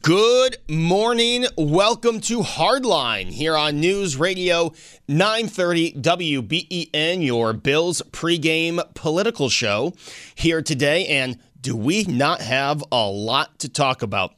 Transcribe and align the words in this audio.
Good 0.00 0.56
morning. 0.70 1.44
Welcome 1.58 2.20
to 2.22 2.38
Hardline 2.38 3.26
here 3.26 3.54
on 3.54 3.78
News 3.78 4.16
Radio 4.16 4.72
930 5.06 5.92
WBEN, 6.00 7.22
your 7.22 7.52
Bills 7.52 8.00
pregame 8.10 8.82
political 8.94 9.50
show 9.50 9.92
here 10.34 10.62
today. 10.62 11.06
And 11.08 11.38
do 11.60 11.76
we 11.76 12.04
not 12.04 12.40
have 12.40 12.82
a 12.90 13.06
lot 13.06 13.58
to 13.58 13.68
talk 13.68 14.00
about? 14.00 14.32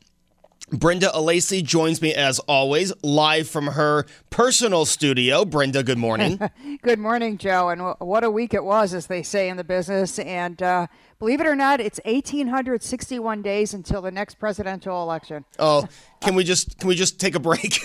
Brenda 0.71 1.11
Alessi 1.11 1.63
joins 1.63 2.01
me 2.01 2.15
as 2.15 2.39
always, 2.41 2.93
live 3.03 3.49
from 3.49 3.67
her 3.67 4.07
personal 4.31 4.87
studio. 4.87 5.45
Brenda, 5.45 5.83
good 5.83 5.99
morning. 5.99 6.41
good 6.83 6.99
morning, 6.99 7.37
Joe. 7.37 7.69
And 7.69 7.95
what 7.99 8.25
a 8.25 8.31
week 8.31 8.55
it 8.55 8.65
was, 8.65 8.95
as 8.95 9.07
they 9.07 9.23
say 9.23 9.51
in 9.51 9.59
the 9.59 9.65
business. 9.65 10.19
And 10.19 10.63
uh, 10.63 10.87
believe 11.19 11.43
it 11.43 11.47
or 11.47 11.55
not, 11.55 11.81
it's 11.81 12.01
1,861 12.07 13.43
days 13.43 13.75
until 13.75 14.01
the 14.01 14.11
next 14.11 14.39
presidential 14.39 15.03
election. 15.03 15.45
Oh, 15.59 15.87
can 16.23 16.35
we 16.35 16.45
just 16.45 16.79
can 16.79 16.89
we 16.89 16.95
just 16.95 17.21
take 17.21 17.35
a 17.35 17.41
break? 17.41 17.81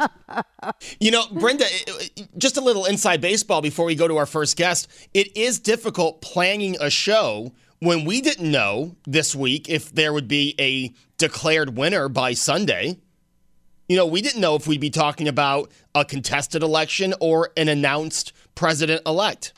you 0.98 1.10
know, 1.10 1.24
Brenda, 1.30 1.66
just 2.38 2.56
a 2.56 2.62
little 2.62 2.86
inside 2.86 3.20
baseball 3.20 3.60
before 3.60 3.84
we 3.84 3.94
go 3.94 4.08
to 4.08 4.16
our 4.16 4.26
first 4.26 4.56
guest. 4.56 4.88
It 5.12 5.36
is 5.36 5.58
difficult 5.58 6.22
planning 6.22 6.76
a 6.80 6.88
show 6.88 7.52
when 7.82 8.04
we 8.04 8.20
didn't 8.20 8.48
know 8.48 8.94
this 9.08 9.34
week 9.34 9.68
if 9.68 9.92
there 9.92 10.12
would 10.12 10.28
be 10.28 10.54
a 10.60 10.92
declared 11.18 11.76
winner 11.76 12.08
by 12.08 12.32
Sunday. 12.32 12.96
You 13.88 13.96
know, 13.96 14.06
we 14.06 14.22
didn't 14.22 14.40
know 14.40 14.54
if 14.54 14.68
we'd 14.68 14.80
be 14.80 14.88
talking 14.88 15.26
about 15.26 15.68
a 15.92 16.04
contested 16.04 16.62
election 16.62 17.12
or 17.20 17.50
an 17.56 17.66
announced 17.66 18.32
president 18.54 19.02
elect. 19.04 19.52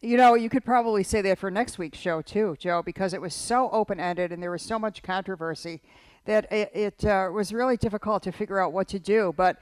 You 0.00 0.16
know, 0.16 0.34
you 0.34 0.48
could 0.48 0.64
probably 0.64 1.02
say 1.02 1.20
that 1.22 1.40
for 1.40 1.50
next 1.50 1.78
week's 1.78 1.98
show 1.98 2.22
too, 2.22 2.56
Joe, 2.60 2.80
because 2.80 3.12
it 3.12 3.20
was 3.20 3.34
so 3.34 3.68
open 3.72 3.98
ended 3.98 4.30
and 4.30 4.40
there 4.40 4.52
was 4.52 4.62
so 4.62 4.78
much 4.78 5.02
controversy 5.02 5.82
that 6.26 6.46
it, 6.52 6.70
it 6.72 7.04
uh, 7.04 7.28
was 7.32 7.52
really 7.52 7.76
difficult 7.76 8.22
to 8.22 8.30
figure 8.30 8.60
out 8.60 8.72
what 8.72 8.86
to 8.86 9.00
do. 9.00 9.34
But 9.36 9.58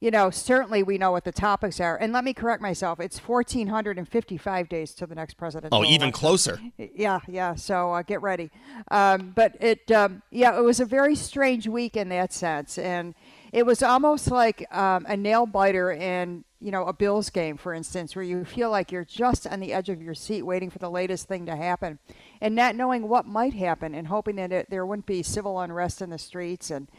you 0.00 0.12
know, 0.12 0.30
certainly 0.30 0.84
we 0.84 0.96
know 0.96 1.10
what 1.10 1.24
the 1.24 1.32
topics 1.32 1.80
are. 1.80 1.96
And 1.96 2.12
let 2.12 2.22
me 2.22 2.32
correct 2.32 2.62
myself. 2.62 3.00
It's 3.00 3.18
1,455 3.18 4.68
days 4.68 4.94
to 4.94 5.06
the 5.06 5.14
next 5.14 5.34
president. 5.34 5.74
Oh, 5.74 5.84
even 5.84 6.12
closer. 6.12 6.60
Yeah, 6.76 7.18
yeah. 7.26 7.56
So 7.56 7.92
uh, 7.92 8.02
get 8.02 8.22
ready. 8.22 8.50
Um, 8.92 9.32
but 9.34 9.56
it, 9.60 9.90
um, 9.90 10.22
yeah, 10.30 10.56
it 10.56 10.62
was 10.62 10.78
a 10.78 10.84
very 10.84 11.16
strange 11.16 11.66
week 11.66 11.96
in 11.96 12.10
that 12.10 12.32
sense. 12.32 12.78
And 12.78 13.14
it 13.52 13.66
was 13.66 13.82
almost 13.82 14.30
like 14.30 14.72
um, 14.72 15.04
a 15.08 15.16
nail 15.16 15.46
biter 15.46 15.90
in, 15.90 16.44
you 16.60 16.70
know, 16.70 16.84
a 16.84 16.92
Bills 16.92 17.28
game, 17.30 17.56
for 17.56 17.74
instance, 17.74 18.14
where 18.14 18.24
you 18.24 18.44
feel 18.44 18.70
like 18.70 18.92
you're 18.92 19.04
just 19.04 19.48
on 19.48 19.58
the 19.58 19.72
edge 19.72 19.88
of 19.88 20.00
your 20.00 20.14
seat 20.14 20.42
waiting 20.42 20.70
for 20.70 20.78
the 20.78 20.90
latest 20.90 21.26
thing 21.26 21.46
to 21.46 21.56
happen 21.56 21.98
and 22.40 22.54
not 22.54 22.76
knowing 22.76 23.08
what 23.08 23.26
might 23.26 23.54
happen 23.54 23.96
and 23.96 24.06
hoping 24.06 24.36
that 24.36 24.52
it, 24.52 24.70
there 24.70 24.86
wouldn't 24.86 25.06
be 25.06 25.24
civil 25.24 25.58
unrest 25.58 26.00
in 26.00 26.10
the 26.10 26.18
streets 26.18 26.70
and– 26.70 26.88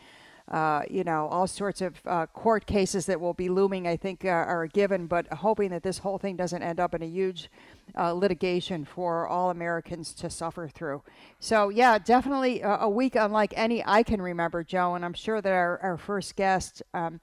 uh, 0.50 0.82
you 0.90 1.04
know, 1.04 1.28
all 1.28 1.46
sorts 1.46 1.80
of 1.82 2.02
uh, 2.06 2.26
court 2.28 2.66
cases 2.66 3.06
that 3.06 3.22
will 3.22 3.36
be 3.36 3.50
looming, 3.50 3.88
I 3.88 3.96
think, 3.96 4.26
uh, 4.26 4.30
are 4.30 4.66
given, 4.66 5.06
but 5.06 5.32
hoping 5.32 5.70
that 5.70 5.84
this 5.84 6.00
whole 6.00 6.18
thing 6.18 6.36
doesn't 6.36 6.64
end 6.64 6.80
up 6.80 6.96
in 6.96 7.04
a 7.04 7.08
huge 7.08 7.52
uh, 7.96 8.14
litigation 8.14 8.84
for 8.84 9.28
all 9.28 9.52
Americans 9.52 10.14
to 10.16 10.30
suffer 10.30 10.68
through. 10.68 11.04
So, 11.40 11.70
yeah, 11.70 12.00
definitely 12.00 12.62
a 12.64 12.90
week 12.90 13.16
unlike 13.16 13.54
any 13.56 13.84
I 13.86 14.02
can 14.02 14.22
remember, 14.22 14.64
Joe, 14.64 14.96
and 14.96 15.06
I'm 15.06 15.14
sure 15.14 15.40
that 15.40 15.52
our, 15.52 15.80
our 15.84 15.98
first 15.98 16.36
guest, 16.36 16.82
um, 16.96 17.20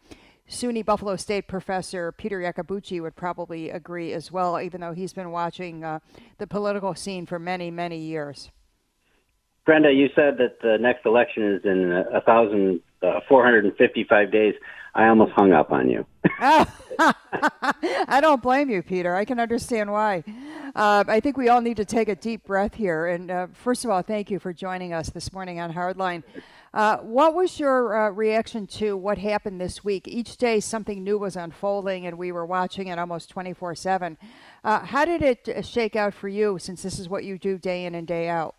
SUNY 0.48 0.84
Buffalo 0.84 1.16
State 1.16 1.48
professor 1.48 2.12
Peter 2.12 2.38
Yacobucci 2.38 3.02
would 3.02 3.16
probably 3.16 3.70
agree 3.70 4.12
as 4.12 4.30
well, 4.30 4.60
even 4.60 4.80
though 4.80 4.92
he's 4.92 5.12
been 5.12 5.32
watching 5.32 5.82
uh, 5.82 5.98
the 6.38 6.46
political 6.46 6.94
scene 6.94 7.26
for 7.26 7.40
many, 7.40 7.72
many 7.72 7.98
years. 7.98 8.52
Brenda, 9.64 9.92
you 9.92 10.06
said 10.14 10.38
that 10.38 10.60
the 10.62 10.78
next 10.80 11.04
election 11.04 11.54
is 11.54 11.64
in 11.64 11.92
a 12.14 12.20
thousand 12.20 12.80
uh, 13.02 13.20
455 13.28 14.30
days. 14.32 14.54
I 14.94 15.08
almost 15.08 15.32
hung 15.32 15.52
up 15.52 15.72
on 15.72 15.90
you. 15.90 16.06
I 16.98 18.18
don't 18.20 18.42
blame 18.42 18.70
you, 18.70 18.82
Peter. 18.82 19.14
I 19.14 19.24
can 19.24 19.38
understand 19.38 19.92
why. 19.92 20.24
Uh, 20.74 21.04
I 21.06 21.20
think 21.20 21.36
we 21.36 21.48
all 21.48 21.60
need 21.60 21.76
to 21.76 21.84
take 21.84 22.08
a 22.08 22.14
deep 22.14 22.44
breath 22.44 22.74
here. 22.74 23.06
And 23.06 23.30
uh, 23.30 23.46
first 23.52 23.84
of 23.84 23.90
all, 23.90 24.02
thank 24.02 24.30
you 24.30 24.38
for 24.38 24.52
joining 24.52 24.92
us 24.92 25.10
this 25.10 25.32
morning 25.32 25.60
on 25.60 25.72
Hardline. 25.72 26.22
Uh, 26.72 26.98
what 26.98 27.34
was 27.34 27.58
your 27.60 27.96
uh, 27.96 28.10
reaction 28.10 28.66
to 28.66 28.96
what 28.96 29.18
happened 29.18 29.60
this 29.60 29.84
week? 29.84 30.08
Each 30.08 30.36
day, 30.36 30.60
something 30.60 31.02
new 31.02 31.18
was 31.18 31.36
unfolding, 31.36 32.06
and 32.06 32.18
we 32.18 32.32
were 32.32 32.44
watching 32.44 32.88
it 32.88 32.98
almost 32.98 33.30
24 33.30 33.70
uh, 33.70 33.74
7. 33.74 34.18
How 34.64 35.04
did 35.04 35.22
it 35.22 35.64
shake 35.64 35.96
out 35.96 36.12
for 36.12 36.28
you, 36.28 36.58
since 36.58 36.82
this 36.82 36.98
is 36.98 37.08
what 37.08 37.24
you 37.24 37.38
do 37.38 37.58
day 37.58 37.84
in 37.84 37.94
and 37.94 38.06
day 38.06 38.28
out? 38.28 38.54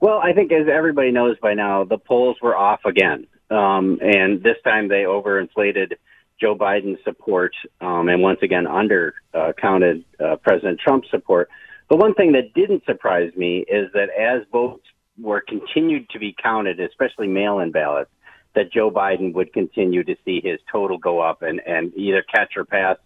Well, 0.00 0.18
I 0.18 0.32
think 0.32 0.52
as 0.52 0.66
everybody 0.72 1.10
knows 1.10 1.36
by 1.40 1.54
now, 1.54 1.84
the 1.84 1.98
polls 1.98 2.36
were 2.42 2.56
off 2.56 2.80
again. 2.84 3.26
Um, 3.50 3.98
and 4.00 4.42
this 4.42 4.56
time 4.64 4.88
they 4.88 5.04
overinflated 5.04 5.94
Joe 6.40 6.56
Biden's 6.56 7.02
support 7.04 7.52
um, 7.80 8.08
and 8.08 8.20
once 8.22 8.40
again 8.42 8.64
undercounted 8.64 10.04
uh, 10.20 10.24
uh, 10.24 10.36
President 10.36 10.80
Trump's 10.80 11.10
support. 11.10 11.48
The 11.88 11.96
one 11.96 12.14
thing 12.14 12.32
that 12.32 12.52
didn't 12.54 12.84
surprise 12.84 13.32
me 13.36 13.64
is 13.68 13.90
that 13.94 14.08
as 14.10 14.42
votes 14.50 14.84
were 15.18 15.40
continued 15.40 16.10
to 16.10 16.18
be 16.18 16.34
counted, 16.42 16.80
especially 16.80 17.28
mail-in 17.28 17.70
ballots, 17.70 18.10
that 18.54 18.72
Joe 18.72 18.90
Biden 18.90 19.32
would 19.34 19.52
continue 19.52 20.02
to 20.04 20.16
see 20.24 20.40
his 20.42 20.58
total 20.70 20.98
go 20.98 21.20
up 21.20 21.42
and, 21.42 21.60
and 21.66 21.94
either 21.94 22.22
catch 22.22 22.56
or 22.56 22.64
pass 22.64 22.96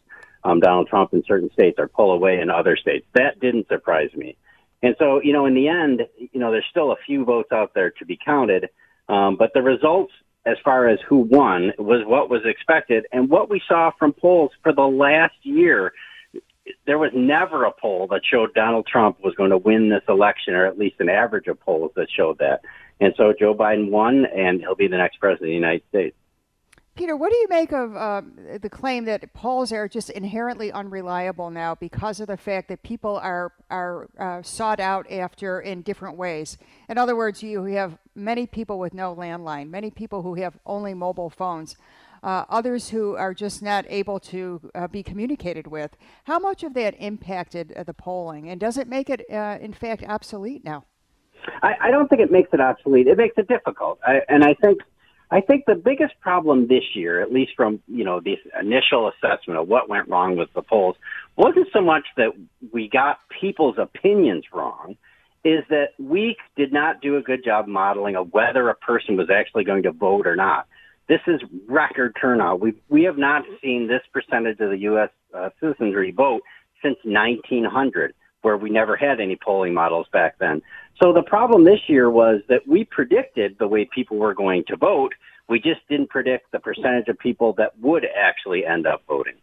um, 0.44 0.60
Donald 0.60 0.88
Trump 0.88 1.12
in 1.12 1.22
certain 1.26 1.50
states 1.52 1.78
or 1.78 1.88
pull 1.88 2.12
away 2.12 2.40
in 2.40 2.50
other 2.50 2.76
states. 2.76 3.06
That 3.14 3.40
didn't 3.40 3.68
surprise 3.68 4.10
me. 4.14 4.36
And 4.82 4.96
so, 4.98 5.20
you 5.22 5.32
know, 5.32 5.46
in 5.46 5.54
the 5.54 5.68
end, 5.68 6.02
you 6.16 6.40
know, 6.40 6.50
there's 6.50 6.64
still 6.70 6.92
a 6.92 6.96
few 7.04 7.24
votes 7.24 7.52
out 7.52 7.74
there 7.74 7.90
to 7.90 8.06
be 8.06 8.18
counted, 8.24 8.70
um, 9.08 9.36
but 9.36 9.50
the 9.52 9.60
results 9.60 10.12
as 10.46 10.56
far 10.64 10.88
as 10.88 10.98
who 11.08 11.18
won 11.18 11.72
was 11.78 12.02
what 12.06 12.30
was 12.30 12.42
expected 12.44 13.06
and 13.12 13.28
what 13.28 13.50
we 13.50 13.60
saw 13.68 13.90
from 13.98 14.12
polls 14.12 14.50
for 14.62 14.72
the 14.72 14.82
last 14.82 15.34
year. 15.42 15.92
There 16.86 16.98
was 16.98 17.10
never 17.14 17.64
a 17.64 17.72
poll 17.72 18.06
that 18.10 18.20
showed 18.24 18.54
Donald 18.54 18.86
Trump 18.86 19.18
was 19.22 19.34
going 19.34 19.50
to 19.50 19.58
win 19.58 19.90
this 19.90 20.04
election, 20.08 20.54
or 20.54 20.66
at 20.66 20.78
least 20.78 20.96
an 21.00 21.08
average 21.08 21.48
of 21.48 21.58
polls 21.60 21.90
that 21.96 22.06
showed 22.14 22.38
that. 22.38 22.60
And 23.00 23.12
so 23.16 23.32
Joe 23.38 23.54
Biden 23.54 23.90
won, 23.90 24.24
and 24.26 24.60
he'll 24.60 24.76
be 24.76 24.86
the 24.86 24.98
next 24.98 25.18
president 25.18 25.46
of 25.46 25.48
the 25.48 25.54
United 25.54 25.82
States. 25.88 26.16
Peter, 26.96 27.16
what 27.16 27.30
do 27.30 27.38
you 27.38 27.46
make 27.48 27.72
of 27.72 27.96
um, 27.96 28.32
the 28.60 28.68
claim 28.68 29.06
that 29.06 29.32
polls 29.32 29.72
are 29.72 29.88
just 29.88 30.10
inherently 30.10 30.70
unreliable 30.70 31.48
now 31.48 31.74
because 31.74 32.20
of 32.20 32.26
the 32.26 32.36
fact 32.36 32.68
that 32.68 32.82
people 32.82 33.16
are 33.16 33.52
are 33.70 34.08
uh, 34.18 34.42
sought 34.42 34.80
out 34.80 35.10
after 35.10 35.60
in 35.60 35.80
different 35.82 36.18
ways? 36.18 36.58
In 36.88 36.98
other 36.98 37.16
words, 37.16 37.42
you 37.42 37.64
have 37.64 37.96
many 38.20 38.46
people 38.46 38.78
with 38.78 38.94
no 38.94 39.14
landline, 39.14 39.70
many 39.70 39.90
people 39.90 40.22
who 40.22 40.34
have 40.34 40.58
only 40.66 40.94
mobile 40.94 41.30
phones, 41.30 41.76
uh, 42.22 42.44
others 42.48 42.90
who 42.90 43.16
are 43.16 43.34
just 43.34 43.62
not 43.62 43.84
able 43.88 44.20
to 44.20 44.60
uh, 44.74 44.86
be 44.86 45.02
communicated 45.02 45.66
with. 45.66 45.96
How 46.24 46.38
much 46.38 46.62
of 46.62 46.74
that 46.74 46.94
impacted 46.98 47.72
uh, 47.72 47.82
the 47.82 47.94
polling, 47.94 48.48
and 48.48 48.60
does 48.60 48.76
it 48.76 48.88
make 48.88 49.10
it, 49.10 49.24
uh, 49.30 49.58
in 49.60 49.72
fact, 49.72 50.04
obsolete 50.06 50.64
now? 50.64 50.84
I, 51.62 51.74
I, 51.80 51.90
don't 51.90 52.08
think 52.08 52.20
it 52.20 52.30
makes 52.30 52.50
it 52.52 52.60
obsolete. 52.60 53.06
It 53.06 53.16
makes 53.16 53.38
it 53.38 53.48
difficult, 53.48 53.98
I, 54.06 54.20
and 54.28 54.44
I 54.44 54.54
think 54.54 54.80
I 55.30 55.40
think 55.40 55.64
the 55.64 55.76
biggest 55.76 56.18
problem 56.20 56.66
this 56.66 56.82
year, 56.94 57.22
at 57.22 57.32
least 57.32 57.52
from 57.56 57.80
you 57.86 58.04
know 58.04 58.20
this 58.20 58.38
initial 58.60 59.08
assessment 59.10 59.58
of 59.58 59.68
what 59.68 59.88
went 59.88 60.08
wrong 60.08 60.36
with 60.36 60.52
the 60.54 60.62
polls, 60.62 60.96
wasn't 61.36 61.68
so 61.72 61.80
much 61.80 62.04
that 62.16 62.32
we 62.72 62.88
got 62.88 63.20
people's 63.40 63.76
opinions 63.78 64.44
wrong. 64.52 64.96
Is 65.44 65.64
that 65.70 65.90
we 65.98 66.36
did 66.56 66.72
not 66.72 67.00
do 67.00 67.16
a 67.16 67.22
good 67.22 67.44
job 67.44 67.66
modeling 67.66 68.16
of 68.16 68.32
whether 68.32 68.68
a 68.68 68.74
person 68.74 69.16
was 69.16 69.28
actually 69.30 69.64
going 69.64 69.82
to 69.84 69.92
vote 69.92 70.26
or 70.26 70.36
not. 70.36 70.66
This 71.08 71.20
is 71.26 71.40
record 71.66 72.16
turnout. 72.20 72.60
We 72.60 72.74
we 72.88 73.02
have 73.04 73.18
not 73.18 73.42
seen 73.62 73.88
this 73.88 74.02
percentage 74.12 74.60
of 74.60 74.70
the 74.70 74.78
U.S. 74.78 75.10
Uh, 75.34 75.50
citizenry 75.60 76.12
vote 76.12 76.42
since 76.82 76.96
1900, 77.04 78.14
where 78.42 78.56
we 78.56 78.70
never 78.70 78.96
had 78.96 79.20
any 79.20 79.36
polling 79.36 79.74
models 79.74 80.06
back 80.12 80.38
then. 80.38 80.62
So 81.02 81.12
the 81.12 81.22
problem 81.22 81.64
this 81.64 81.80
year 81.88 82.10
was 82.10 82.42
that 82.48 82.66
we 82.66 82.84
predicted 82.84 83.56
the 83.58 83.66
way 83.66 83.88
people 83.92 84.18
were 84.18 84.34
going 84.34 84.64
to 84.68 84.76
vote. 84.76 85.14
We 85.48 85.58
just 85.58 85.80
didn't 85.88 86.10
predict 86.10 86.52
the 86.52 86.60
percentage 86.60 87.08
of 87.08 87.18
people 87.18 87.54
that 87.54 87.78
would 87.80 88.06
actually 88.16 88.64
end 88.64 88.86
up 88.86 89.02
voting. 89.08 89.34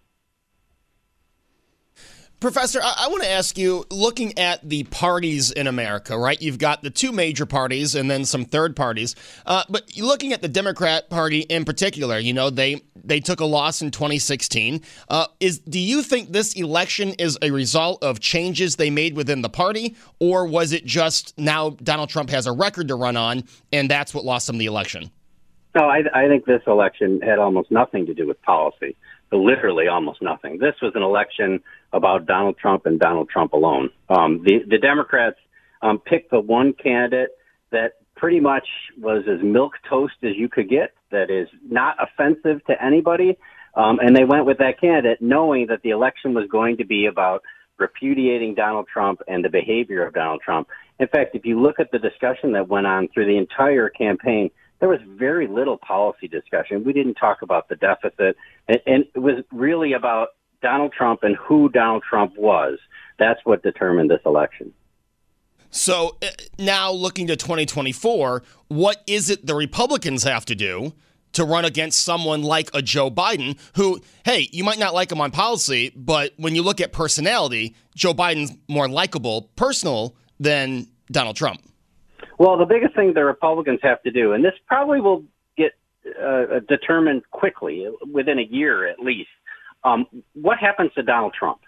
Professor, 2.40 2.80
I, 2.84 3.06
I 3.06 3.08
want 3.08 3.24
to 3.24 3.30
ask 3.30 3.58
you 3.58 3.84
looking 3.90 4.38
at 4.38 4.68
the 4.68 4.84
parties 4.84 5.50
in 5.50 5.66
America, 5.66 6.16
right? 6.16 6.40
You've 6.40 6.60
got 6.60 6.84
the 6.84 6.92
two 6.92 7.12
major 7.12 7.48
parties 7.48 7.96
and 7.96 8.12
then 8.12 8.26
some 8.26 8.46
third 8.46 8.76
parties. 8.76 9.16
Uh, 9.48 9.64
but 9.70 9.98
looking 9.98 10.34
at 10.34 10.44
the 10.44 10.48
Democrat 10.48 11.10
Party 11.10 11.40
in 11.40 11.66
particular, 11.66 12.20
you 12.20 12.34
know, 12.34 12.52
they, 12.52 12.84
they 13.04 13.20
took 13.20 13.40
a 13.40 13.46
loss 13.46 13.82
in 13.82 13.90
2016. 13.90 14.84
Uh, 15.10 15.26
is 15.40 15.58
Do 15.60 15.80
you 15.80 16.04
think 16.04 16.32
this 16.32 16.54
election 16.54 17.14
is 17.14 17.40
a 17.42 17.50
result 17.50 18.04
of 18.04 18.20
changes 18.20 18.76
they 18.76 18.92
made 18.92 19.16
within 19.16 19.42
the 19.42 19.50
party, 19.50 19.96
or 20.20 20.46
was 20.46 20.74
it 20.74 20.86
just 20.86 21.36
now 21.40 21.72
Donald 21.72 22.10
Trump 22.10 22.30
has 22.30 22.46
a 22.46 22.52
record 22.52 22.90
to 22.90 22.96
run 22.96 23.18
on 23.18 23.46
and 23.74 23.90
that's 23.90 24.14
what 24.14 24.24
lost 24.24 24.48
him 24.48 24.60
the 24.60 24.68
election? 24.68 25.10
No, 25.74 25.86
I, 25.86 26.04
I 26.14 26.28
think 26.28 26.46
this 26.46 26.62
election 26.68 27.20
had 27.22 27.40
almost 27.40 27.72
nothing 27.72 28.06
to 28.06 28.14
do 28.14 28.28
with 28.28 28.40
policy 28.44 28.96
literally 29.32 29.88
almost 29.88 30.22
nothing. 30.22 30.58
This 30.60 30.76
was 30.82 30.94
an 30.96 31.04
election 31.04 31.62
about 31.94 32.26
Donald 32.26 32.58
Trump 32.58 32.86
and 32.86 33.00
Donald 33.00 33.30
Trump 33.30 33.54
alone. 33.54 33.90
Um, 34.10 34.44
the 34.44 34.60
the 34.68 34.78
Democrats 34.78 35.38
um, 35.82 36.00
picked 36.00 36.32
the 36.32 36.40
one 36.40 36.74
candidate 36.74 37.30
that 37.72 37.94
pretty 38.16 38.40
much 38.40 38.68
was 39.00 39.24
as 39.28 39.44
milk 39.44 39.74
toast 39.90 40.16
as 40.24 40.32
you 40.36 40.50
could 40.50 40.70
get. 40.70 40.94
That 41.12 41.30
is 41.30 41.48
not 41.64 41.96
offensive 42.00 42.66
to 42.66 42.84
anybody, 42.84 43.38
um, 43.76 44.00
and 44.00 44.16
they 44.16 44.26
went 44.26 44.46
with 44.46 44.58
that 44.58 44.80
candidate, 44.82 45.22
knowing 45.22 45.68
that 45.68 45.82
the 45.84 45.92
election 45.92 46.34
was 46.34 46.48
going 46.50 46.78
to 46.78 46.86
be 46.86 47.06
about 47.06 47.44
repudiating 47.78 48.56
Donald 48.56 48.88
Trump 48.92 49.22
and 49.28 49.46
the 49.46 49.50
behavior 49.50 50.06
of 50.06 50.14
Donald 50.14 50.42
Trump. 50.44 50.68
In 51.00 51.08
fact, 51.08 51.36
if 51.36 51.46
you 51.46 51.62
look 51.62 51.80
at 51.80 51.92
the 51.92 52.00
discussion 52.00 52.54
that 52.54 52.68
went 52.68 52.88
on 52.88 53.08
through 53.10 53.28
the 53.28 53.38
entire 53.38 53.90
campaign, 53.90 54.50
there 54.80 54.90
was 54.90 55.00
very 55.08 55.48
little 55.48 55.78
policy 55.78 56.28
discussion. 56.28 56.84
We 56.84 56.94
didn't 56.94 57.16
talk 57.16 57.42
about 57.42 57.70
the 57.70 57.76
deficit, 57.76 58.36
and, 58.68 58.80
and 58.86 59.06
it 59.16 59.20
was 59.20 59.44
really 59.52 59.94
about 59.94 60.30
Donald 60.62 60.94
Trump 60.94 61.22
and 61.24 61.36
who 61.36 61.70
Donald 61.70 62.04
Trump 62.08 62.38
was. 62.38 62.80
That's 63.20 63.40
what 63.44 63.64
determined 63.64 64.10
this 64.10 64.22
election. 64.26 64.74
So 65.70 66.18
uh, 66.22 66.28
now 66.58 66.92
looking 66.92 67.28
to 67.28 67.36
2024, 67.36 68.44
what 68.70 69.04
is 69.08 69.30
it 69.30 69.46
the 69.46 69.56
Republicans 69.56 70.24
have 70.24 70.46
to 70.46 70.56
do 70.56 70.94
to 71.34 71.44
run 71.44 71.66
against 71.66 72.04
someone 72.04 72.42
like 72.42 72.70
a 72.74 72.82
Joe 72.82 73.12
Biden 73.12 73.60
who, 73.76 74.02
hey, 74.26 74.50
you 74.52 74.64
might 74.64 74.80
not 74.80 74.94
like 74.94 75.12
him 75.12 75.22
on 75.22 75.32
policy, 75.32 75.92
but 75.96 76.34
when 76.38 76.56
you 76.56 76.64
look 76.64 76.82
at 76.82 76.94
personality, 76.94 77.76
Joe 77.96 78.14
Biden's 78.14 78.56
more 78.68 78.88
likable, 78.88 79.44
personal 79.56 80.16
than 80.40 80.88
Donald 81.12 81.36
Trump? 81.36 81.62
Well, 82.40 82.58
the 82.58 82.66
biggest 82.66 82.96
thing 82.96 83.14
the 83.14 83.26
Republicans 83.26 83.80
have 83.84 84.02
to 84.04 84.12
do, 84.12 84.34
and 84.34 84.44
this 84.44 84.54
probably 84.68 85.02
will 85.02 85.24
get 85.58 85.74
uh, 86.24 86.60
determined 86.68 87.24
quickly, 87.32 87.88
within 88.12 88.40
a 88.40 88.44
year 88.44 88.88
at 88.88 89.00
least, 89.00 89.30
um, 89.84 90.06
what 90.34 90.58
happens 90.58 90.92
to 90.96 91.04
Donald 91.04 91.34
Trump? 91.38 91.60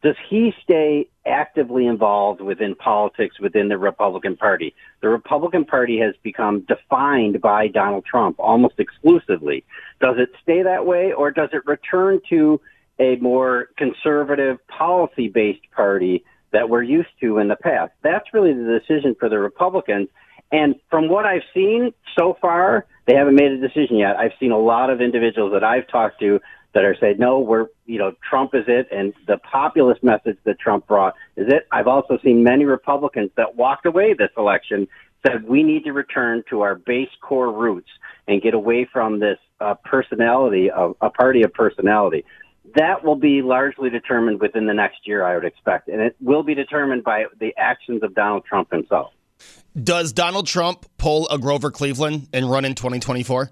Does 0.00 0.14
he 0.30 0.52
stay 0.62 1.08
actively 1.26 1.86
involved 1.86 2.40
within 2.40 2.76
politics 2.76 3.40
within 3.40 3.68
the 3.68 3.76
Republican 3.76 4.36
Party? 4.36 4.74
The 5.02 5.08
Republican 5.08 5.64
Party 5.64 5.98
has 5.98 6.14
become 6.22 6.60
defined 6.60 7.40
by 7.40 7.66
Donald 7.66 8.04
Trump 8.04 8.36
almost 8.38 8.74
exclusively. 8.78 9.64
Does 10.00 10.14
it 10.18 10.30
stay 10.40 10.62
that 10.62 10.86
way 10.86 11.12
or 11.12 11.32
does 11.32 11.50
it 11.52 11.66
return 11.66 12.20
to 12.30 12.60
a 13.00 13.16
more 13.16 13.68
conservative 13.76 14.58
policy 14.66 15.28
based 15.28 15.70
party 15.74 16.24
that 16.52 16.68
we're 16.68 16.82
used 16.82 17.08
to 17.20 17.38
in 17.38 17.48
the 17.48 17.56
past. 17.56 17.92
That's 18.02 18.32
really 18.32 18.52
the 18.52 18.80
decision 18.80 19.14
for 19.18 19.28
the 19.28 19.38
Republicans. 19.38 20.08
And 20.50 20.76
from 20.88 21.08
what 21.08 21.26
I've 21.26 21.42
seen 21.52 21.92
so 22.18 22.36
far, 22.40 22.86
they 23.06 23.14
haven't 23.14 23.34
made 23.34 23.52
a 23.52 23.60
decision 23.60 23.96
yet. 23.96 24.16
I've 24.16 24.32
seen 24.40 24.50
a 24.50 24.58
lot 24.58 24.90
of 24.90 25.00
individuals 25.00 25.52
that 25.52 25.62
I've 25.62 25.86
talked 25.88 26.20
to 26.20 26.40
that 26.74 26.84
are 26.84 26.96
saying, 27.00 27.16
no, 27.18 27.38
we're, 27.38 27.66
you 27.86 27.98
know, 27.98 28.12
Trump 28.28 28.54
is 28.54 28.64
it. 28.68 28.88
And 28.92 29.14
the 29.26 29.38
populist 29.38 30.02
message 30.02 30.38
that 30.44 30.58
Trump 30.58 30.86
brought 30.86 31.14
is 31.36 31.46
it. 31.48 31.66
I've 31.72 31.86
also 31.86 32.18
seen 32.22 32.42
many 32.42 32.64
Republicans 32.64 33.30
that 33.36 33.56
walked 33.56 33.86
away 33.86 34.14
this 34.14 34.30
election 34.36 34.86
said 35.26 35.48
we 35.48 35.62
need 35.62 35.84
to 35.84 35.92
return 35.92 36.44
to 36.50 36.60
our 36.60 36.76
base 36.76 37.10
core 37.20 37.52
roots 37.52 37.88
and 38.28 38.40
get 38.40 38.54
away 38.54 38.88
from 38.92 39.18
this 39.18 39.38
uh, 39.60 39.74
personality 39.84 40.70
of 40.70 40.94
a 41.00 41.10
party 41.10 41.42
of 41.42 41.52
personality 41.52 42.24
that 42.76 43.04
will 43.04 43.16
be 43.16 43.42
largely 43.42 43.90
determined 43.90 44.40
within 44.40 44.66
the 44.66 44.74
next 44.74 45.06
year, 45.06 45.24
I 45.24 45.34
would 45.34 45.44
expect. 45.44 45.88
And 45.88 46.00
it 46.00 46.16
will 46.20 46.42
be 46.42 46.54
determined 46.54 47.04
by 47.04 47.26
the 47.40 47.54
actions 47.56 48.02
of 48.02 48.14
Donald 48.14 48.44
Trump 48.44 48.70
himself. 48.70 49.12
Does 49.80 50.12
Donald 50.12 50.46
Trump 50.46 50.86
pull 50.96 51.28
a 51.28 51.38
Grover 51.38 51.70
Cleveland 51.70 52.28
and 52.32 52.50
run 52.50 52.64
in 52.64 52.74
2024? 52.74 53.50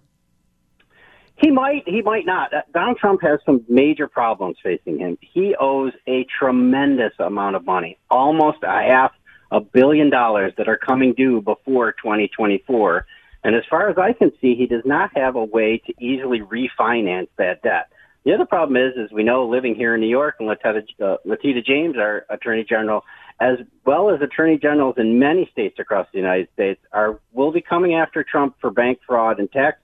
He 1.39 1.51
might, 1.51 1.83
he 1.87 2.01
might 2.01 2.25
not. 2.25 2.53
Uh, 2.55 2.63
Donald 2.73 2.99
Trump 2.99 3.21
has 3.23 3.41
some 3.45 3.65
major 3.69 4.09
problems 4.09 4.57
facing 4.63 4.99
him. 4.99 5.19
He 5.21 5.55
owes 5.59 5.93
a 6.07 6.27
tremendous 6.39 7.13
amount 7.19 7.57
of 7.57 7.67
money, 7.67 7.99
almost 8.11 8.59
a 8.63 8.83
half 8.83 9.13
a 9.51 9.61
billion 9.61 10.11
dollars 10.11 10.53
that 10.57 10.69
are 10.69 10.79
coming 10.79 11.13
due 11.13 11.41
before 11.41 11.93
2024. 11.93 13.07
And 13.45 13.55
as 13.55 13.63
far 13.71 13.89
as 13.89 13.97
I 13.99 14.13
can 14.13 14.33
see, 14.41 14.57
he 14.57 14.67
does 14.67 14.83
not 14.85 15.11
have 15.17 15.37
a 15.37 15.45
way 15.45 15.81
to 15.87 15.95
easily 16.01 16.41
refinance 16.41 17.29
that 17.39 17.63
debt. 17.63 17.91
The 18.25 18.35
other 18.35 18.47
problem 18.47 18.77
is, 18.77 18.97
is 18.97 19.13
we 19.13 19.23
know 19.23 19.47
living 19.47 19.77
here 19.77 19.95
in 19.95 20.01
New 20.01 20.09
York 20.09 20.37
and 20.41 20.49
Letitia, 20.49 20.83
uh, 21.01 21.17
Letitia 21.25 21.63
James, 21.63 21.97
our 21.97 22.27
Attorney 22.29 22.65
General, 22.65 23.05
as 23.39 23.59
well 23.85 24.11
as 24.11 24.21
Attorney 24.21 24.59
Generals 24.59 24.97
in 24.99 25.21
many 25.21 25.49
states 25.53 25.79
across 25.79 26.09
the 26.13 26.19
United 26.19 26.49
States, 26.55 26.81
are 26.93 27.21
will 27.33 27.53
be 27.53 27.61
coming 27.61 27.95
after 27.95 28.25
Trump 28.25 28.57
for 28.61 28.71
bank 28.73 28.99
fraud 29.07 29.39
and 29.39 29.53
tax 29.53 29.79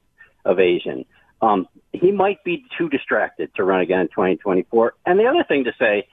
evasion. 0.44 1.05
Um, 1.42 1.66
he 1.92 2.12
might 2.12 2.42
be 2.44 2.64
too 2.78 2.88
distracted 2.88 3.54
to 3.56 3.64
run 3.64 3.80
again 3.80 4.00
in 4.00 4.08
2024. 4.08 4.94
And 5.04 5.18
the 5.18 5.26
other 5.26 5.44
thing 5.46 5.64
to 5.64 5.72
say, 5.78 6.06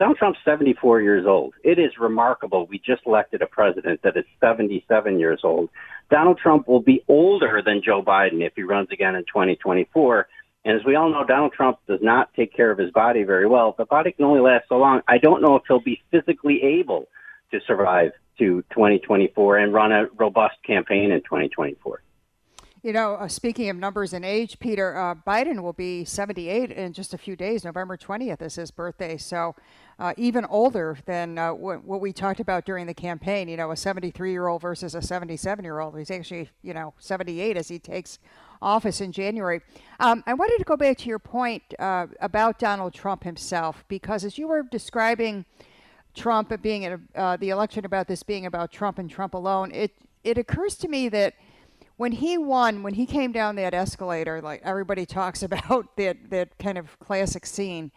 Donald 0.00 0.18
Trump's 0.18 0.40
74 0.44 1.00
years 1.02 1.24
old. 1.24 1.54
It 1.62 1.78
is 1.78 1.92
remarkable. 2.00 2.66
We 2.66 2.78
just 2.78 3.02
elected 3.06 3.42
a 3.42 3.46
president 3.46 4.02
that 4.02 4.16
is 4.16 4.24
77 4.40 5.20
years 5.20 5.40
old. 5.44 5.70
Donald 6.10 6.38
Trump 6.38 6.66
will 6.66 6.80
be 6.80 7.04
older 7.06 7.62
than 7.64 7.80
Joe 7.82 8.02
Biden 8.02 8.44
if 8.44 8.54
he 8.56 8.64
runs 8.64 8.88
again 8.90 9.14
in 9.14 9.22
2024. 9.22 10.26
And 10.64 10.78
as 10.78 10.84
we 10.84 10.96
all 10.96 11.10
know, 11.10 11.24
Donald 11.24 11.52
Trump 11.52 11.78
does 11.86 12.00
not 12.02 12.34
take 12.34 12.52
care 12.52 12.70
of 12.70 12.78
his 12.78 12.90
body 12.90 13.22
very 13.22 13.46
well. 13.46 13.74
The 13.78 13.84
body 13.84 14.12
can 14.12 14.24
only 14.24 14.40
last 14.40 14.64
so 14.68 14.76
long. 14.76 15.02
I 15.06 15.18
don't 15.18 15.42
know 15.42 15.56
if 15.56 15.62
he'll 15.68 15.80
be 15.80 16.02
physically 16.10 16.62
able 16.62 17.06
to 17.52 17.60
survive 17.66 18.12
to 18.38 18.62
2024 18.70 19.58
and 19.58 19.72
run 19.72 19.92
a 19.92 20.06
robust 20.16 20.56
campaign 20.66 21.12
in 21.12 21.20
2024. 21.20 22.02
You 22.84 22.92
know, 22.92 23.14
uh, 23.14 23.28
speaking 23.28 23.70
of 23.70 23.78
numbers 23.78 24.12
and 24.12 24.26
age, 24.26 24.58
Peter, 24.58 24.94
uh, 24.94 25.14
Biden 25.14 25.62
will 25.62 25.72
be 25.72 26.04
78 26.04 26.70
in 26.70 26.92
just 26.92 27.14
a 27.14 27.18
few 27.18 27.34
days. 27.34 27.64
November 27.64 27.96
20th 27.96 28.42
is 28.42 28.56
his 28.56 28.70
birthday. 28.70 29.16
So, 29.16 29.54
uh, 29.98 30.12
even 30.18 30.44
older 30.44 30.98
than 31.06 31.38
uh, 31.38 31.52
w- 31.52 31.80
what 31.82 32.02
we 32.02 32.12
talked 32.12 32.40
about 32.40 32.66
during 32.66 32.84
the 32.86 32.92
campaign. 32.92 33.48
You 33.48 33.56
know, 33.56 33.70
a 33.70 33.76
73 33.76 34.32
year 34.32 34.48
old 34.48 34.60
versus 34.60 34.94
a 34.94 35.00
77 35.00 35.64
year 35.64 35.80
old. 35.80 35.96
He's 35.96 36.10
actually, 36.10 36.50
you 36.60 36.74
know, 36.74 36.92
78 36.98 37.56
as 37.56 37.68
he 37.68 37.78
takes 37.78 38.18
office 38.60 39.00
in 39.00 39.12
January. 39.12 39.62
Um, 39.98 40.22
I 40.26 40.34
wanted 40.34 40.58
to 40.58 40.64
go 40.64 40.76
back 40.76 40.98
to 40.98 41.08
your 41.08 41.18
point 41.18 41.62
uh, 41.78 42.08
about 42.20 42.58
Donald 42.58 42.92
Trump 42.92 43.24
himself, 43.24 43.82
because 43.88 44.26
as 44.26 44.36
you 44.36 44.46
were 44.46 44.62
describing 44.62 45.46
Trump 46.14 46.52
being 46.60 46.84
a, 46.84 47.00
uh, 47.14 47.38
the 47.38 47.48
election 47.48 47.86
about 47.86 48.08
this 48.08 48.22
being 48.22 48.44
about 48.44 48.70
Trump 48.70 48.98
and 48.98 49.08
Trump 49.08 49.32
alone, 49.32 49.70
it 49.72 49.92
it 50.22 50.36
occurs 50.36 50.76
to 50.76 50.88
me 50.88 51.08
that 51.08 51.32
when 51.96 52.12
he 52.12 52.36
won, 52.36 52.82
when 52.82 52.94
he 52.94 53.06
came 53.06 53.32
down 53.32 53.56
that 53.56 53.74
escalator, 53.74 54.40
like 54.40 54.60
everybody 54.64 55.06
talks 55.20 55.42
about 55.42 55.96
that 55.96 56.30
that 56.30 56.58
kind 56.58 56.78
of 56.78 56.98
classic 56.98 57.46
scene. 57.46 57.90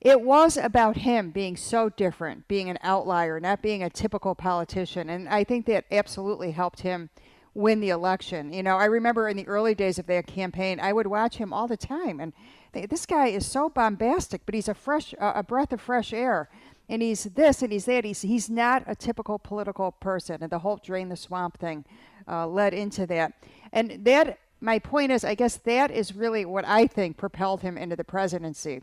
It 0.00 0.20
was 0.20 0.56
about 0.56 0.96
him 0.96 1.30
being 1.30 1.56
so 1.56 1.88
different, 1.88 2.48
being 2.48 2.68
an 2.68 2.78
outlier, 2.82 3.38
not 3.38 3.62
being 3.62 3.84
a 3.84 3.90
typical 3.90 4.34
politician. 4.34 5.08
And 5.08 5.28
I 5.28 5.44
think 5.44 5.64
that 5.66 5.84
absolutely 5.92 6.50
helped 6.50 6.80
him 6.80 7.08
win 7.54 7.78
the 7.78 7.90
election. 7.90 8.52
You 8.52 8.64
know, 8.64 8.76
I 8.78 8.86
remember 8.86 9.28
in 9.28 9.36
the 9.36 9.46
early 9.46 9.76
days 9.76 10.00
of 10.00 10.06
their 10.06 10.22
campaign, 10.22 10.80
I 10.80 10.92
would 10.92 11.06
watch 11.06 11.36
him 11.36 11.52
all 11.52 11.68
the 11.68 11.76
time, 11.76 12.18
and 12.18 12.32
this 12.72 13.06
guy 13.06 13.28
is 13.28 13.46
so 13.46 13.68
bombastic, 13.68 14.44
but 14.44 14.54
he's 14.54 14.68
a 14.68 14.74
fresh, 14.74 15.14
uh, 15.20 15.34
a 15.36 15.42
breath 15.42 15.72
of 15.72 15.80
fresh 15.80 16.12
air, 16.12 16.48
and 16.88 17.00
he's 17.00 17.24
this 17.24 17.62
and 17.62 17.70
he's 17.70 17.84
that. 17.84 18.04
He's 18.04 18.22
he's 18.22 18.50
not 18.50 18.82
a 18.86 18.96
typical 18.96 19.38
political 19.38 19.92
person, 19.92 20.42
and 20.42 20.50
the 20.50 20.60
whole 20.60 20.80
drain 20.82 21.10
the 21.10 21.16
swamp 21.16 21.58
thing 21.58 21.84
uh, 22.28 22.46
led 22.46 22.74
into 22.74 23.06
that. 23.06 23.32
And 23.72 24.04
that, 24.04 24.38
my 24.60 24.78
point 24.78 25.12
is, 25.12 25.24
I 25.24 25.34
guess 25.34 25.56
that 25.58 25.90
is 25.90 26.14
really 26.14 26.44
what 26.44 26.66
I 26.66 26.86
think 26.86 27.16
propelled 27.16 27.62
him 27.62 27.76
into 27.76 27.96
the 27.96 28.04
presidency. 28.04 28.82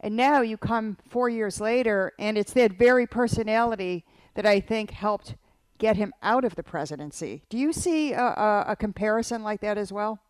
And 0.00 0.16
now 0.16 0.40
you 0.40 0.56
come 0.56 0.96
four 1.08 1.28
years 1.28 1.60
later, 1.60 2.12
and 2.18 2.36
it's 2.36 2.52
that 2.54 2.72
very 2.72 3.06
personality 3.06 4.04
that 4.34 4.46
I 4.46 4.60
think 4.60 4.90
helped 4.90 5.36
get 5.78 5.96
him 5.96 6.12
out 6.22 6.44
of 6.44 6.54
the 6.54 6.62
presidency. 6.62 7.42
Do 7.48 7.58
you 7.58 7.72
see 7.72 8.12
a, 8.12 8.22
a, 8.22 8.64
a 8.68 8.76
comparison 8.76 9.42
like 9.42 9.60
that 9.60 9.78
as 9.78 9.92
well? 9.92 10.20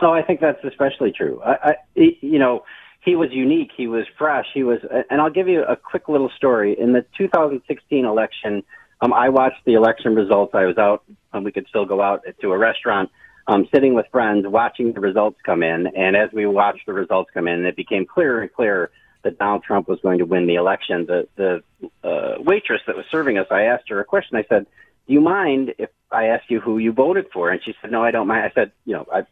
Oh, 0.00 0.12
I 0.12 0.22
think 0.22 0.40
that's 0.40 0.62
especially 0.64 1.12
true. 1.12 1.40
I, 1.44 1.52
I, 1.70 1.74
you 1.94 2.38
know, 2.38 2.64
he 3.04 3.16
was 3.16 3.30
unique. 3.32 3.70
He 3.76 3.86
was 3.86 4.04
fresh. 4.18 4.46
He 4.54 4.62
was, 4.64 4.80
and 5.10 5.20
I'll 5.20 5.30
give 5.30 5.46
you 5.46 5.62
a 5.64 5.76
quick 5.76 6.08
little 6.08 6.30
story. 6.36 6.78
In 6.78 6.92
the 6.92 7.04
2016 7.16 8.04
election, 8.04 8.62
um, 9.00 9.12
I 9.12 9.28
watched 9.28 9.64
the 9.66 9.74
election 9.74 10.14
results. 10.14 10.54
I 10.54 10.64
was 10.64 10.78
out, 10.78 11.04
and 11.34 11.44
we 11.44 11.52
could 11.52 11.66
still 11.68 11.84
go 11.84 12.00
out 12.00 12.22
to 12.40 12.52
a 12.52 12.58
restaurant, 12.58 13.10
um, 13.46 13.68
sitting 13.72 13.94
with 13.94 14.06
friends, 14.10 14.46
watching 14.46 14.92
the 14.92 15.00
results 15.00 15.38
come 15.44 15.62
in. 15.62 15.86
And 15.88 16.16
as 16.16 16.30
we 16.32 16.46
watched 16.46 16.86
the 16.86 16.92
results 16.92 17.30
come 17.34 17.48
in, 17.48 17.64
it 17.64 17.76
became 17.76 18.06
clearer 18.06 18.42
and 18.42 18.52
clearer 18.52 18.90
that 19.22 19.38
Donald 19.38 19.62
Trump 19.64 19.88
was 19.88 19.98
going 20.00 20.18
to 20.18 20.24
win 20.24 20.46
the 20.46 20.54
election. 20.54 21.06
The 21.06 21.28
the 21.36 21.62
uh, 22.06 22.36
waitress 22.40 22.82
that 22.86 22.96
was 22.96 23.04
serving 23.10 23.38
us, 23.38 23.46
I 23.50 23.62
asked 23.62 23.88
her 23.88 24.00
a 24.00 24.04
question. 24.04 24.36
I 24.36 24.44
said, 24.48 24.66
"Do 25.06 25.12
you 25.12 25.20
mind 25.20 25.74
if 25.78 25.90
I 26.10 26.26
ask 26.26 26.44
you 26.48 26.60
who 26.60 26.78
you 26.78 26.92
voted 26.92 27.26
for?" 27.32 27.50
And 27.50 27.60
she 27.64 27.74
said, 27.80 27.90
"No, 27.90 28.02
I 28.02 28.10
don't 28.10 28.26
mind." 28.26 28.44
I 28.44 28.52
said, 28.54 28.72
"You 28.84 28.94
know, 28.94 29.06
I, 29.12 29.22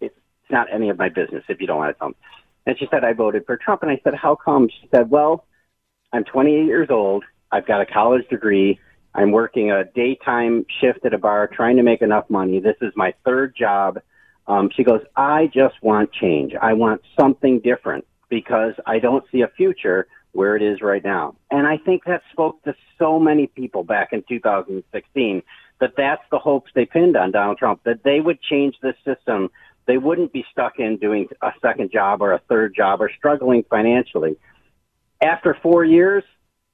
it's 0.00 0.14
not 0.50 0.68
any 0.72 0.90
of 0.90 0.98
my 0.98 1.08
business 1.08 1.42
if 1.48 1.60
you 1.60 1.66
don't 1.66 1.78
want 1.78 1.94
to 1.94 1.98
tell 1.98 2.08
me." 2.08 2.14
And 2.66 2.78
she 2.78 2.86
said, 2.90 3.02
"I 3.04 3.12
voted 3.14 3.46
for 3.46 3.56
Trump." 3.56 3.82
And 3.82 3.90
I 3.90 4.00
said, 4.04 4.14
"How 4.14 4.36
come?" 4.36 4.68
She 4.68 4.88
said, 4.90 5.10
"Well, 5.10 5.46
I'm 6.12 6.24
28 6.24 6.66
years 6.66 6.88
old. 6.90 7.24
I've 7.50 7.66
got 7.66 7.80
a 7.80 7.86
college 7.86 8.28
degree. 8.28 8.78
I'm 9.14 9.30
working 9.30 9.70
a 9.70 9.84
daytime 9.84 10.66
shift 10.80 11.04
at 11.04 11.14
a 11.14 11.18
bar, 11.18 11.46
trying 11.46 11.76
to 11.76 11.82
make 11.82 12.02
enough 12.02 12.28
money. 12.28 12.60
This 12.60 12.76
is 12.80 12.92
my 12.96 13.14
third 13.24 13.54
job." 13.56 14.00
Um, 14.46 14.70
she 14.74 14.84
goes, 14.84 15.00
I 15.16 15.46
just 15.46 15.82
want 15.82 16.12
change. 16.12 16.54
I 16.60 16.74
want 16.74 17.00
something 17.18 17.60
different 17.60 18.04
because 18.28 18.74
I 18.86 18.98
don't 18.98 19.24
see 19.32 19.40
a 19.40 19.48
future 19.48 20.06
where 20.32 20.56
it 20.56 20.62
is 20.62 20.82
right 20.82 21.02
now. 21.02 21.36
And 21.50 21.66
I 21.66 21.78
think 21.78 22.04
that 22.04 22.22
spoke 22.32 22.62
to 22.64 22.74
so 22.98 23.18
many 23.18 23.46
people 23.46 23.84
back 23.84 24.12
in 24.12 24.22
2016 24.28 25.42
that 25.80 25.92
that's 25.96 26.22
the 26.30 26.38
hopes 26.38 26.70
they 26.74 26.84
pinned 26.84 27.16
on 27.16 27.30
Donald 27.30 27.58
Trump, 27.58 27.82
that 27.84 28.02
they 28.04 28.20
would 28.20 28.40
change 28.42 28.74
this 28.82 28.96
system. 29.04 29.50
They 29.86 29.98
wouldn't 29.98 30.32
be 30.32 30.44
stuck 30.50 30.78
in 30.78 30.96
doing 30.98 31.28
a 31.42 31.52
second 31.62 31.90
job 31.92 32.20
or 32.20 32.32
a 32.32 32.40
third 32.48 32.74
job 32.74 33.00
or 33.00 33.10
struggling 33.16 33.64
financially. 33.68 34.36
After 35.20 35.56
four 35.62 35.84
years, 35.84 36.24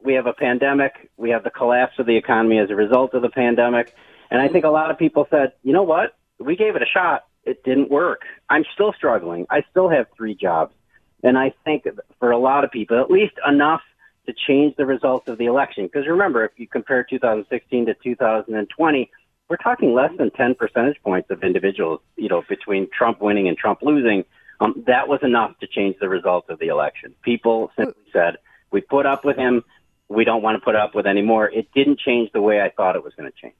we 0.03 0.15
have 0.15 0.27
a 0.27 0.33
pandemic. 0.33 1.11
We 1.17 1.31
have 1.31 1.45
the 1.45 1.51
collapse 1.51 1.99
of 1.99 2.07
the 2.07 2.17
economy 2.17 2.59
as 2.59 2.71
a 2.71 2.75
result 2.75 3.15
of 3.15 3.23
the 3.23 3.29
pandemic. 3.29 3.95
And 4.31 4.41
I 4.41 4.49
think 4.49 4.65
a 4.65 4.71
lot 4.71 4.91
of 4.91 4.99
people 4.99 5.27
said, 5.31 5.53
you 5.63 5.73
know 5.73 5.83
what? 5.83 6.17
We 6.39 6.57
gave 6.57 6.77
it 6.77 6.83
a 6.83 6.87
shot. 6.87 7.25
It 7.45 7.65
didn't 7.65 7.91
work. 7.91 8.23
I'm 8.49 8.65
still 8.75 8.93
struggling. 8.93 9.47
I 9.51 9.63
still 9.71 9.89
have 9.89 10.07
three 10.17 10.35
jobs. 10.35 10.75
And 11.23 11.37
I 11.37 11.53
think 11.65 11.87
for 12.19 12.31
a 12.31 12.39
lot 12.39 12.65
of 12.65 12.71
people, 12.71 12.99
at 12.99 13.11
least 13.11 13.35
enough 13.47 13.83
to 14.27 14.35
change 14.47 14.77
the 14.77 14.87
results 14.87 15.29
of 15.29 15.39
the 15.39 15.47
election. 15.47 15.87
Because 15.87 16.07
remember, 16.07 16.45
if 16.45 16.53
you 16.57 16.67
compare 16.67 17.05
2016 17.05 17.87
to 17.87 17.95
2020, 17.95 19.11
we're 19.49 19.57
talking 19.57 19.95
less 19.95 20.13
than 20.17 20.31
10 20.31 20.55
percentage 20.55 20.97
points 21.03 21.31
of 21.31 21.43
individuals, 21.43 22.01
you 22.17 22.29
know, 22.29 22.43
between 22.49 22.89
Trump 22.97 23.21
winning 23.21 23.49
and 23.49 23.59
Trump 23.59 23.81
losing. 23.83 24.25
Um, 24.61 24.85
that 24.87 25.09
was 25.09 25.21
enough 25.23 25.59
to 25.59 25.67
change 25.67 25.97
the 26.01 26.09
results 26.09 26.49
of 26.51 26.59
the 26.59 26.69
election. 26.69 27.15
People 27.23 27.73
simply 27.77 28.05
said, 28.13 28.37
we 28.71 28.81
put 28.81 29.07
up 29.07 29.25
with 29.25 29.37
him. 29.37 29.65
We 30.11 30.25
don't 30.25 30.43
want 30.43 30.57
to 30.57 30.61
put 30.63 30.77
up 30.77 30.95
with 30.95 31.07
anymore. 31.07 31.51
It 31.51 31.73
didn't 31.75 31.99
change 32.01 32.31
the 32.33 32.43
way 32.43 32.61
I 32.61 32.71
thought 32.77 32.97
it 32.97 33.03
was 33.03 33.15
going 33.15 33.31
to 33.31 33.37
change. 33.41 33.55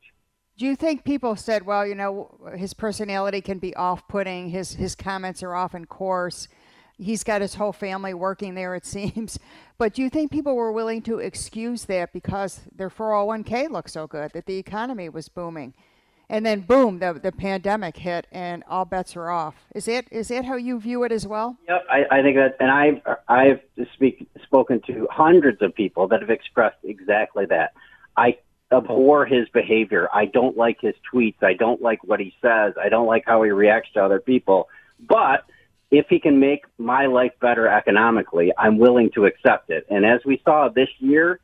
Do 0.59 0.67
you 0.67 0.77
think 0.77 1.05
people 1.05 1.37
said, 1.37 1.65
well, 1.65 1.87
you 1.87 1.95
know, 1.95 2.53
his 2.55 2.75
personality 2.75 3.41
can 3.41 3.59
be 3.59 3.75
off 3.77 4.07
putting, 4.09 4.51
his, 4.51 4.75
his 4.75 4.95
comments 4.95 5.43
are 5.43 5.55
often 5.55 5.87
coarse? 5.87 6.49
he's 7.01 7.25
got 7.25 7.41
his 7.41 7.55
whole 7.55 7.73
family 7.73 8.15
working 8.15 8.55
there, 8.55 8.75
it 8.75 8.87
seems. 8.97 9.39
But 9.79 9.95
do 9.95 10.03
you 10.03 10.11
think 10.11 10.31
people 10.31 10.55
were 10.55 10.73
willing 10.73 11.03
to 11.03 11.19
excuse 11.19 11.87
that 11.87 12.13
because 12.13 12.61
their 12.75 12.91
401k 12.91 13.71
looked 13.71 13.91
so 13.91 14.07
good, 14.07 14.33
that 14.33 14.47
the 14.47 14.59
economy 14.59 15.09
was 15.09 15.29
booming? 15.29 15.75
And 16.31 16.47
then 16.47 16.61
boom, 16.61 17.01
the 17.01 17.13
the 17.13 17.33
pandemic 17.33 17.97
hit, 17.97 18.29
and 18.31 18.63
all 18.69 18.85
bets 18.85 19.17
are 19.17 19.31
off. 19.31 19.67
Is 19.75 19.89
it 19.89 20.07
is 20.13 20.29
that 20.29 20.45
how 20.45 20.55
you 20.55 20.79
view 20.79 21.03
it 21.03 21.11
as 21.11 21.27
well? 21.27 21.59
Yep, 21.69 21.83
I, 21.91 22.19
I 22.19 22.23
think 22.23 22.37
that, 22.37 22.57
and 22.61 22.71
I've 22.71 23.17
I've 23.29 23.61
speak, 23.95 24.29
spoken 24.45 24.81
to 24.87 25.09
hundreds 25.11 25.61
of 25.61 25.75
people 25.75 26.07
that 26.07 26.21
have 26.21 26.31
expressed 26.31 26.79
exactly 26.85 27.47
that. 27.47 27.73
I 28.17 28.39
abhor 28.73 29.27
his 29.27 29.49
behavior. 29.49 30.09
I 30.15 30.27
don't 30.27 30.57
like 30.57 30.81
his 30.81 30.95
tweets. 31.13 31.43
I 31.43 31.55
don't 31.55 31.83
like 31.83 32.05
what 32.05 32.21
he 32.21 32.33
says. 32.41 32.75
I 32.81 32.89
don't 32.89 33.09
like 33.09 33.25
how 33.27 33.43
he 33.43 33.51
reacts 33.51 33.93
to 33.95 34.05
other 34.05 34.21
people. 34.21 34.69
But 35.01 35.45
if 35.91 36.07
he 36.09 36.21
can 36.21 36.39
make 36.39 36.65
my 36.79 37.07
life 37.07 37.33
better 37.41 37.67
economically, 37.67 38.53
I'm 38.57 38.79
willing 38.79 39.11
to 39.17 39.25
accept 39.25 39.71
it. 39.71 39.85
And 39.91 40.07
as 40.07 40.21
we 40.25 40.41
saw 40.45 40.69
this 40.69 40.89
year, 41.01 41.41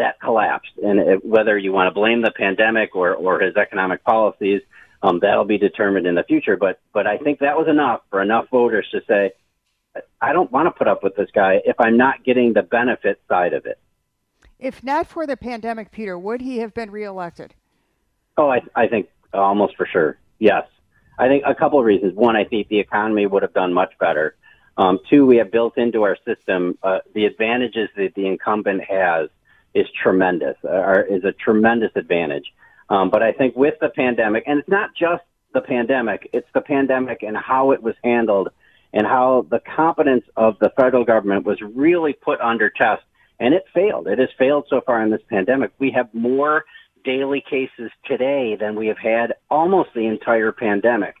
that 0.00 0.18
collapsed. 0.18 0.72
And 0.82 0.98
it, 0.98 1.24
whether 1.24 1.56
you 1.56 1.72
want 1.72 1.88
to 1.88 1.94
blame 1.94 2.22
the 2.22 2.32
pandemic 2.32 2.96
or, 2.96 3.14
or 3.14 3.40
his 3.40 3.56
economic 3.56 4.02
policies, 4.02 4.62
um, 5.02 5.20
that'll 5.20 5.44
be 5.44 5.58
determined 5.58 6.06
in 6.06 6.14
the 6.14 6.24
future. 6.24 6.56
But 6.56 6.80
but 6.92 7.06
I 7.06 7.18
think 7.18 7.38
that 7.40 7.56
was 7.56 7.68
enough 7.68 8.00
for 8.10 8.20
enough 8.20 8.48
voters 8.50 8.86
to 8.92 9.00
say, 9.06 9.32
I 10.20 10.32
don't 10.32 10.50
want 10.50 10.66
to 10.66 10.72
put 10.72 10.88
up 10.88 11.02
with 11.02 11.16
this 11.16 11.28
guy 11.34 11.60
if 11.64 11.76
I'm 11.78 11.96
not 11.96 12.24
getting 12.24 12.52
the 12.52 12.62
benefit 12.62 13.20
side 13.28 13.52
of 13.52 13.66
it. 13.66 13.78
If 14.58 14.82
not 14.82 15.06
for 15.06 15.26
the 15.26 15.36
pandemic, 15.36 15.90
Peter, 15.90 16.18
would 16.18 16.40
he 16.40 16.58
have 16.58 16.74
been 16.74 16.90
reelected? 16.90 17.54
Oh, 18.36 18.50
I, 18.50 18.60
I 18.74 18.88
think 18.88 19.08
almost 19.32 19.76
for 19.76 19.86
sure. 19.86 20.18
Yes. 20.38 20.64
I 21.18 21.28
think 21.28 21.44
a 21.46 21.54
couple 21.54 21.78
of 21.78 21.84
reasons. 21.84 22.14
One, 22.14 22.36
I 22.36 22.44
think 22.44 22.68
the 22.68 22.78
economy 22.78 23.26
would 23.26 23.42
have 23.42 23.54
done 23.54 23.72
much 23.72 23.92
better. 23.98 24.36
Um, 24.76 24.98
two, 25.08 25.26
we 25.26 25.36
have 25.36 25.50
built 25.50 25.76
into 25.76 26.02
our 26.02 26.16
system 26.26 26.78
uh, 26.82 26.98
the 27.14 27.26
advantages 27.26 27.88
that 27.96 28.14
the 28.14 28.26
incumbent 28.26 28.82
has 28.84 29.28
is 29.74 29.86
tremendous, 30.02 30.56
uh, 30.64 31.04
is 31.08 31.24
a 31.24 31.32
tremendous 31.32 31.90
advantage. 31.94 32.52
Um, 32.88 33.10
but 33.10 33.22
I 33.22 33.32
think 33.32 33.54
with 33.56 33.74
the 33.80 33.88
pandemic, 33.88 34.44
and 34.46 34.58
it's 34.58 34.68
not 34.68 34.90
just 34.98 35.22
the 35.54 35.60
pandemic, 35.60 36.28
it's 36.32 36.48
the 36.54 36.60
pandemic 36.60 37.22
and 37.22 37.36
how 37.36 37.72
it 37.72 37.82
was 37.82 37.94
handled 38.02 38.48
and 38.92 39.06
how 39.06 39.46
the 39.50 39.60
competence 39.76 40.24
of 40.36 40.58
the 40.60 40.70
federal 40.76 41.04
government 41.04 41.46
was 41.46 41.58
really 41.60 42.12
put 42.12 42.40
under 42.40 42.68
test. 42.70 43.02
And 43.38 43.54
it 43.54 43.64
failed. 43.72 44.06
It 44.06 44.18
has 44.18 44.28
failed 44.38 44.66
so 44.68 44.80
far 44.84 45.02
in 45.02 45.10
this 45.10 45.22
pandemic. 45.30 45.70
We 45.78 45.92
have 45.92 46.12
more 46.12 46.64
daily 47.04 47.42
cases 47.48 47.90
today 48.04 48.56
than 48.60 48.76
we 48.76 48.88
have 48.88 48.98
had 48.98 49.34
almost 49.48 49.90
the 49.94 50.06
entire 50.06 50.52
pandemic. 50.52 51.14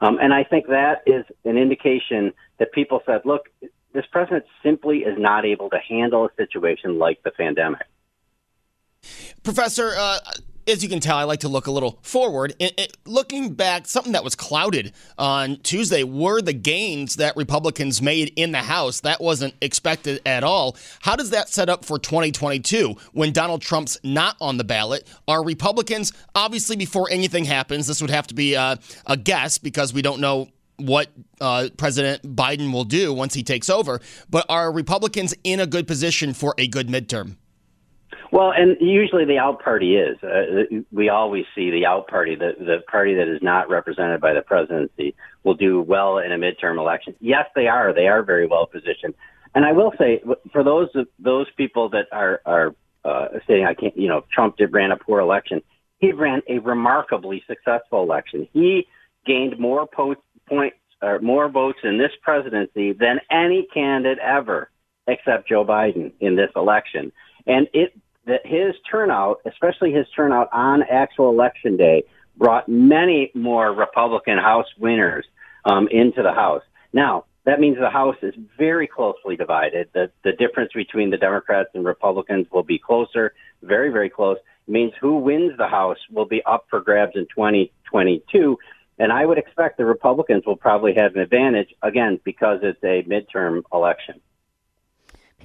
Um, 0.00 0.18
and 0.20 0.32
I 0.32 0.44
think 0.44 0.66
that 0.68 1.02
is 1.06 1.24
an 1.44 1.56
indication 1.56 2.32
that 2.58 2.72
people 2.72 3.00
said, 3.06 3.22
look, 3.24 3.48
this 3.92 4.04
president 4.12 4.44
simply 4.62 4.98
is 4.98 5.16
not 5.18 5.44
able 5.44 5.70
to 5.70 5.78
handle 5.78 6.26
a 6.26 6.28
situation 6.36 6.98
like 6.98 7.22
the 7.22 7.30
pandemic. 7.30 7.86
Professor, 9.42 9.92
uh, 9.96 10.18
as 10.66 10.82
you 10.82 10.88
can 10.88 11.00
tell, 11.00 11.16
I 11.16 11.24
like 11.24 11.40
to 11.40 11.48
look 11.48 11.66
a 11.66 11.70
little 11.70 11.98
forward. 12.02 12.54
It, 12.58 12.74
it, 12.78 12.96
looking 13.04 13.54
back, 13.54 13.86
something 13.86 14.12
that 14.12 14.24
was 14.24 14.34
clouded 14.34 14.92
on 15.18 15.58
Tuesday 15.58 16.04
were 16.04 16.40
the 16.40 16.52
gains 16.52 17.16
that 17.16 17.36
Republicans 17.36 18.00
made 18.00 18.32
in 18.36 18.52
the 18.52 18.58
House. 18.58 19.00
That 19.00 19.20
wasn't 19.20 19.54
expected 19.60 20.22
at 20.24 20.44
all. 20.44 20.76
How 21.00 21.16
does 21.16 21.30
that 21.30 21.48
set 21.48 21.68
up 21.68 21.84
for 21.84 21.98
2022 21.98 22.96
when 23.12 23.32
Donald 23.32 23.62
Trump's 23.62 23.98
not 24.02 24.36
on 24.40 24.56
the 24.56 24.64
ballot? 24.64 25.06
Are 25.28 25.44
Republicans, 25.44 26.12
obviously, 26.34 26.76
before 26.76 27.08
anything 27.10 27.44
happens, 27.44 27.86
this 27.86 28.00
would 28.00 28.10
have 28.10 28.26
to 28.28 28.34
be 28.34 28.54
a, 28.54 28.78
a 29.06 29.16
guess 29.16 29.58
because 29.58 29.92
we 29.92 30.02
don't 30.02 30.20
know 30.20 30.48
what 30.76 31.08
uh, 31.40 31.68
President 31.76 32.22
Biden 32.34 32.72
will 32.72 32.84
do 32.84 33.12
once 33.12 33.34
he 33.34 33.42
takes 33.42 33.70
over, 33.70 34.00
but 34.28 34.44
are 34.48 34.72
Republicans 34.72 35.34
in 35.44 35.60
a 35.60 35.66
good 35.66 35.86
position 35.86 36.34
for 36.34 36.54
a 36.58 36.66
good 36.66 36.88
midterm? 36.88 37.36
Well, 38.34 38.50
and 38.50 38.76
usually 38.80 39.24
the 39.24 39.38
out 39.38 39.62
party 39.62 39.94
is. 39.94 40.20
Uh, 40.20 40.82
we 40.90 41.08
always 41.08 41.44
see 41.54 41.70
the 41.70 41.86
out 41.86 42.08
party, 42.08 42.34
the, 42.34 42.54
the 42.58 42.78
party 42.90 43.14
that 43.14 43.28
is 43.28 43.40
not 43.42 43.70
represented 43.70 44.20
by 44.20 44.32
the 44.32 44.42
presidency, 44.42 45.14
will 45.44 45.54
do 45.54 45.80
well 45.80 46.18
in 46.18 46.32
a 46.32 46.36
midterm 46.36 46.78
election. 46.78 47.14
Yes, 47.20 47.46
they 47.54 47.68
are. 47.68 47.94
They 47.94 48.08
are 48.08 48.24
very 48.24 48.48
well 48.48 48.66
positioned. 48.66 49.14
And 49.54 49.64
I 49.64 49.70
will 49.70 49.92
say, 49.96 50.20
for 50.50 50.64
those 50.64 50.88
those 51.20 51.46
people 51.56 51.90
that 51.90 52.06
are 52.10 52.40
are 52.44 52.74
uh, 53.04 53.38
saying 53.46 53.66
I 53.66 53.74
can't, 53.74 53.96
you 53.96 54.08
know, 54.08 54.24
Trump 54.32 54.56
did 54.56 54.72
ran 54.72 54.90
a 54.90 54.96
poor 54.96 55.20
election. 55.20 55.62
He 56.00 56.10
ran 56.10 56.42
a 56.48 56.58
remarkably 56.58 57.44
successful 57.46 58.02
election. 58.02 58.48
He 58.52 58.88
gained 59.24 59.60
more 59.60 59.86
po- 59.86 60.16
points 60.48 60.78
or 61.00 61.20
more 61.20 61.48
votes 61.48 61.78
in 61.84 61.98
this 61.98 62.10
presidency 62.20 62.94
than 62.94 63.20
any 63.30 63.68
candidate 63.72 64.18
ever, 64.18 64.70
except 65.06 65.48
Joe 65.48 65.64
Biden 65.64 66.10
in 66.18 66.34
this 66.34 66.50
election. 66.56 67.12
And 67.46 67.68
it 67.72 67.92
that 68.26 68.40
his 68.44 68.74
turnout, 68.90 69.40
especially 69.44 69.92
his 69.92 70.06
turnout 70.14 70.48
on 70.52 70.82
actual 70.82 71.30
election 71.30 71.76
day, 71.76 72.04
brought 72.36 72.68
many 72.68 73.30
more 73.34 73.72
Republican 73.72 74.38
House 74.38 74.66
winners 74.78 75.26
um, 75.64 75.88
into 75.90 76.22
the 76.22 76.32
House. 76.32 76.62
Now, 76.92 77.24
that 77.44 77.60
means 77.60 77.76
the 77.78 77.90
House 77.90 78.16
is 78.22 78.34
very 78.56 78.86
closely 78.86 79.36
divided. 79.36 79.88
The, 79.92 80.10
the 80.24 80.32
difference 80.32 80.72
between 80.74 81.10
the 81.10 81.16
Democrats 81.16 81.70
and 81.74 81.84
Republicans 81.84 82.46
will 82.50 82.62
be 82.62 82.78
closer, 82.78 83.34
very, 83.62 83.90
very 83.90 84.08
close. 84.08 84.38
It 84.66 84.70
means 84.70 84.92
who 85.00 85.18
wins 85.18 85.52
the 85.58 85.68
House 85.68 85.98
will 86.10 86.24
be 86.24 86.42
up 86.44 86.66
for 86.70 86.80
grabs 86.80 87.12
in 87.16 87.26
2022. 87.26 88.58
And 88.98 89.12
I 89.12 89.26
would 89.26 89.38
expect 89.38 89.76
the 89.76 89.84
Republicans 89.84 90.44
will 90.46 90.56
probably 90.56 90.94
have 90.94 91.14
an 91.16 91.20
advantage, 91.20 91.74
again, 91.82 92.18
because 92.24 92.60
it's 92.62 92.82
a 92.82 93.02
midterm 93.08 93.62
election. 93.72 94.20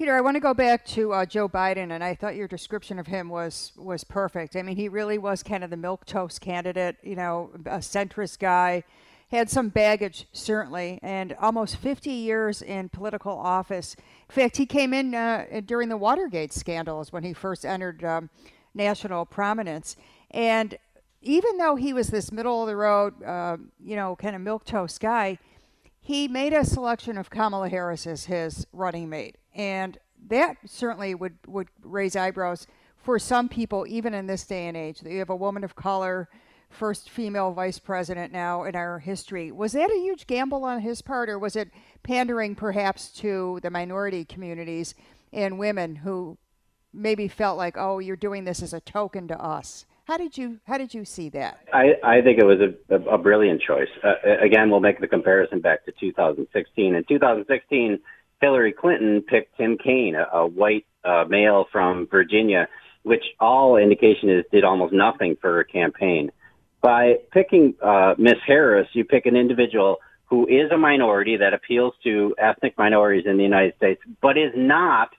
Peter, 0.00 0.16
I 0.16 0.22
want 0.22 0.34
to 0.36 0.40
go 0.40 0.54
back 0.54 0.86
to 0.86 1.12
uh, 1.12 1.26
Joe 1.26 1.46
Biden, 1.46 1.92
and 1.92 2.02
I 2.02 2.14
thought 2.14 2.34
your 2.34 2.48
description 2.48 2.98
of 2.98 3.06
him 3.06 3.28
was 3.28 3.72
was 3.76 4.02
perfect. 4.02 4.56
I 4.56 4.62
mean, 4.62 4.76
he 4.76 4.88
really 4.88 5.18
was 5.18 5.42
kind 5.42 5.62
of 5.62 5.68
the 5.68 5.76
milk 5.76 6.06
toast 6.06 6.40
candidate, 6.40 6.96
you 7.02 7.14
know, 7.14 7.50
a 7.66 7.80
centrist 7.80 8.38
guy, 8.38 8.82
had 9.30 9.50
some 9.50 9.68
baggage 9.68 10.26
certainly, 10.32 11.00
and 11.02 11.34
almost 11.38 11.76
50 11.76 12.08
years 12.08 12.62
in 12.62 12.88
political 12.88 13.36
office. 13.36 13.94
In 14.30 14.34
fact, 14.34 14.56
he 14.56 14.64
came 14.64 14.94
in 14.94 15.14
uh, 15.14 15.60
during 15.66 15.90
the 15.90 15.98
Watergate 15.98 16.54
scandals 16.54 17.12
when 17.12 17.22
he 17.22 17.34
first 17.34 17.66
entered 17.66 18.02
um, 18.02 18.30
national 18.72 19.26
prominence, 19.26 19.96
and 20.30 20.78
even 21.20 21.58
though 21.58 21.76
he 21.76 21.92
was 21.92 22.08
this 22.08 22.32
middle 22.32 22.62
of 22.62 22.68
the 22.68 22.76
road, 22.76 23.22
uh, 23.22 23.58
you 23.78 23.96
know, 23.96 24.16
kind 24.16 24.34
of 24.34 24.40
milk 24.40 24.64
toast 24.64 24.98
guy, 24.98 25.38
he 26.00 26.28
made 26.28 26.52
a 26.52 26.64
selection 26.64 27.18
of 27.18 27.30
Kamala 27.30 27.68
Harris 27.68 28.06
as 28.06 28.24
his 28.24 28.66
running 28.72 29.08
mate 29.08 29.36
and 29.54 29.98
that 30.28 30.56
certainly 30.66 31.14
would, 31.14 31.38
would 31.46 31.68
raise 31.82 32.16
eyebrows 32.16 32.66
for 32.96 33.18
some 33.18 33.48
people, 33.48 33.86
even 33.88 34.14
in 34.14 34.26
this 34.26 34.44
day 34.44 34.66
and 34.66 34.76
age. 34.76 35.00
That 35.00 35.12
you 35.12 35.18
have 35.18 35.30
a 35.30 35.36
woman 35.36 35.64
of 35.64 35.74
color, 35.74 36.28
first 36.68 37.10
female 37.10 37.52
vice 37.52 37.78
president 37.78 38.32
now 38.32 38.64
in 38.64 38.76
our 38.76 38.98
history. 38.98 39.50
Was 39.50 39.72
that 39.72 39.90
a 39.90 40.00
huge 40.00 40.26
gamble 40.26 40.64
on 40.64 40.80
his 40.80 41.02
part, 41.02 41.28
or 41.28 41.38
was 41.38 41.56
it 41.56 41.70
pandering 42.02 42.54
perhaps 42.54 43.10
to 43.12 43.58
the 43.62 43.70
minority 43.70 44.24
communities 44.24 44.94
and 45.32 45.58
women 45.58 45.96
who 45.96 46.38
maybe 46.92 47.28
felt 47.28 47.56
like, 47.56 47.76
oh, 47.76 47.98
you're 47.98 48.16
doing 48.16 48.44
this 48.44 48.62
as 48.62 48.72
a 48.72 48.80
token 48.80 49.28
to 49.28 49.42
us? 49.42 49.86
How 50.10 50.16
did 50.16 50.36
you 50.36 50.58
how 50.66 50.76
did 50.76 50.92
you 50.92 51.04
see 51.04 51.28
that? 51.28 51.60
I, 51.72 51.92
I 52.02 52.20
think 52.20 52.40
it 52.40 52.44
was 52.44 52.58
a, 52.58 52.96
a, 52.96 53.14
a 53.14 53.18
brilliant 53.18 53.62
choice. 53.62 53.86
Uh, 54.02 54.14
again, 54.44 54.68
we'll 54.68 54.80
make 54.80 54.98
the 54.98 55.06
comparison 55.06 55.60
back 55.60 55.84
to 55.84 55.92
2016. 56.00 56.96
In 56.96 57.04
2016, 57.08 58.00
Hillary 58.40 58.72
Clinton 58.72 59.22
picked 59.22 59.56
Tim 59.56 59.78
Kaine, 59.78 60.16
a, 60.16 60.38
a 60.38 60.46
white 60.48 60.84
uh, 61.04 61.26
male 61.28 61.66
from 61.70 62.08
Virginia, 62.10 62.66
which 63.04 63.22
all 63.38 63.76
indication 63.76 64.30
is 64.30 64.44
did 64.50 64.64
almost 64.64 64.92
nothing 64.92 65.36
for 65.40 65.54
her 65.54 65.62
campaign. 65.62 66.32
By 66.82 67.18
picking 67.30 67.74
uh, 67.80 68.14
Miss 68.18 68.38
Harris, 68.44 68.88
you 68.94 69.04
pick 69.04 69.26
an 69.26 69.36
individual 69.36 69.98
who 70.24 70.44
is 70.48 70.72
a 70.72 70.76
minority 70.76 71.36
that 71.36 71.54
appeals 71.54 71.94
to 72.02 72.34
ethnic 72.36 72.76
minorities 72.76 73.26
in 73.26 73.36
the 73.36 73.44
United 73.44 73.76
States, 73.76 74.02
but 74.20 74.36
is 74.36 74.50
not 74.56 75.10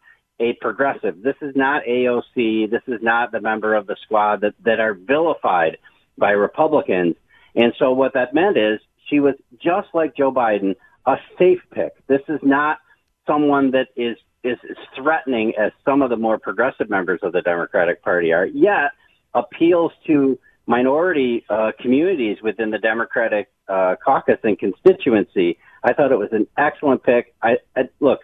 a 0.41 0.53
progressive. 0.59 1.21
This 1.21 1.35
is 1.41 1.55
not 1.55 1.83
AOC. 1.85 2.69
This 2.69 2.81
is 2.87 2.99
not 3.01 3.31
the 3.31 3.39
member 3.39 3.75
of 3.75 3.87
the 3.87 3.95
squad 4.03 4.41
that, 4.41 4.53
that 4.65 4.79
are 4.79 4.93
vilified 4.93 5.77
by 6.17 6.31
Republicans. 6.31 7.15
And 7.55 7.73
so 7.77 7.91
what 7.91 8.13
that 8.15 8.33
meant 8.33 8.57
is 8.57 8.79
she 9.09 9.19
was 9.19 9.35
just 9.61 9.89
like 9.93 10.15
Joe 10.15 10.31
Biden, 10.31 10.75
a 11.05 11.15
safe 11.37 11.61
pick. 11.71 11.93
This 12.07 12.21
is 12.27 12.39
not 12.41 12.79
someone 13.27 13.71
that 13.71 13.87
is 13.95 14.17
is 14.43 14.57
threatening 14.95 15.53
as 15.55 15.71
some 15.85 16.01
of 16.01 16.09
the 16.09 16.15
more 16.15 16.39
progressive 16.39 16.89
members 16.89 17.19
of 17.21 17.31
the 17.31 17.43
Democratic 17.43 18.01
Party 18.01 18.33
are, 18.33 18.45
yet 18.45 18.91
appeals 19.35 19.91
to 20.07 20.39
minority 20.65 21.45
uh, 21.47 21.71
communities 21.79 22.37
within 22.41 22.71
the 22.71 22.79
Democratic 22.79 23.51
uh, 23.67 23.95
caucus 24.03 24.39
and 24.43 24.57
constituency. 24.57 25.59
I 25.83 25.93
thought 25.93 26.11
it 26.11 26.17
was 26.17 26.29
an 26.31 26.47
excellent 26.57 27.03
pick. 27.03 27.35
I, 27.41 27.57
I 27.75 27.89
look. 27.99 28.21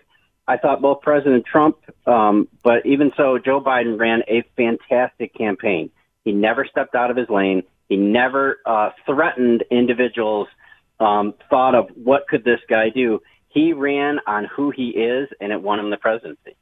I 0.48 0.58
thought 0.58 0.82
both 0.82 1.02
President 1.02 1.46
Trump, 1.46 1.78
um, 2.06 2.48
but 2.64 2.86
even 2.86 3.12
so, 3.18 3.38
Joe 3.38 3.62
Biden 3.62 4.00
ran 4.00 4.22
a 4.28 4.44
fantastic 4.56 5.36
campaign. 5.36 5.90
He 6.24 6.32
never 6.32 6.66
stepped 6.66 6.96
out 6.96 7.12
of 7.12 7.18
his 7.18 7.30
lane. 7.30 7.64
He 7.90 7.98
never 7.98 8.60
uh, 8.66 8.92
threatened 9.06 9.64
individuals. 9.72 10.48
Um, 11.00 11.36
thought 11.50 11.76
of 11.76 11.90
what 11.96 12.28
could 12.28 12.44
this 12.44 12.60
guy 12.68 12.90
do 12.90 13.20
he 13.58 13.74
ran 13.74 14.20
on 14.28 14.46
who 14.46 14.72
he 14.72 14.90
is, 14.90 15.30
and 15.42 15.52
it 15.52 15.62
won 15.62 15.80
him 15.80 15.90
the 15.90 15.98
presidency. 15.98 16.56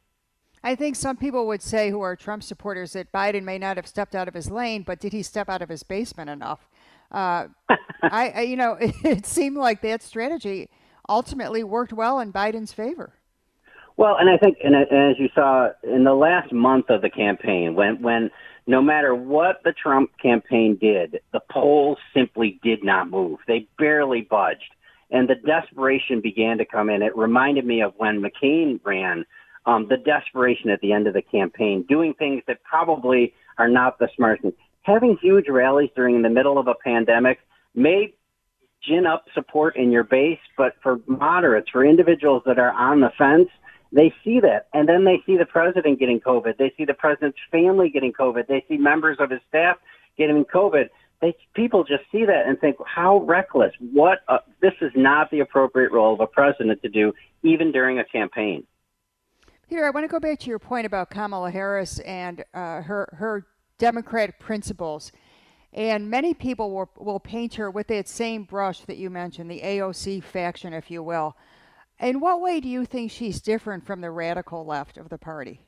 I 0.64 0.76
think 0.76 0.96
some 0.96 1.18
people 1.18 1.46
would 1.48 1.62
say, 1.62 1.90
who 1.90 2.02
are 2.02 2.16
Trump 2.16 2.42
supporters, 2.42 2.94
that 2.94 3.12
Biden 3.12 3.44
may 3.44 3.58
not 3.58 3.76
have 3.78 3.86
stepped 3.86 4.16
out 4.16 4.28
of 4.28 4.34
his 4.34 4.50
lane, 4.50 4.84
but 4.84 5.00
did 5.00 5.12
he 5.12 5.22
step 5.22 5.50
out 5.50 5.62
of 5.62 5.70
his 5.70 5.84
basement 5.84 6.30
enough? 6.30 6.70
Uh, 7.12 7.48
I, 8.02 8.30
I, 8.30 8.42
you 8.42 8.56
know, 8.56 8.78
it 8.80 9.26
seemed 9.26 9.58
like 9.58 9.82
that 9.82 10.02
strategy 10.02 10.70
ultimately 11.08 11.64
worked 11.64 11.94
well 11.94 12.20
in 12.20 12.32
Biden's 12.32 12.72
favor. 12.72 13.14
Well, 13.98 14.18
and 14.20 14.30
I 14.30 14.38
think, 14.38 14.58
and 14.64 14.76
as 14.76 15.18
you 15.18 15.30
saw 15.34 15.70
in 15.84 16.04
the 16.04 16.14
last 16.14 16.52
month 16.52 16.90
of 16.90 17.02
the 17.02 17.10
campaign, 17.10 17.76
when 17.76 18.02
when 18.02 18.30
no 18.68 18.82
matter 18.82 19.16
what 19.16 19.62
the 19.64 19.72
Trump 19.72 20.12
campaign 20.22 20.78
did, 20.82 21.20
the 21.32 21.40
polls 21.52 21.98
simply 22.14 22.60
did 22.64 22.84
not 22.84 23.10
move. 23.10 23.40
They 23.48 23.68
barely 23.78 24.22
budged 24.22 24.74
and 25.12 25.30
the 25.30 25.36
desperation 25.36 26.22
began 26.22 26.58
to 26.58 26.66
come 26.66 26.90
in. 26.90 27.02
It 27.02 27.16
reminded 27.16 27.66
me 27.66 27.82
of 27.82 27.94
when 27.98 28.22
McCain 28.22 28.80
ran, 28.84 29.26
um, 29.66 29.88
the 29.88 29.98
desperation 29.98 30.70
at 30.70 30.80
the 30.82 30.92
end 30.92 31.08
of 31.08 31.14
the 31.14 31.22
campaign, 31.22 31.86
doing 31.88 32.14
things 32.14 32.44
that 32.48 32.64
probably 32.64 33.34
are 33.58 33.70
not 33.70 34.00
the 34.00 34.10
smartest 34.16 34.44
thing. 34.44 34.54
Having 34.82 35.18
huge 35.22 35.48
rallies 35.50 35.90
during 35.96 36.22
the 36.22 36.30
middle 36.30 36.58
of 36.58 36.68
a 36.68 36.76
pandemic 36.84 37.40
may 37.74 38.14
gin 38.84 39.06
up 39.06 39.26
support 39.34 39.76
in 39.76 39.92
your 39.92 40.04
base, 40.04 40.40
but 40.58 40.74
for 40.84 41.00
moderates, 41.08 41.70
for 41.70 41.84
individuals 41.84 42.44
that 42.46 42.60
are 42.60 42.72
on 42.72 43.00
the 43.00 43.12
fence, 43.18 43.50
they 43.96 44.14
see 44.24 44.40
that. 44.42 44.68
And 44.74 44.88
then 44.88 45.06
they 45.06 45.24
see 45.26 45.38
the 45.38 45.46
president 45.46 46.00
getting 46.00 46.20
COVID. 46.20 46.58
They 46.58 46.74
see 46.78 46.86
the 46.86 46.94
president's 46.94 47.40
family 47.52 47.90
getting 47.90 48.14
COVID. 48.14 48.48
They 48.48 48.64
see 48.68 48.78
members 48.78 49.18
of 49.20 49.32
his 49.32 49.40
staff 49.50 49.78
getting 50.18 50.46
COVID 50.46 50.90
they 51.22 51.36
people 51.54 51.84
just 51.84 52.04
see 52.12 52.26
that 52.26 52.48
and 52.48 52.60
think, 52.60 52.78
how 52.86 53.20
reckless! 53.20 53.74
What 53.80 54.20
a, 54.28 54.40
this 54.62 54.74
is 54.82 54.92
not 54.96 55.32
the 55.32 55.40
appropriate 55.40 55.92
role 55.92 56.14
of 56.14 56.20
a 56.20 56.28
president 56.28 56.82
to 56.82 56.90
do, 56.90 57.14
even 57.44 57.72
during 57.72 58.00
a 58.00 58.06
campaign. 58.06 58.66
Peter, 59.70 59.86
I 59.86 59.90
want 59.90 60.04
to 60.04 60.08
go 60.08 60.20
back 60.20 60.40
to 60.42 60.50
your 60.50 60.60
point 60.60 60.86
about 60.86 61.10
Kamala 61.10 61.52
Harris 61.52 62.00
and 62.00 62.44
uh, 62.54 62.82
her 62.82 63.10
her 63.18 63.46
democratic 63.78 64.40
principles. 64.40 65.12
And 65.74 66.10
many 66.10 66.34
people 66.34 66.72
will, 66.72 66.90
will 66.98 67.20
paint 67.20 67.56
her 67.56 67.70
with 67.70 67.88
that 67.88 68.08
same 68.08 68.44
brush 68.44 68.80
that 68.82 68.96
you 68.96 69.10
mentioned, 69.10 69.52
the 69.52 69.60
AOC 69.60 70.24
faction, 70.24 70.72
if 70.72 70.90
you 70.90 71.04
will. 71.04 71.36
In 72.00 72.20
what 72.20 72.42
way 72.42 72.60
do 72.60 72.68
you 72.68 72.86
think 72.86 73.12
she's 73.12 73.42
different 73.42 73.86
from 73.86 74.02
the 74.02 74.12
radical 74.12 74.66
left 74.66 74.98
of 74.98 75.10
the 75.10 75.18
party? 75.18 75.62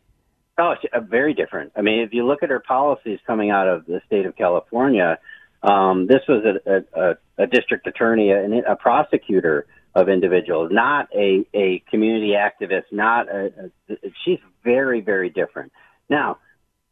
Oh, 0.58 0.76
uh, 0.94 1.00
very 1.02 1.34
different. 1.34 1.72
I 1.76 1.82
mean, 1.82 2.00
if 2.02 2.14
you 2.14 2.26
look 2.26 2.44
at 2.44 2.50
her 2.50 2.60
policies 2.60 3.20
coming 3.26 3.52
out 3.52 3.68
of 3.68 3.86
the 3.86 4.02
state 4.08 4.26
of 4.26 4.36
California, 4.36 5.20
um, 5.64 6.08
this 6.08 6.22
was 6.28 6.44
a, 6.66 7.00
a, 7.00 7.44
a 7.44 7.48
district 7.48 7.88
attorney, 7.88 8.32
a, 8.32 8.72
a 8.72 8.76
prosecutor 8.76 9.68
of 9.96 10.10
individuals, 10.10 10.70
not 10.72 11.08
a, 11.16 11.46
a 11.54 11.84
community 11.90 12.34
activist, 12.34 12.84
not 12.92 13.28
a, 13.30 13.72
a, 13.90 13.96
she's 14.26 14.40
very, 14.64 15.02
very 15.02 15.30
different. 15.30 15.72
Now, 16.10 16.38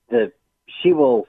the, 0.09 0.31
she 0.81 0.93
will 0.93 1.27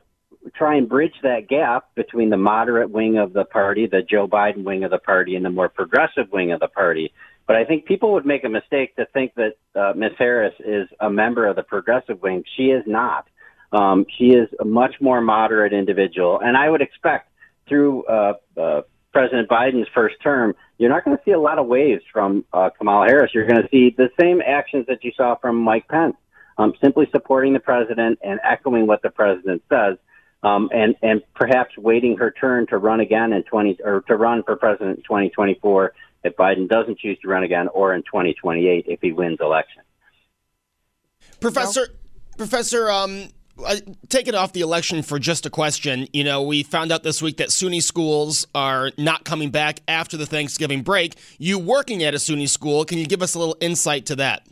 try 0.54 0.76
and 0.76 0.88
bridge 0.88 1.14
that 1.22 1.48
gap 1.48 1.94
between 1.94 2.30
the 2.30 2.36
moderate 2.36 2.90
wing 2.90 3.18
of 3.18 3.32
the 3.32 3.44
party, 3.44 3.86
the 3.86 4.02
Joe 4.02 4.28
Biden 4.28 4.64
wing 4.64 4.84
of 4.84 4.90
the 4.90 4.98
party, 4.98 5.36
and 5.36 5.44
the 5.44 5.50
more 5.50 5.68
progressive 5.68 6.30
wing 6.32 6.52
of 6.52 6.60
the 6.60 6.68
party. 6.68 7.12
But 7.46 7.56
I 7.56 7.64
think 7.64 7.86
people 7.86 8.12
would 8.14 8.26
make 8.26 8.44
a 8.44 8.48
mistake 8.48 8.96
to 8.96 9.06
think 9.06 9.34
that 9.34 9.54
uh, 9.74 9.92
Ms. 9.94 10.12
Harris 10.18 10.54
is 10.58 10.88
a 11.00 11.08
member 11.08 11.46
of 11.46 11.56
the 11.56 11.62
progressive 11.62 12.20
wing. 12.20 12.44
She 12.56 12.64
is 12.64 12.82
not. 12.86 13.28
Um, 13.72 14.06
she 14.18 14.30
is 14.30 14.48
a 14.60 14.64
much 14.64 14.94
more 15.00 15.20
moderate 15.20 15.72
individual, 15.72 16.40
and 16.40 16.56
I 16.56 16.68
would 16.68 16.82
expect 16.82 17.30
through 17.68 18.04
uh, 18.04 18.34
uh, 18.56 18.82
President 19.12 19.48
Biden's 19.48 19.88
first 19.94 20.16
term, 20.22 20.54
you're 20.78 20.90
not 20.90 21.04
going 21.04 21.16
to 21.16 21.22
see 21.24 21.30
a 21.30 21.40
lot 21.40 21.58
of 21.58 21.66
waves 21.66 22.02
from 22.12 22.44
uh, 22.52 22.70
Kamala 22.76 23.06
Harris. 23.06 23.30
You're 23.32 23.46
going 23.46 23.62
to 23.62 23.68
see 23.70 23.88
the 23.96 24.10
same 24.20 24.42
actions 24.46 24.86
that 24.88 25.02
you 25.02 25.12
saw 25.16 25.36
from 25.36 25.56
Mike 25.56 25.88
Pence, 25.88 26.16
um, 26.58 26.74
simply 26.82 27.08
supporting 27.10 27.54
the 27.54 27.60
president 27.60 28.18
and 28.22 28.38
echoing 28.44 28.86
what 28.86 29.00
the 29.00 29.08
president 29.08 29.62
says, 29.70 29.96
um, 30.42 30.68
and 30.72 30.96
and 31.02 31.22
perhaps 31.34 31.76
waiting 31.78 32.18
her 32.18 32.30
turn 32.30 32.66
to 32.66 32.76
run 32.78 33.00
again 33.00 33.32
in 33.32 33.42
20 33.44 33.78
or 33.84 34.02
to 34.02 34.16
run 34.16 34.42
for 34.42 34.54
president 34.54 34.98
in 34.98 35.02
2024 35.04 35.94
if 36.26 36.36
Biden 36.36 36.68
doesn't 36.68 36.98
choose 36.98 37.18
to 37.20 37.28
run 37.28 37.44
again, 37.44 37.68
or 37.68 37.94
in 37.94 38.02
2028 38.02 38.86
if 38.88 39.00
he 39.00 39.12
wins 39.12 39.38
election. 39.40 39.82
Professor, 41.40 41.88
Professor, 42.36 42.90
um, 42.90 43.28
uh, 43.64 43.76
take 44.08 44.28
it 44.28 44.34
off 44.34 44.52
the 44.52 44.60
election 44.60 45.02
for 45.02 45.18
just 45.18 45.46
a 45.46 45.50
question. 45.50 46.06
You 46.12 46.24
know, 46.24 46.42
we 46.42 46.62
found 46.62 46.92
out 46.92 47.02
this 47.02 47.22
week 47.22 47.38
that 47.38 47.48
SUNY 47.48 47.82
schools 47.82 48.46
are 48.54 48.90
not 48.98 49.24
coming 49.24 49.50
back 49.50 49.80
after 49.88 50.16
the 50.16 50.26
Thanksgiving 50.26 50.82
break. 50.82 51.14
You 51.38 51.58
working 51.58 52.02
at 52.02 52.14
a 52.14 52.18
SUNY 52.18 52.48
school, 52.48 52.84
can 52.84 52.98
you 52.98 53.06
give 53.06 53.22
us 53.22 53.34
a 53.34 53.38
little 53.38 53.56
insight 53.60 54.06
to 54.06 54.16
that? 54.16 54.46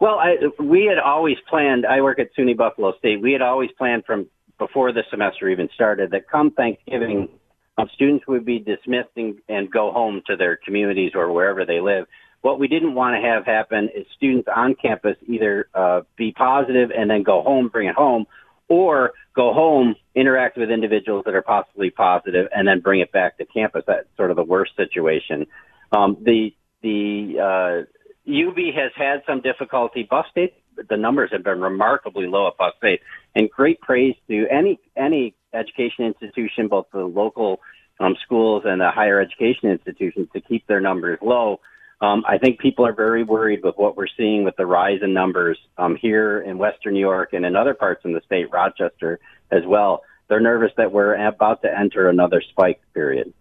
Well, 0.00 0.18
I, 0.18 0.36
we 0.62 0.84
had 0.84 0.98
always 0.98 1.36
planned. 1.48 1.86
I 1.86 2.02
work 2.02 2.18
at 2.18 2.28
SUNY 2.36 2.56
Buffalo 2.56 2.96
State. 2.98 3.22
We 3.22 3.32
had 3.32 3.42
always 3.42 3.70
planned 3.78 4.04
from 4.04 4.26
before 4.58 4.92
the 4.92 5.02
semester 5.10 5.48
even 5.48 5.68
started 5.74 6.10
that 6.12 6.28
come 6.28 6.50
Thanksgiving, 6.52 7.28
um, 7.76 7.88
students 7.94 8.26
would 8.26 8.44
be 8.44 8.58
dismissed 8.58 9.10
and, 9.16 9.36
and 9.48 9.70
go 9.70 9.92
home 9.92 10.22
to 10.26 10.36
their 10.36 10.56
communities 10.56 11.12
or 11.14 11.32
wherever 11.32 11.64
they 11.64 11.80
live. 11.80 12.06
What 12.42 12.60
we 12.60 12.68
didn't 12.68 12.94
want 12.94 13.16
to 13.16 13.26
have 13.26 13.46
happen 13.46 13.88
is 13.94 14.06
students 14.16 14.48
on 14.54 14.74
campus 14.74 15.16
either 15.26 15.68
uh, 15.74 16.02
be 16.16 16.32
positive 16.32 16.90
and 16.96 17.10
then 17.10 17.22
go 17.22 17.42
home, 17.42 17.68
bring 17.68 17.88
it 17.88 17.94
home, 17.94 18.26
or 18.68 19.12
go 19.34 19.52
home, 19.52 19.96
interact 20.14 20.56
with 20.56 20.70
individuals 20.70 21.24
that 21.26 21.34
are 21.34 21.42
possibly 21.42 21.90
positive, 21.90 22.46
and 22.54 22.68
then 22.68 22.80
bring 22.80 23.00
it 23.00 23.10
back 23.12 23.38
to 23.38 23.46
campus. 23.46 23.82
That's 23.86 24.06
sort 24.16 24.30
of 24.30 24.36
the 24.36 24.44
worst 24.44 24.72
situation. 24.76 25.46
Um, 25.92 26.18
the 26.22 26.54
the 26.82 27.38
uh, 27.40 28.30
UB 28.30 28.56
has 28.74 28.92
had 28.94 29.22
some 29.26 29.40
difficulty. 29.40 30.06
Buff 30.08 30.26
State, 30.30 30.54
the 30.88 30.96
numbers 30.96 31.30
have 31.32 31.44
been 31.44 31.60
remarkably 31.60 32.26
low 32.26 32.48
at 32.48 32.56
Buff 32.56 32.74
State, 32.78 33.00
and 33.34 33.50
great 33.50 33.80
praise 33.80 34.14
to 34.28 34.46
any 34.50 34.78
any 34.96 35.34
education 35.54 36.04
institution, 36.04 36.68
both 36.68 36.86
the 36.92 37.04
local 37.04 37.60
um, 38.00 38.16
schools 38.24 38.64
and 38.66 38.80
the 38.80 38.90
higher 38.90 39.20
education 39.20 39.70
institutions, 39.70 40.28
to 40.32 40.40
keep 40.40 40.66
their 40.66 40.80
numbers 40.80 41.18
low. 41.22 41.60
Um, 42.00 42.24
I 42.28 42.38
think 42.38 42.58
people 42.58 42.86
are 42.86 42.92
very 42.92 43.22
worried 43.22 43.60
with 43.62 43.76
what 43.76 43.96
we're 43.96 44.08
seeing 44.16 44.44
with 44.44 44.56
the 44.56 44.66
rise 44.66 45.00
in 45.02 45.14
numbers 45.14 45.58
um, 45.78 45.96
here 45.96 46.40
in 46.40 46.58
Western 46.58 46.94
New 46.94 47.00
York 47.00 47.32
and 47.32 47.46
in 47.46 47.56
other 47.56 47.72
parts 47.72 48.04
of 48.04 48.12
the 48.12 48.20
state, 48.26 48.50
Rochester 48.52 49.20
as 49.50 49.62
well. 49.66 50.02
They're 50.28 50.40
nervous 50.40 50.72
that 50.76 50.92
we're 50.92 51.14
about 51.14 51.62
to 51.62 51.78
enter 51.78 52.08
another 52.08 52.42
spike 52.50 52.80
period. 52.92 53.32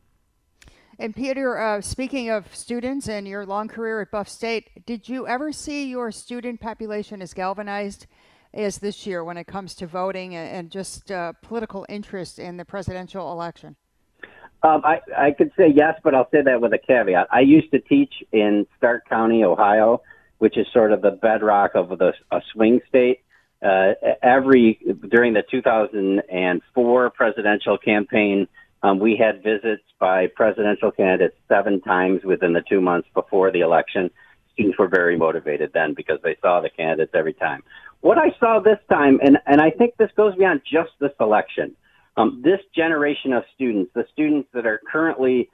And 1.00 1.16
Peter, 1.16 1.58
uh, 1.58 1.82
speaking 1.82 2.30
of 2.30 2.56
students 2.56 3.10
and 3.10 3.28
your 3.28 3.46
long 3.46 3.68
career 3.68 4.02
at 4.02 4.12
Buff 4.12 4.30
State, 4.30 4.86
did 4.86 5.10
you 5.10 5.28
ever 5.28 5.52
see 5.52 5.90
your 5.90 6.12
student 6.12 6.62
population 6.62 7.22
as 7.22 7.34
galvanized 7.34 8.06
as 8.54 8.78
this 8.78 9.06
year 9.08 9.24
when 9.24 9.38
it 9.38 9.48
comes 9.48 9.74
to 9.76 9.88
voting 9.88 10.36
and, 10.36 10.70
just 10.70 11.12
uh, 11.12 11.34
political 11.42 11.86
interest 11.90 12.40
in 12.40 12.58
the 12.58 12.66
presidential 12.66 13.32
election? 13.32 13.76
Um, 14.64 14.82
I, 14.86 15.02
I 15.18 15.32
could 15.32 15.52
say 15.58 15.68
yes, 15.76 16.00
but 16.04 16.16
I'll 16.16 16.30
say 16.32 16.42
that 16.42 16.62
with 16.62 16.74
a 16.74 16.78
caveat. 16.78 17.28
I 17.32 17.42
used 17.42 17.72
to 17.72 17.80
teach 17.80 18.14
in 18.32 18.66
Stark 18.78 19.10
County, 19.10 19.44
Ohio, 19.44 20.02
which 20.38 20.58
is 20.58 20.66
sort 20.74 20.92
of 20.92 21.02
the 21.02 21.12
bedrock 21.12 21.72
of 21.76 21.90
the 21.90 22.14
a 22.32 22.42
swing 22.54 22.80
state. 22.88 23.20
Uh, 23.62 23.94
every 24.22 24.80
during 25.10 25.34
the 25.34 25.44
2004 25.50 27.10
presidential 27.12 27.78
campaign, 27.78 28.48
um, 28.84 29.00
we 29.00 29.16
had 29.16 29.44
visits 29.44 29.84
by 30.00 30.28
presidential 30.28 30.92
candidates 30.92 31.36
seven 31.48 31.82
times 31.82 32.24
within 32.24 32.54
the 32.54 32.64
two 32.68 32.82
months 32.82 33.08
before 33.14 33.52
the 33.52 33.62
election. 33.62 34.10
Students 34.54 34.78
were 34.78 34.90
very 34.90 35.18
motivated 35.18 35.72
then 35.74 35.94
because 35.94 36.20
they 36.24 36.38
saw 36.42 36.62
the 36.62 36.70
candidates 36.70 37.12
every 37.16 37.34
time. 37.34 37.64
What 38.04 38.18
I 38.18 38.36
saw 38.38 38.60
this 38.60 38.80
time, 38.90 39.22
and, 39.24 39.38
and 39.46 39.62
I 39.62 39.70
think 39.70 39.96
this 39.96 40.10
goes 40.18 40.36
beyond 40.36 40.62
just 40.70 40.92
this 41.00 41.14
election, 41.22 41.74
um, 42.18 42.42
this 42.44 42.60
generation 42.76 43.32
of 43.32 43.46
students, 43.56 43.92
the 43.96 44.06
students 44.12 44.50
that 44.54 44.66
are 44.66 44.82
currently 44.92 45.50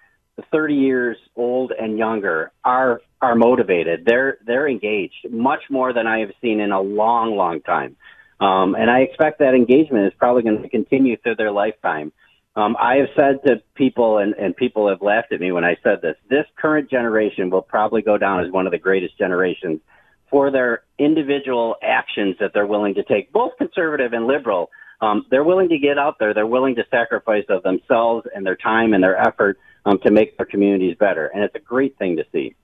30 0.51 0.73
years 0.73 1.15
old 1.35 1.71
and 1.79 1.99
younger, 1.99 2.51
are 2.65 3.01
are 3.21 3.35
motivated. 3.35 4.03
They're 4.03 4.39
they're 4.47 4.67
engaged 4.67 5.29
much 5.29 5.61
more 5.69 5.93
than 5.93 6.07
I 6.07 6.21
have 6.21 6.31
seen 6.41 6.59
in 6.59 6.71
a 6.71 6.81
long, 6.81 7.35
long 7.35 7.61
time. 7.61 7.95
Um, 8.39 8.73
and 8.73 8.89
I 8.89 9.01
expect 9.01 9.37
that 9.39 9.53
engagement 9.53 10.07
is 10.07 10.13
probably 10.17 10.41
going 10.41 10.63
to 10.63 10.69
continue 10.69 11.17
through 11.17 11.35
their 11.35 11.51
lifetime. 11.51 12.11
Um, 12.55 12.75
I 12.79 12.95
have 12.95 13.09
said 13.15 13.43
to 13.45 13.61
people, 13.75 14.17
and, 14.17 14.33
and 14.33 14.55
people 14.55 14.89
have 14.89 15.03
laughed 15.03 15.33
at 15.33 15.39
me 15.39 15.51
when 15.51 15.63
I 15.63 15.77
said 15.83 16.01
this, 16.01 16.15
this 16.31 16.45
current 16.57 16.89
generation 16.89 17.51
will 17.51 17.61
probably 17.61 18.01
go 18.01 18.17
down 18.17 18.43
as 18.43 18.51
one 18.51 18.65
of 18.65 18.71
the 18.71 18.79
greatest 18.79 19.19
generations 19.19 19.81
for 20.29 20.51
their 20.51 20.83
individual 20.97 21.75
actions 21.81 22.35
that 22.39 22.51
they're 22.53 22.67
willing 22.67 22.93
to 22.95 23.03
take, 23.03 23.31
both 23.31 23.51
conservative 23.57 24.13
and 24.13 24.27
liberal, 24.27 24.69
um, 25.01 25.25
they're 25.31 25.43
willing 25.43 25.69
to 25.69 25.77
get 25.77 25.97
out 25.97 26.17
there. 26.19 26.33
They're 26.33 26.45
willing 26.45 26.75
to 26.75 26.83
sacrifice 26.91 27.45
of 27.49 27.63
themselves 27.63 28.27
and 28.35 28.45
their 28.45 28.55
time 28.55 28.93
and 28.93 29.03
their 29.03 29.17
effort 29.17 29.57
um, 29.85 29.99
to 30.03 30.11
make 30.11 30.37
their 30.37 30.45
communities 30.45 30.95
better, 30.99 31.27
and 31.27 31.43
it's 31.43 31.55
a 31.55 31.59
great 31.59 31.97
thing 31.97 32.17
to 32.17 32.25
see. 32.31 32.55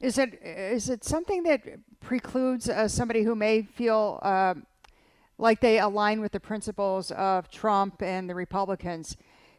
Is 0.00 0.18
it 0.18 0.40
is 0.42 0.88
it 0.88 1.04
something 1.04 1.42
that 1.44 1.62
precludes 2.00 2.68
uh, 2.68 2.88
somebody 2.88 3.22
who 3.22 3.34
may 3.34 3.62
feel 3.62 4.18
uh, 4.22 4.54
like 5.36 5.60
they 5.60 5.78
align 5.78 6.20
with 6.20 6.32
the 6.32 6.40
principles 6.40 7.10
of 7.12 7.50
Trump 7.50 8.02
and 8.02 8.28
the 8.28 8.34
Republicans? 8.34 9.16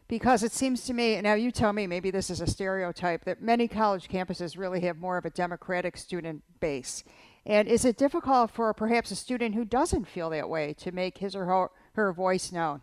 Because 0.08 0.42
it 0.42 0.52
seems 0.52 0.84
to 0.84 0.92
me, 0.92 1.18
now 1.22 1.34
you 1.34 1.50
tell 1.50 1.72
me, 1.72 1.86
maybe 1.86 2.10
this 2.10 2.28
is 2.28 2.40
a 2.40 2.46
stereotype, 2.46 3.24
that 3.24 3.40
many 3.40 3.66
college 3.66 4.08
campuses 4.08 4.58
really 4.58 4.80
have 4.80 4.98
more 4.98 5.16
of 5.16 5.24
a 5.24 5.30
Democratic 5.30 5.96
student 5.96 6.42
base. 6.60 7.02
And 7.44 7.66
is 7.68 7.84
it 7.84 7.96
difficult 7.96 8.50
for 8.50 8.72
perhaps 8.72 9.10
a 9.10 9.16
student 9.16 9.54
who 9.54 9.64
doesn't 9.64 10.06
feel 10.06 10.30
that 10.30 10.48
way 10.48 10.74
to 10.74 10.92
make 10.92 11.18
his 11.18 11.34
or 11.34 11.46
her 11.46 11.70
her 11.94 12.12
voice 12.12 12.52
known? 12.52 12.80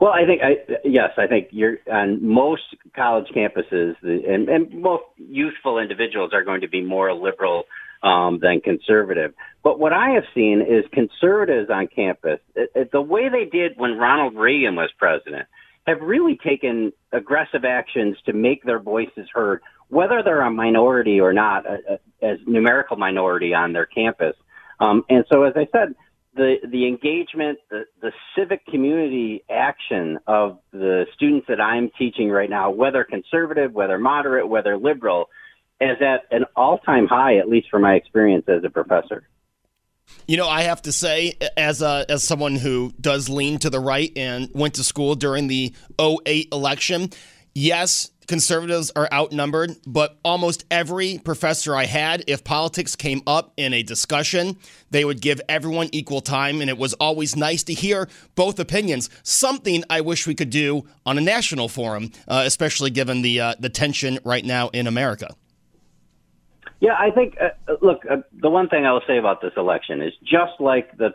Well, 0.00 0.12
I 0.12 0.24
think 0.26 0.42
I, 0.42 0.78
yes, 0.84 1.10
I 1.18 1.26
think 1.26 1.48
you're 1.50 1.78
on 1.90 2.26
most 2.26 2.62
college 2.96 3.28
campuses, 3.34 3.94
and, 4.02 4.48
and 4.48 4.82
most 4.82 5.04
youthful 5.16 5.78
individuals 5.78 6.30
are 6.32 6.42
going 6.42 6.62
to 6.62 6.68
be 6.68 6.82
more 6.82 7.12
liberal 7.14 7.64
um, 8.02 8.38
than 8.40 8.60
conservative. 8.60 9.34
But 9.62 9.78
what 9.78 9.92
I 9.92 10.10
have 10.10 10.24
seen 10.34 10.62
is 10.62 10.84
conservatives 10.92 11.70
on 11.70 11.88
campus, 11.88 12.40
it, 12.54 12.70
it, 12.74 12.92
the 12.92 13.00
way 13.00 13.28
they 13.28 13.44
did 13.44 13.72
when 13.76 13.98
Ronald 13.98 14.34
Reagan 14.34 14.76
was 14.76 14.90
president, 14.98 15.46
have 15.86 16.00
really 16.00 16.36
taken 16.36 16.92
aggressive 17.12 17.64
actions 17.64 18.16
to 18.26 18.32
make 18.32 18.62
their 18.64 18.78
voices 18.78 19.28
heard, 19.32 19.62
whether 19.88 20.22
they're 20.22 20.42
a 20.42 20.50
minority 20.50 21.20
or 21.20 21.32
not, 21.32 21.66
a, 21.66 22.00
a, 22.22 22.24
as 22.24 22.38
numerical 22.46 22.96
minority 22.96 23.54
on 23.54 23.72
their 23.72 23.86
campus. 23.86 24.34
Um, 24.80 25.04
and 25.08 25.24
so, 25.30 25.44
as 25.44 25.54
I 25.56 25.66
said, 25.72 25.94
the 26.34 26.56
the 26.70 26.86
engagement, 26.86 27.58
the 27.70 27.84
the 28.00 28.12
civic 28.36 28.64
community 28.66 29.44
action 29.50 30.18
of 30.26 30.58
the 30.72 31.06
students 31.14 31.46
that 31.48 31.60
I'm 31.60 31.90
teaching 31.98 32.30
right 32.30 32.48
now, 32.48 32.70
whether 32.70 33.04
conservative, 33.04 33.72
whether 33.72 33.98
moderate, 33.98 34.48
whether 34.48 34.76
liberal, 34.78 35.28
is 35.80 35.96
at 36.00 36.24
an 36.30 36.44
all 36.56 36.78
time 36.78 37.06
high, 37.06 37.36
at 37.38 37.48
least 37.48 37.68
from 37.70 37.82
my 37.82 37.94
experience 37.94 38.44
as 38.48 38.64
a 38.64 38.70
professor. 38.70 39.28
You 40.26 40.36
know, 40.36 40.48
I 40.48 40.62
have 40.62 40.82
to 40.82 40.92
say, 40.92 41.34
as 41.56 41.82
a, 41.82 42.06
as 42.08 42.24
someone 42.24 42.56
who 42.56 42.92
does 43.00 43.28
lean 43.28 43.58
to 43.58 43.70
the 43.70 43.80
right 43.80 44.10
and 44.16 44.48
went 44.54 44.74
to 44.74 44.84
school 44.84 45.14
during 45.14 45.48
the 45.48 45.74
08 46.00 46.48
election, 46.52 47.10
yes, 47.54 48.10
conservatives 48.28 48.92
are 48.94 49.08
outnumbered, 49.12 49.76
but 49.86 50.18
almost 50.24 50.64
every 50.70 51.18
professor 51.18 51.74
I 51.74 51.86
had, 51.86 52.22
if 52.28 52.44
politics 52.44 52.94
came 52.94 53.22
up 53.26 53.52
in 53.56 53.72
a 53.72 53.82
discussion, 53.82 54.56
they 54.90 55.04
would 55.04 55.20
give 55.20 55.40
everyone 55.48 55.88
equal 55.92 56.20
time, 56.20 56.60
and 56.60 56.70
it 56.70 56.78
was 56.78 56.92
always 56.94 57.34
nice 57.34 57.64
to 57.64 57.74
hear 57.74 58.08
both 58.36 58.60
opinions. 58.60 59.10
Something 59.22 59.82
I 59.90 60.02
wish 60.02 60.26
we 60.26 60.34
could 60.34 60.50
do 60.50 60.84
on 61.04 61.18
a 61.18 61.20
national 61.20 61.68
forum, 61.68 62.12
uh, 62.28 62.42
especially 62.46 62.90
given 62.90 63.22
the 63.22 63.40
uh, 63.40 63.54
the 63.58 63.68
tension 63.68 64.18
right 64.24 64.44
now 64.44 64.68
in 64.68 64.86
America. 64.86 65.34
Yeah, 66.80 66.94
I 66.96 67.10
think. 67.10 67.36
Uh, 67.40 67.74
look, 67.82 68.02
uh, 68.08 68.18
the 68.32 68.50
one 68.50 68.68
thing 68.68 68.86
I 68.86 68.92
will 68.92 69.02
say 69.06 69.18
about 69.18 69.40
this 69.40 69.52
election 69.56 70.00
is 70.02 70.12
just 70.22 70.60
like 70.60 70.96
the 70.96 71.14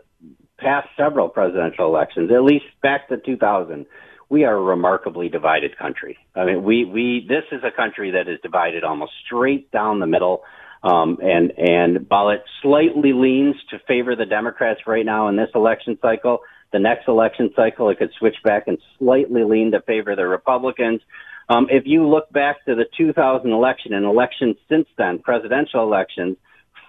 past 0.58 0.88
several 0.97 1.30
presidential 1.30 1.86
elections, 1.88 2.32
at 2.32 2.43
least 2.43 2.65
back 2.82 3.08
to 3.10 3.17
2000 3.17 3.86
we 4.34 4.46
are 4.46 4.56
a 4.56 4.62
remarkably 4.62 5.30
divided 5.30 5.78
country. 5.78 6.17
I 6.36 6.43
mean, 6.43 6.63
we, 6.63 6.86
we, 6.86 7.24
this 7.30 7.43
is 7.52 7.63
a 7.63 7.69
country 7.69 8.10
that 8.12 8.28
is 8.28 8.39
divided 8.41 8.84
almost 8.84 9.12
straight 9.28 9.72
down 9.72 10.00
the 10.00 10.08
middle. 10.08 10.41
Um, 10.82 11.19
and, 11.22 11.52
and 11.56 12.10
while 12.10 12.32
it 12.32 12.41
slightly 12.63 13.13
leans 13.13 13.56
to 13.69 13.78
favor 13.88 14.15
the 14.15 14.26
Democrats 14.26 14.82
right 14.88 15.06
now 15.06 15.28
in 15.28 15.36
this 15.36 15.50
election 15.54 16.00
cycle, 16.02 16.39
the 16.72 16.80
next 16.80 17.08
election 17.08 17.52
cycle, 17.56 17.89
it 17.89 18.00
could 18.00 18.10
switch 18.17 18.38
back 18.43 18.63
and 18.65 18.80
slightly 18.98 19.43
lean 19.43 19.72
to 19.74 19.82
favor 19.82 20.15
the 20.15 20.26
Republicans. 20.26 21.02
Um, 21.48 21.67
if 21.69 21.84
you 21.86 22.08
look 22.08 22.28
back 22.32 22.65
to 22.65 22.74
the 22.74 22.86
2000 22.98 23.52
election 23.52 23.93
and 23.93 24.04
elections 24.04 24.56
since 24.67 24.88
then, 24.98 25.19
presidential 25.19 25.84
elections, 25.84 26.38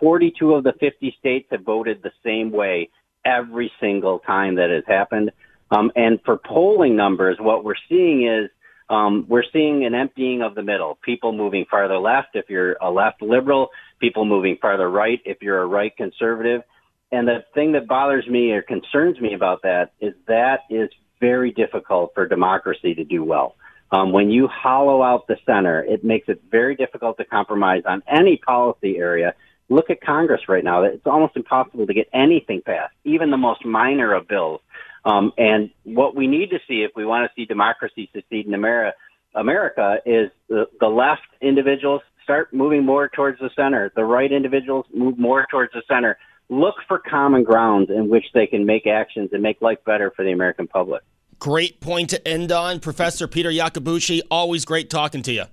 42 0.00 0.54
of 0.54 0.64
the 0.64 0.72
50 0.80 1.14
states 1.20 1.48
have 1.50 1.60
voted 1.60 2.02
the 2.02 2.12
same 2.24 2.52
way 2.52 2.88
every 3.22 3.70
single 3.82 4.20
time 4.20 4.54
that 4.54 4.70
has 4.70 4.84
happened. 4.86 5.30
Um, 5.70 5.90
and 5.96 6.20
for 6.24 6.36
polling 6.36 6.96
numbers, 6.96 7.38
what 7.40 7.64
we're 7.64 7.74
seeing 7.88 8.26
is 8.26 8.50
um, 8.88 9.24
we're 9.28 9.44
seeing 9.52 9.84
an 9.84 9.94
emptying 9.94 10.42
of 10.42 10.54
the 10.54 10.62
middle. 10.62 10.98
People 11.02 11.32
moving 11.32 11.64
farther 11.70 11.98
left 11.98 12.28
if 12.34 12.50
you're 12.50 12.74
a 12.80 12.90
left 12.90 13.22
liberal, 13.22 13.70
people 13.98 14.24
moving 14.24 14.58
farther 14.60 14.88
right 14.90 15.20
if 15.24 15.38
you're 15.40 15.62
a 15.62 15.66
right 15.66 15.96
conservative. 15.96 16.62
And 17.10 17.28
the 17.28 17.44
thing 17.54 17.72
that 17.72 17.86
bothers 17.86 18.26
me 18.26 18.50
or 18.50 18.62
concerns 18.62 19.20
me 19.20 19.34
about 19.34 19.62
that 19.62 19.92
is 20.00 20.14
that 20.26 20.60
is 20.68 20.90
very 21.20 21.52
difficult 21.52 22.12
for 22.14 22.26
democracy 22.28 22.94
to 22.94 23.04
do 23.04 23.24
well. 23.24 23.56
Um, 23.90 24.12
when 24.12 24.30
you 24.30 24.48
hollow 24.48 25.02
out 25.02 25.26
the 25.28 25.36
center, 25.46 25.82
it 25.82 26.04
makes 26.04 26.28
it 26.28 26.42
very 26.50 26.74
difficult 26.74 27.16
to 27.18 27.24
compromise 27.24 27.82
on 27.86 28.02
any 28.08 28.36
policy 28.38 28.96
area. 28.98 29.34
Look 29.68 29.88
at 29.88 30.00
Congress 30.00 30.42
right 30.48 30.64
now. 30.64 30.82
It's 30.82 31.06
almost 31.06 31.36
impossible 31.36 31.86
to 31.86 31.94
get 31.94 32.08
anything 32.12 32.60
passed, 32.62 32.94
even 33.04 33.30
the 33.30 33.36
most 33.36 33.64
minor 33.64 34.12
of 34.12 34.26
bills. 34.26 34.60
Um, 35.04 35.32
and 35.36 35.70
what 35.84 36.16
we 36.16 36.26
need 36.26 36.50
to 36.50 36.58
see 36.66 36.82
if 36.82 36.92
we 36.96 37.04
want 37.04 37.28
to 37.28 37.34
see 37.34 37.44
democracy 37.44 38.10
succeed 38.14 38.46
in 38.46 38.54
America, 38.54 38.96
America 39.34 39.98
is 40.06 40.30
the, 40.48 40.66
the 40.80 40.86
left 40.86 41.22
individuals 41.40 42.00
start 42.22 42.52
moving 42.54 42.84
more 42.84 43.08
towards 43.08 43.38
the 43.38 43.50
center. 43.54 43.92
The 43.94 44.04
right 44.04 44.32
individuals 44.32 44.86
move 44.94 45.18
more 45.18 45.46
towards 45.50 45.72
the 45.72 45.82
center. 45.86 46.16
Look 46.48 46.76
for 46.88 46.98
common 46.98 47.42
grounds 47.42 47.90
in 47.90 48.08
which 48.08 48.24
they 48.32 48.46
can 48.46 48.64
make 48.64 48.86
actions 48.86 49.30
and 49.32 49.42
make 49.42 49.60
life 49.60 49.78
better 49.84 50.12
for 50.14 50.24
the 50.24 50.32
American 50.32 50.66
public. 50.66 51.02
Great 51.38 51.80
point 51.80 52.10
to 52.10 52.28
end 52.28 52.52
on. 52.52 52.80
Professor 52.80 53.26
Peter 53.28 53.50
Yacobucci, 53.50 54.20
always 54.30 54.64
great 54.64 54.88
talking 54.88 55.22
to 55.22 55.32
you. 55.32 55.44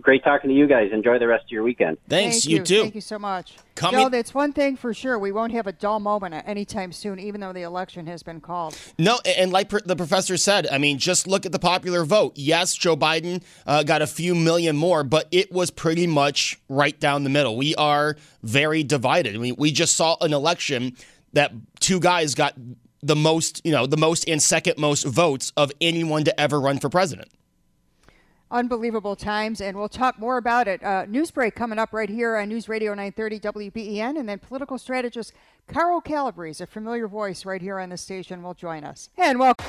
Great 0.00 0.22
talking 0.24 0.50
to 0.50 0.54
you 0.56 0.66
guys. 0.66 0.90
Enjoy 0.92 1.18
the 1.18 1.26
rest 1.26 1.44
of 1.44 1.50
your 1.50 1.62
weekend. 1.62 1.98
Thanks, 2.08 2.44
Thank 2.44 2.46
you, 2.46 2.62
too. 2.62 2.82
Thank 2.82 2.94
you 2.94 3.00
so 3.00 3.18
much. 3.18 3.56
Coming- 3.74 4.00
Joe, 4.00 4.08
that's 4.08 4.34
one 4.34 4.52
thing 4.52 4.76
for 4.76 4.92
sure. 4.92 5.18
We 5.18 5.32
won't 5.32 5.52
have 5.52 5.66
a 5.66 5.72
dull 5.72 6.00
moment 6.00 6.34
anytime 6.46 6.92
soon, 6.92 7.18
even 7.18 7.40
though 7.40 7.52
the 7.52 7.62
election 7.62 8.06
has 8.06 8.22
been 8.22 8.40
called. 8.40 8.76
No, 8.98 9.20
and 9.24 9.52
like 9.52 9.68
the 9.70 9.96
professor 9.96 10.36
said, 10.36 10.66
I 10.70 10.78
mean, 10.78 10.98
just 10.98 11.26
look 11.26 11.46
at 11.46 11.52
the 11.52 11.58
popular 11.58 12.04
vote. 12.04 12.32
Yes, 12.36 12.74
Joe 12.74 12.96
Biden 12.96 13.42
uh, 13.66 13.82
got 13.82 14.02
a 14.02 14.06
few 14.06 14.34
million 14.34 14.76
more, 14.76 15.04
but 15.04 15.28
it 15.30 15.52
was 15.52 15.70
pretty 15.70 16.06
much 16.06 16.58
right 16.68 16.98
down 16.98 17.24
the 17.24 17.30
middle. 17.30 17.56
We 17.56 17.74
are 17.76 18.16
very 18.42 18.82
divided. 18.82 19.34
I 19.34 19.38
mean, 19.38 19.54
we 19.58 19.70
just 19.70 19.96
saw 19.96 20.16
an 20.20 20.32
election 20.32 20.96
that 21.32 21.52
two 21.80 22.00
guys 22.00 22.34
got 22.34 22.54
the 23.02 23.16
most, 23.16 23.60
you 23.64 23.72
know, 23.72 23.86
the 23.86 23.96
most 23.96 24.28
and 24.28 24.42
second 24.42 24.78
most 24.78 25.04
votes 25.04 25.52
of 25.56 25.70
anyone 25.80 26.24
to 26.24 26.40
ever 26.40 26.60
run 26.60 26.78
for 26.78 26.88
president. 26.88 27.28
Unbelievable 28.50 29.14
times, 29.14 29.60
and 29.60 29.76
we'll 29.76 29.90
talk 29.90 30.18
more 30.18 30.38
about 30.38 30.66
it. 30.68 30.82
Uh, 30.82 31.04
news 31.04 31.30
break 31.30 31.54
coming 31.54 31.78
up 31.78 31.92
right 31.92 32.08
here 32.08 32.36
on 32.36 32.48
News 32.48 32.66
Radio 32.66 32.92
930 32.92 33.40
WBEN, 33.40 34.18
and 34.18 34.26
then 34.26 34.38
political 34.38 34.78
strategist 34.78 35.34
Carl 35.66 36.00
Calabrese, 36.00 36.64
a 36.64 36.66
familiar 36.66 37.06
voice 37.08 37.44
right 37.44 37.60
here 37.60 37.78
on 37.78 37.90
the 37.90 37.98
station, 37.98 38.42
will 38.42 38.54
join 38.54 38.84
us. 38.84 39.10
And 39.18 39.38
welcome. 39.38 39.66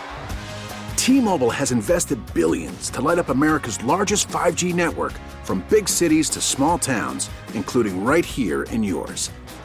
T-Mobile 0.95 1.49
has 1.49 1.73
invested 1.73 2.19
billions 2.33 2.89
to 2.91 3.01
light 3.01 3.19
up 3.19 3.29
America's 3.29 3.83
largest 3.83 4.29
5G 4.29 4.73
network 4.73 5.13
from 5.43 5.65
big 5.69 5.89
cities 5.89 6.29
to 6.29 6.39
small 6.39 6.77
towns, 6.77 7.29
including 7.53 8.05
right 8.05 8.23
here 8.23 8.63
in 8.63 8.81
yours. 8.83 9.29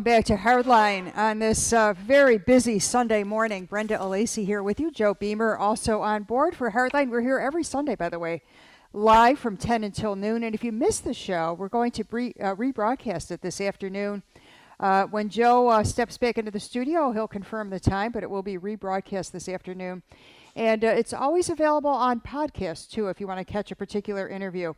Welcome 0.00 0.14
back 0.14 0.24
to 0.24 0.36
Hardline 0.36 1.14
on 1.14 1.40
this 1.40 1.74
uh, 1.74 1.92
very 1.92 2.38
busy 2.38 2.78
Sunday 2.78 3.22
morning. 3.22 3.66
Brenda 3.66 3.98
Alessi 3.98 4.46
here 4.46 4.62
with 4.62 4.80
you. 4.80 4.90
Joe 4.90 5.12
Beamer 5.12 5.58
also 5.58 6.00
on 6.00 6.22
board 6.22 6.56
for 6.56 6.70
Hardline. 6.70 7.10
We're 7.10 7.20
here 7.20 7.38
every 7.38 7.62
Sunday, 7.62 7.96
by 7.96 8.08
the 8.08 8.18
way, 8.18 8.40
live 8.94 9.38
from 9.38 9.58
10 9.58 9.84
until 9.84 10.16
noon. 10.16 10.42
And 10.42 10.54
if 10.54 10.64
you 10.64 10.72
missed 10.72 11.04
the 11.04 11.12
show, 11.12 11.52
we're 11.52 11.68
going 11.68 11.90
to 11.90 12.04
re- 12.10 12.32
uh, 12.40 12.54
rebroadcast 12.54 13.30
it 13.30 13.42
this 13.42 13.60
afternoon. 13.60 14.22
Uh, 14.78 15.04
when 15.04 15.28
Joe 15.28 15.68
uh, 15.68 15.84
steps 15.84 16.16
back 16.16 16.38
into 16.38 16.50
the 16.50 16.60
studio, 16.60 17.12
he'll 17.12 17.28
confirm 17.28 17.68
the 17.68 17.78
time, 17.78 18.10
but 18.10 18.22
it 18.22 18.30
will 18.30 18.42
be 18.42 18.56
rebroadcast 18.56 19.32
this 19.32 19.50
afternoon. 19.50 20.02
And 20.56 20.82
uh, 20.82 20.88
it's 20.88 21.12
always 21.12 21.50
available 21.50 21.90
on 21.90 22.20
podcast, 22.20 22.90
too, 22.90 23.08
if 23.08 23.20
you 23.20 23.26
want 23.26 23.46
to 23.46 23.52
catch 23.52 23.70
a 23.70 23.76
particular 23.76 24.26
interview. 24.26 24.72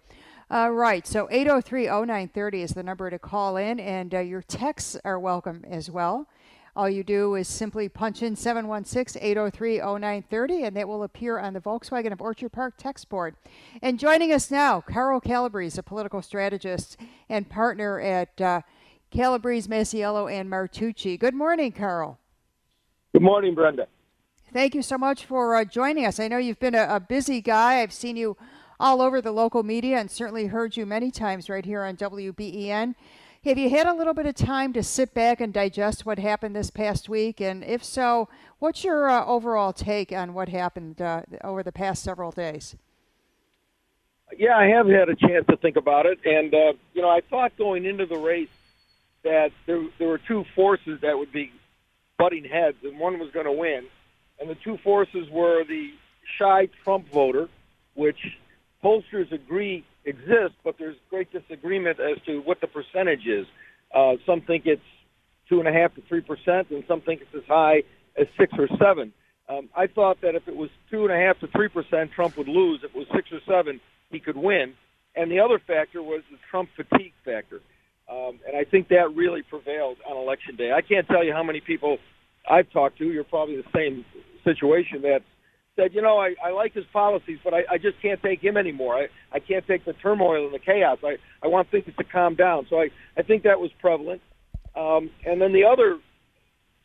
Uh, 0.52 0.68
right, 0.68 1.06
so 1.06 1.28
803-0930 1.28 2.54
is 2.56 2.72
the 2.72 2.82
number 2.82 3.08
to 3.08 3.18
call 3.18 3.56
in, 3.56 3.80
and 3.80 4.14
uh, 4.14 4.18
your 4.18 4.42
texts 4.42 4.98
are 5.02 5.18
welcome 5.18 5.64
as 5.66 5.90
well. 5.90 6.28
All 6.76 6.90
you 6.90 7.02
do 7.02 7.36
is 7.36 7.48
simply 7.48 7.88
punch 7.88 8.22
in 8.22 8.36
716-803-0930, 8.36 10.66
and 10.66 10.76
that 10.76 10.86
will 10.86 11.04
appear 11.04 11.38
on 11.38 11.54
the 11.54 11.60
Volkswagen 11.60 12.12
of 12.12 12.20
Orchard 12.20 12.52
Park 12.52 12.74
text 12.76 13.08
board. 13.08 13.34
And 13.80 13.98
joining 13.98 14.30
us 14.30 14.50
now, 14.50 14.82
Carl 14.82 15.20
Calabrese, 15.20 15.78
a 15.78 15.82
political 15.82 16.20
strategist 16.20 16.98
and 17.30 17.48
partner 17.48 17.98
at 17.98 18.38
uh, 18.38 18.60
Calabrese, 19.10 19.70
Masiello, 19.70 20.30
and 20.30 20.50
Martucci. 20.50 21.18
Good 21.18 21.34
morning, 21.34 21.72
Carl. 21.72 22.18
Good 23.14 23.22
morning, 23.22 23.54
Brenda. 23.54 23.86
Thank 24.52 24.74
you 24.74 24.82
so 24.82 24.98
much 24.98 25.24
for 25.24 25.56
uh, 25.56 25.64
joining 25.64 26.04
us. 26.04 26.20
I 26.20 26.28
know 26.28 26.36
you've 26.36 26.60
been 26.60 26.74
a, 26.74 26.96
a 26.96 27.00
busy 27.00 27.40
guy. 27.40 27.80
I've 27.80 27.90
seen 27.90 28.18
you 28.18 28.36
all 28.82 29.00
over 29.00 29.20
the 29.20 29.30
local 29.30 29.62
media 29.62 29.96
and 29.96 30.10
certainly 30.10 30.46
heard 30.46 30.76
you 30.76 30.84
many 30.84 31.12
times 31.12 31.48
right 31.48 31.64
here 31.64 31.84
on 31.84 31.96
WBEN. 31.96 32.96
Have 33.44 33.56
you 33.56 33.70
had 33.70 33.86
a 33.86 33.94
little 33.94 34.12
bit 34.12 34.26
of 34.26 34.34
time 34.34 34.72
to 34.72 34.82
sit 34.82 35.14
back 35.14 35.40
and 35.40 35.52
digest 35.52 36.04
what 36.04 36.18
happened 36.18 36.56
this 36.56 36.68
past 36.68 37.08
week? 37.08 37.40
And 37.40 37.62
if 37.62 37.84
so, 37.84 38.28
what's 38.58 38.82
your 38.82 39.08
uh, 39.08 39.24
overall 39.24 39.72
take 39.72 40.10
on 40.10 40.34
what 40.34 40.48
happened 40.48 41.00
uh, 41.00 41.22
over 41.44 41.62
the 41.62 41.70
past 41.70 42.02
several 42.02 42.32
days? 42.32 42.74
Yeah, 44.36 44.56
I 44.56 44.66
have 44.66 44.88
had 44.88 45.08
a 45.08 45.14
chance 45.14 45.46
to 45.48 45.56
think 45.56 45.76
about 45.76 46.06
it, 46.06 46.18
and 46.24 46.52
uh, 46.52 46.72
you 46.92 47.02
know, 47.02 47.10
I 47.10 47.20
thought 47.30 47.56
going 47.56 47.84
into 47.84 48.06
the 48.06 48.18
race 48.18 48.48
that 49.22 49.50
there 49.66 49.84
there 49.98 50.08
were 50.08 50.20
two 50.26 50.44
forces 50.56 51.00
that 51.02 51.16
would 51.16 51.32
be 51.32 51.52
butting 52.18 52.44
heads, 52.44 52.78
and 52.82 52.98
one 52.98 53.20
was 53.20 53.30
going 53.30 53.46
to 53.46 53.52
win, 53.52 53.84
and 54.40 54.50
the 54.50 54.56
two 54.56 54.78
forces 54.78 55.28
were 55.30 55.64
the 55.64 55.90
shy 56.38 56.68
Trump 56.82 57.12
voter, 57.12 57.48
which 57.94 58.18
pollsters 58.82 59.32
agree 59.32 59.84
exists, 60.04 60.56
but 60.64 60.76
there's 60.78 60.96
great 61.10 61.28
disagreement 61.32 61.98
as 62.00 62.22
to 62.26 62.40
what 62.40 62.60
the 62.60 62.66
percentage 62.66 63.26
is. 63.26 63.46
Uh, 63.94 64.14
some 64.26 64.40
think 64.40 64.64
it's 64.66 64.82
two 65.48 65.58
and 65.60 65.68
a 65.68 65.72
half 65.72 65.94
to 65.94 66.02
three 66.08 66.20
percent, 66.20 66.70
and 66.70 66.82
some 66.88 67.00
think 67.00 67.20
it's 67.20 67.34
as 67.34 67.46
high 67.48 67.82
as 68.18 68.26
six 68.38 68.52
or 68.58 68.68
seven. 68.78 69.12
Um, 69.48 69.68
I 69.76 69.86
thought 69.86 70.20
that 70.22 70.34
if 70.34 70.48
it 70.48 70.56
was 70.56 70.70
two 70.90 71.04
and 71.04 71.12
a 71.12 71.16
half 71.16 71.38
to 71.40 71.46
three 71.48 71.68
percent, 71.68 72.12
Trump 72.12 72.36
would 72.38 72.48
lose. 72.48 72.80
If 72.82 72.94
it 72.94 72.98
was 72.98 73.06
six 73.14 73.28
or 73.32 73.40
seven, 73.46 73.80
he 74.10 74.18
could 74.18 74.36
win. 74.36 74.74
And 75.14 75.30
the 75.30 75.40
other 75.40 75.60
factor 75.66 76.02
was 76.02 76.22
the 76.30 76.38
Trump 76.50 76.70
fatigue 76.74 77.12
factor, 77.24 77.60
um, 78.10 78.40
and 78.46 78.56
I 78.56 78.64
think 78.64 78.88
that 78.88 79.14
really 79.14 79.42
prevailed 79.42 79.98
on 80.08 80.16
election 80.16 80.56
day. 80.56 80.72
I 80.72 80.80
can't 80.80 81.06
tell 81.06 81.22
you 81.22 81.32
how 81.32 81.42
many 81.42 81.60
people 81.60 81.98
I've 82.50 82.70
talked 82.70 82.98
to. 82.98 83.04
You're 83.04 83.24
probably 83.24 83.56
in 83.56 83.62
the 83.62 83.78
same 83.78 84.04
situation 84.42 85.02
that 85.02 85.20
said, 85.76 85.94
you 85.94 86.02
know, 86.02 86.18
I, 86.18 86.34
I 86.44 86.50
like 86.50 86.74
his 86.74 86.84
policies, 86.92 87.38
but 87.42 87.54
I, 87.54 87.60
I 87.70 87.78
just 87.78 88.00
can't 88.02 88.20
take 88.22 88.40
him 88.42 88.56
anymore. 88.56 88.96
I, 88.96 89.06
I 89.34 89.38
can't 89.38 89.66
take 89.66 89.84
the 89.84 89.94
turmoil 89.94 90.44
and 90.44 90.54
the 90.54 90.58
chaos. 90.58 90.98
I, 91.02 91.16
I 91.42 91.48
want 91.48 91.70
things 91.70 91.84
to 91.96 92.04
calm 92.04 92.34
down. 92.34 92.66
So 92.68 92.76
I, 92.76 92.88
I 93.16 93.22
think 93.22 93.44
that 93.44 93.58
was 93.58 93.70
prevalent. 93.80 94.20
Um, 94.76 95.10
and 95.24 95.40
then 95.40 95.52
the 95.52 95.64
other, 95.64 95.98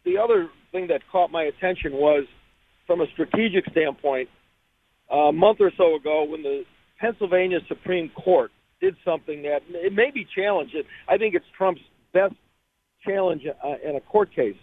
the 0.06 0.18
other 0.18 0.50
thing 0.72 0.88
that 0.88 1.02
caught 1.12 1.32
my 1.32 1.44
attention 1.44 1.94
was, 1.94 2.26
from 2.86 3.02
a 3.02 3.06
strategic 3.12 3.66
standpoint, 3.72 4.30
a 5.12 5.32
month 5.34 5.60
or 5.60 5.72
so 5.78 5.96
ago 5.96 6.24
when 6.24 6.42
the 6.42 6.64
Pennsylvania 7.00 7.60
Supreme 7.68 8.10
Court 8.10 8.52
did 8.80 8.96
something 9.04 9.44
that 9.44 9.60
it 9.70 9.94
may 9.94 10.12
be 10.14 10.26
challenged. 10.36 10.76
I 11.10 11.18
think 11.18 11.36
it's 11.36 11.46
Trump's 11.58 11.82
best 12.14 12.36
challenge 13.06 13.44
uh, 13.46 13.76
in 13.88 13.96
a 13.96 14.02
court 14.02 14.34
case 14.34 14.56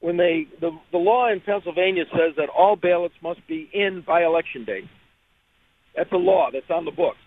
when 0.00 0.16
they 0.16 0.46
the, 0.60 0.70
the 0.92 0.98
law 0.98 1.30
in 1.30 1.40
Pennsylvania 1.40 2.04
says 2.12 2.34
that 2.36 2.48
all 2.48 2.76
ballots 2.76 3.14
must 3.22 3.46
be 3.46 3.68
in 3.72 4.02
by 4.06 4.24
election 4.24 4.64
day. 4.64 4.88
That's 5.96 6.12
a 6.12 6.16
law 6.16 6.50
that's 6.52 6.70
on 6.70 6.84
the 6.84 6.90
books. 6.92 7.18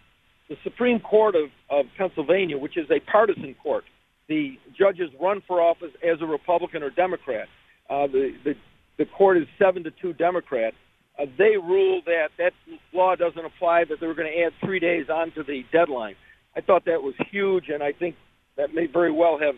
The 0.50 0.58
Supreme 0.64 1.00
Court 1.00 1.36
of, 1.36 1.50
of 1.70 1.86
Pennsylvania, 1.98 2.58
which 2.58 2.78
is 2.78 2.90
a 2.90 3.00
partisan 3.00 3.56
court, 3.56 3.84
the 4.28 4.58
judges 4.78 5.10
run 5.20 5.42
for 5.48 5.62
office 5.62 5.92
as 6.04 6.22
a 6.22 6.26
Republican 6.26 6.84
or 6.84 6.90
Democrat. 6.90 7.48
Uh, 7.90 8.08
the, 8.08 8.34
the 8.44 8.56
the 8.98 9.06
court 9.06 9.38
is 9.38 9.48
seven 9.58 9.84
to 9.84 9.92
two 9.92 10.14
Democrat. 10.14 10.74
Uh, 11.20 11.26
they 11.38 11.58
ruled 11.58 12.06
that 12.06 12.30
that 12.38 12.54
law 12.94 13.16
doesn't 13.16 13.44
apply. 13.44 13.86
That 13.86 14.00
they 14.00 14.08
were 14.08 14.14
going 14.14 14.32
to 14.32 14.40
add 14.44 14.54
three 14.64 14.80
days 14.80 15.10
onto 15.10 15.44
the 15.44 15.66
deadline. 15.72 16.16
I 16.56 16.62
thought 16.62 16.86
that 16.86 17.02
was 17.02 17.16
huge, 17.30 17.70
and 17.70 17.82
I 17.82 17.92
think 17.92 18.16
that 18.58 18.74
may 18.74 18.88
very 18.88 19.12
well 19.12 19.40
have 19.40 19.56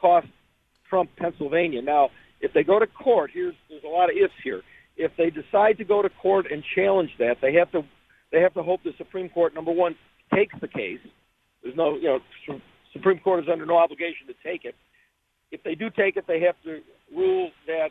cost 0.00 0.26
Trump 0.88 1.10
Pennsylvania. 1.16 1.82
Now, 1.82 2.10
if 2.44 2.52
they 2.52 2.62
go 2.62 2.78
to 2.78 2.86
court, 2.86 3.30
here's 3.32 3.54
there's 3.70 3.84
a 3.84 3.88
lot 3.88 4.10
of 4.10 4.16
ifs 4.16 4.34
here. 4.42 4.60
If 4.96 5.12
they 5.16 5.30
decide 5.30 5.78
to 5.78 5.84
go 5.84 6.02
to 6.02 6.10
court 6.10 6.46
and 6.50 6.62
challenge 6.74 7.10
that, 7.18 7.36
they 7.40 7.54
have 7.54 7.72
to 7.72 7.82
they 8.30 8.40
have 8.40 8.54
to 8.54 8.62
hope 8.62 8.80
the 8.84 8.92
Supreme 8.98 9.30
Court 9.30 9.54
number 9.54 9.72
one 9.72 9.96
takes 10.34 10.54
the 10.60 10.68
case. 10.68 11.00
There's 11.62 11.76
no 11.76 11.96
you 11.96 12.20
know 12.48 12.60
Supreme 12.92 13.18
Court 13.18 13.42
is 13.44 13.48
under 13.50 13.64
no 13.64 13.78
obligation 13.78 14.26
to 14.28 14.34
take 14.44 14.64
it. 14.64 14.74
If 15.50 15.62
they 15.62 15.74
do 15.74 15.88
take 15.88 16.16
it, 16.16 16.26
they 16.28 16.40
have 16.40 16.56
to 16.64 16.80
rule 17.16 17.50
that 17.66 17.88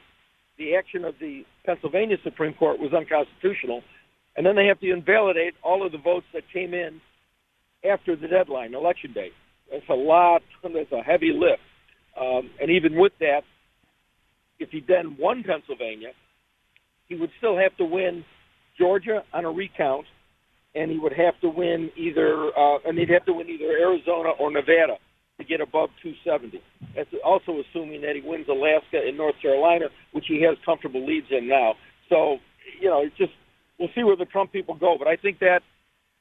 the 0.57 0.75
action 0.75 1.03
of 1.03 1.15
the 1.19 1.43
Pennsylvania 1.65 2.17
Supreme 2.23 2.53
Court 2.53 2.79
was 2.79 2.93
unconstitutional, 2.93 3.81
and 4.37 4.45
then 4.45 4.55
they 4.55 4.67
have 4.67 4.79
to 4.81 4.91
invalidate 4.91 5.55
all 5.63 5.85
of 5.85 5.91
the 5.91 5.97
votes 5.97 6.27
that 6.33 6.43
came 6.53 6.73
in 6.73 7.01
after 7.89 8.15
the 8.15 8.27
deadline, 8.27 8.75
election 8.75 9.13
day. 9.13 9.29
That's 9.71 9.89
a 9.89 9.95
lot. 9.95 10.43
That's 10.61 10.91
a 10.91 11.01
heavy 11.01 11.31
lift. 11.33 11.61
Um, 12.19 12.51
and 12.61 12.69
even 12.69 12.95
with 12.95 13.13
that, 13.19 13.41
if 14.59 14.69
he 14.69 14.83
then 14.85 15.17
won 15.17 15.43
Pennsylvania, 15.43 16.11
he 17.07 17.15
would 17.15 17.31
still 17.37 17.57
have 17.57 17.75
to 17.77 17.85
win 17.85 18.23
Georgia 18.77 19.23
on 19.33 19.45
a 19.45 19.51
recount, 19.51 20.05
and 20.75 20.89
he 20.89 20.97
would 20.97 21.13
have 21.13 21.39
to 21.41 21.49
win 21.49 21.91
either, 21.95 22.47
uh, 22.57 22.79
and 22.85 22.97
he'd 22.97 23.09
have 23.09 23.25
to 23.25 23.33
win 23.33 23.49
either 23.49 23.65
Arizona 23.65 24.29
or 24.29 24.51
Nevada 24.51 24.97
to 25.37 25.43
get 25.43 25.61
above 25.61 25.89
270. 26.01 26.61
That's 26.95 27.09
also 27.23 27.59
assuming 27.59 28.01
that 28.01 28.15
he 28.15 28.21
wins 28.21 28.47
Alaska 28.47 29.01
and 29.05 29.17
North 29.17 29.35
Carolina, 29.41 29.85
which 30.11 30.25
he 30.27 30.41
has 30.43 30.57
comfortable 30.65 31.05
leads 31.05 31.27
in 31.31 31.47
now. 31.47 31.75
So, 32.09 32.37
you 32.79 32.89
know, 32.89 33.01
it's 33.01 33.17
just 33.17 33.33
we'll 33.79 33.89
see 33.95 34.03
where 34.03 34.15
the 34.15 34.25
Trump 34.25 34.51
people 34.51 34.75
go. 34.75 34.95
But 34.97 35.07
I 35.07 35.15
think 35.15 35.39
that 35.39 35.63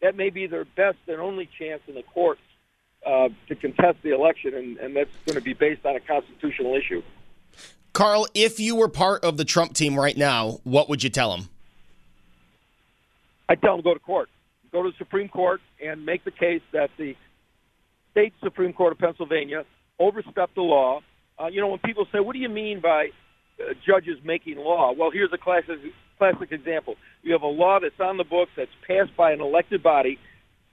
that 0.01 0.17
may 0.17 0.31
be 0.31 0.47
their 0.47 0.65
best 0.65 0.99
and 1.07 1.21
only 1.21 1.49
chance 1.59 1.83
in 1.87 1.95
the 1.95 2.03
courts 2.03 2.41
uh, 3.07 3.29
to 3.49 3.55
contest 3.55 3.99
the 4.03 4.15
election, 4.15 4.55
and, 4.55 4.77
and 4.79 4.97
that's 4.97 5.11
going 5.27 5.37
to 5.37 5.43
be 5.43 5.55
based 5.55 5.85
on 5.87 5.97
a 5.97 6.01
constitutional 6.01 6.75
issue. 6.75 7.03
Carl, 7.93 8.27
if 8.35 8.59
you 8.59 8.75
were 8.75 8.89
part 8.89 9.25
of 9.25 9.37
the 9.37 9.45
Trump 9.45 9.75
team 9.75 9.99
right 9.99 10.17
now, 10.17 10.61
what 10.65 10.89
would 10.89 11.03
you 11.03 11.11
tell 11.11 11.35
him? 11.35 11.49
I 13.49 13.55
tell 13.55 13.75
him 13.75 13.81
to 13.81 13.83
go 13.83 13.95
to 13.95 14.01
court, 14.01 14.31
go 14.71 14.83
to 14.83 14.91
the 14.91 14.97
Supreme 14.97 15.29
Court, 15.29 15.61
and 15.85 16.07
make 16.07 16.25
the 16.25 16.31
case 16.31 16.63
that 16.73 16.91
the 16.97 17.15
state 18.13 18.33
Supreme 18.43 18.73
Court 18.73 18.93
of 18.93 18.99
Pennsylvania 18.99 19.65
overstepped 19.99 20.55
the 20.55 20.63
law. 20.63 21.01
Uh, 21.39 21.49
you 21.49 21.61
know, 21.61 21.69
when 21.69 21.81
people 21.81 22.07
say, 22.13 22.21
"What 22.21 22.33
do 22.33 22.39
you 22.39 22.49
mean 22.49 22.81
by 22.81 23.09
uh, 23.61 23.75
judges 23.87 24.19
making 24.25 24.57
law?" 24.57 24.93
Well, 24.93 25.11
here's 25.11 25.33
a 25.33 25.39
classic 25.39 25.79
classic 26.19 26.53
example. 26.53 26.97
You 27.23 27.33
have 27.33 27.43
a 27.43 27.47
law 27.47 27.81
that's 27.81 27.99
on 28.01 28.17
the 28.17 28.25
books 28.25 28.53
that's 28.57 28.71
passed 28.87 29.15
by 29.17 29.33
an 29.33 29.41
elected 29.41 29.83
body, 29.83 30.19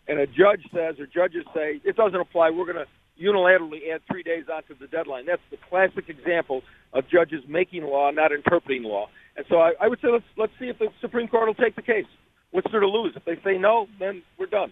and 0.08 0.20
a 0.20 0.28
judge 0.28 0.64
says, 0.74 1.00
or 1.00 1.06
judges 1.06 1.44
say, 1.54 1.82
it 1.84 1.96
doesn't 1.96 2.20
apply. 2.20 2.52
We're 2.52 2.66
going 2.66 2.78
to 2.78 2.88
unilaterally 3.22 3.94
add 3.94 4.02
three 4.10 4.24
days 4.24 4.46
onto 4.54 4.78
the 4.78 4.88
deadline. 4.88 5.26
That's 5.26 5.42
the 5.52 5.58
classic 5.70 6.10
example 6.10 6.64
of 6.94 7.08
judges 7.10 7.44
making 7.48 7.84
law, 7.84 8.12
not 8.12 8.32
interpreting 8.32 8.84
law. 8.84 9.10
And 9.36 9.46
so 9.50 9.58
I, 9.58 9.74
I 9.80 9.88
would 9.88 10.00
say 10.02 10.08
let's 10.12 10.26
let's 10.38 10.54
see 10.60 10.68
if 10.68 10.80
the 10.80 10.88
Supreme 11.02 11.28
Court 11.28 11.48
will 11.48 11.54
take 11.54 11.76
the 11.76 11.82
case. 11.82 12.06
What's 12.52 12.72
there 12.72 12.80
to 12.80 12.88
lose? 12.88 13.14
If 13.16 13.26
they 13.26 13.40
say 13.44 13.58
no, 13.58 13.88
then 14.00 14.24
we're 14.38 14.48
done. 14.48 14.72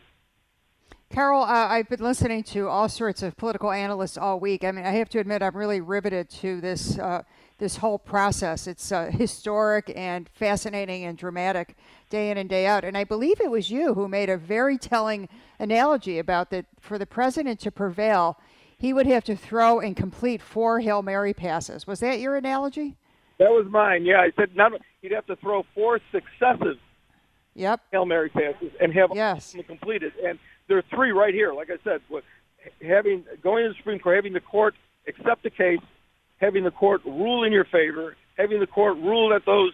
Carl, 1.13 1.43
uh, 1.43 1.45
I've 1.45 1.87
been 1.87 2.01
listening 2.01 2.43
to 2.45 2.67
all 2.67 2.89
sorts 2.89 3.23
of 3.23 3.37
political 3.37 3.71
analysts 3.71 4.17
all 4.17 4.39
week. 4.39 4.65
I 4.65 4.71
mean, 4.71 4.85
I 4.85 4.91
have 4.91 5.07
to 5.09 5.19
admit, 5.19 5.41
I'm 5.41 5.55
really 5.55 5.79
riveted 5.79 6.29
to 6.41 6.59
this 6.59 6.99
uh, 6.99 7.23
this 7.57 7.77
whole 7.77 7.97
process. 7.97 8.67
It's 8.67 8.91
uh, 8.91 9.09
historic 9.11 9.91
and 9.95 10.29
fascinating 10.29 11.05
and 11.05 11.17
dramatic 11.17 11.75
day 12.09 12.29
in 12.29 12.37
and 12.37 12.49
day 12.49 12.65
out. 12.67 12.83
And 12.83 12.97
I 12.97 13.03
believe 13.03 13.41
it 13.41 13.51
was 13.51 13.71
you 13.71 13.93
who 13.93 14.07
made 14.07 14.29
a 14.29 14.37
very 14.37 14.77
telling 14.77 15.27
analogy 15.59 16.19
about 16.19 16.49
that 16.51 16.65
for 16.79 16.97
the 16.97 17.05
president 17.05 17.59
to 17.61 17.71
prevail, 17.71 18.37
he 18.77 18.93
would 18.93 19.07
have 19.07 19.23
to 19.25 19.35
throw 19.35 19.79
and 19.79 19.95
complete 19.95 20.41
four 20.41 20.79
Hail 20.79 21.01
Mary 21.01 21.33
passes. 21.33 21.87
Was 21.87 21.99
that 22.01 22.19
your 22.19 22.35
analogy? 22.35 22.95
That 23.39 23.49
was 23.49 23.67
mine. 23.69 24.05
Yeah, 24.05 24.21
I 24.21 24.31
said 24.35 24.55
not, 24.55 24.73
he'd 25.01 25.11
have 25.11 25.25
to 25.27 25.35
throw 25.35 25.65
four 25.73 25.99
successive 26.11 26.77
yep. 27.55 27.81
Hail 27.91 28.05
Mary 28.05 28.29
passes 28.29 28.71
and 28.79 28.93
have 28.93 29.11
yes. 29.13 29.53
them 29.53 29.63
completed. 29.63 30.13
And 30.23 30.39
there 30.67 30.77
are 30.77 30.83
three 30.93 31.11
right 31.11 31.33
here. 31.33 31.53
Like 31.53 31.69
I 31.69 31.77
said, 31.83 32.01
having 32.81 33.25
going 33.41 33.63
to 33.65 33.69
the 33.69 33.75
Supreme 33.75 33.99
Court, 33.99 34.15
having 34.15 34.33
the 34.33 34.41
court 34.41 34.75
accept 35.07 35.43
the 35.43 35.49
case, 35.49 35.79
having 36.39 36.63
the 36.63 36.71
court 36.71 37.01
rule 37.05 37.43
in 37.43 37.51
your 37.51 37.65
favor, 37.65 38.15
having 38.37 38.59
the 38.59 38.67
court 38.67 38.97
rule 38.97 39.29
that 39.29 39.45
those 39.45 39.73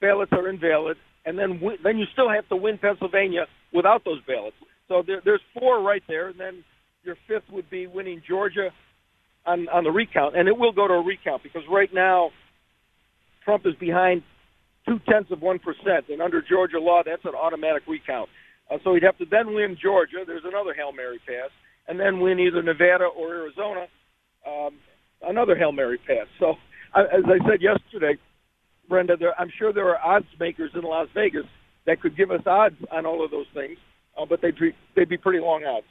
ballots 0.00 0.32
are 0.32 0.48
invalid, 0.48 0.96
and 1.24 1.38
then 1.38 1.60
then 1.82 1.98
you 1.98 2.06
still 2.12 2.28
have 2.28 2.48
to 2.48 2.56
win 2.56 2.78
Pennsylvania 2.78 3.46
without 3.72 4.04
those 4.04 4.20
ballots. 4.26 4.56
So 4.88 5.02
there, 5.06 5.22
there's 5.24 5.40
four 5.58 5.80
right 5.80 6.02
there, 6.08 6.28
and 6.28 6.38
then 6.38 6.64
your 7.02 7.16
fifth 7.26 7.50
would 7.50 7.70
be 7.70 7.86
winning 7.86 8.22
Georgia 8.26 8.70
on 9.46 9.68
on 9.68 9.84
the 9.84 9.90
recount, 9.90 10.36
and 10.36 10.48
it 10.48 10.56
will 10.56 10.72
go 10.72 10.88
to 10.88 10.94
a 10.94 11.02
recount 11.02 11.42
because 11.42 11.62
right 11.70 11.92
now 11.92 12.30
Trump 13.44 13.66
is 13.66 13.74
behind 13.76 14.22
two 14.86 14.98
tenths 15.08 15.30
of 15.30 15.40
one 15.40 15.58
percent, 15.58 16.08
and 16.08 16.20
under 16.20 16.42
Georgia 16.42 16.78
law, 16.78 17.02
that's 17.04 17.24
an 17.24 17.34
automatic 17.34 17.84
recount. 17.86 18.28
Uh, 18.70 18.78
so 18.82 18.94
he'd 18.94 19.02
have 19.02 19.18
to 19.18 19.26
then 19.30 19.54
win 19.54 19.76
Georgia. 19.80 20.24
There's 20.26 20.44
another 20.44 20.74
hail 20.74 20.92
mary 20.92 21.20
pass, 21.26 21.50
and 21.88 22.00
then 22.00 22.20
win 22.20 22.38
either 22.40 22.62
Nevada 22.62 23.04
or 23.04 23.34
Arizona. 23.34 23.86
Another 25.26 25.56
hail 25.56 25.72
mary 25.72 25.98
pass. 25.98 26.26
So, 26.38 26.54
as 26.94 27.24
I 27.26 27.38
said 27.48 27.60
yesterday, 27.60 28.18
Brenda, 28.88 29.16
there, 29.16 29.38
I'm 29.40 29.50
sure 29.58 29.72
there 29.72 29.88
are 29.88 29.98
odds 30.04 30.26
makers 30.38 30.70
in 30.74 30.82
Las 30.82 31.08
Vegas 31.14 31.46
that 31.86 32.00
could 32.00 32.16
give 32.16 32.30
us 32.30 32.42
odds 32.46 32.76
on 32.90 33.06
all 33.06 33.24
of 33.24 33.30
those 33.30 33.46
things, 33.54 33.78
uh, 34.16 34.26
but 34.26 34.40
they'd 34.40 34.58
be, 34.58 34.74
they'd 34.94 35.08
be 35.08 35.16
pretty 35.16 35.40
long 35.40 35.64
odds. 35.64 35.86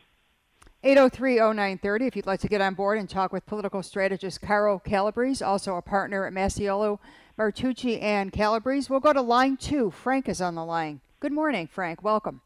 803-0930 0.84 2.08
if 2.08 2.15
you'd 2.15 2.26
like 2.26 2.41
to 2.41 2.50
get 2.50 2.60
on 2.60 2.74
board 2.74 2.98
and 2.98 3.10
talk 3.10 3.32
with 3.32 3.46
political 3.46 3.82
strategist 3.82 4.41
Carl 4.41 4.80
Calabrese, 4.80 5.43
also 5.43 5.76
a 5.76 5.82
partner 5.82 6.26
at 6.26 6.34
Masiello, 6.34 7.00
Martucci, 7.39 8.02
and 8.02 8.34
Calabrese. 8.34 8.88
We'll 8.89 9.00
go 9.00 9.13
to 9.13 9.22
line 9.22 9.56
two. 9.56 9.91
Frank 9.91 10.28
is 10.28 10.41
on 10.41 10.56
the 10.56 10.65
line. 10.65 11.00
Good 11.22 11.32
morning, 11.32 11.67
Frank. 11.67 12.04
Welcome. 12.04 12.41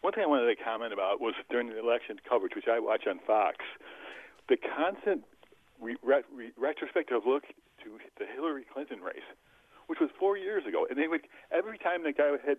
One 0.00 0.12
thing 0.12 0.22
I 0.22 0.26
wanted 0.26 0.54
to 0.54 0.62
comment 0.62 0.92
about 0.92 1.20
was 1.20 1.34
during 1.50 1.68
the 1.68 1.78
election 1.78 2.20
coverage, 2.28 2.54
which 2.54 2.68
I 2.68 2.78
watch 2.78 3.06
on 3.08 3.18
Fox, 3.26 3.56
the 4.48 4.56
constant 4.56 5.24
re- 5.82 5.98
re- 6.02 6.52
retrospective 6.56 7.22
look 7.26 7.44
to 7.82 7.98
the 8.18 8.24
Hillary 8.24 8.64
Clinton 8.72 9.00
race, 9.00 9.26
which 9.86 9.98
was 10.00 10.10
four 10.18 10.36
years 10.36 10.64
ago, 10.66 10.86
and 10.88 10.98
they 10.98 11.08
would 11.08 11.22
every 11.50 11.78
time 11.78 12.04
the 12.04 12.12
guy 12.12 12.30
had 12.46 12.58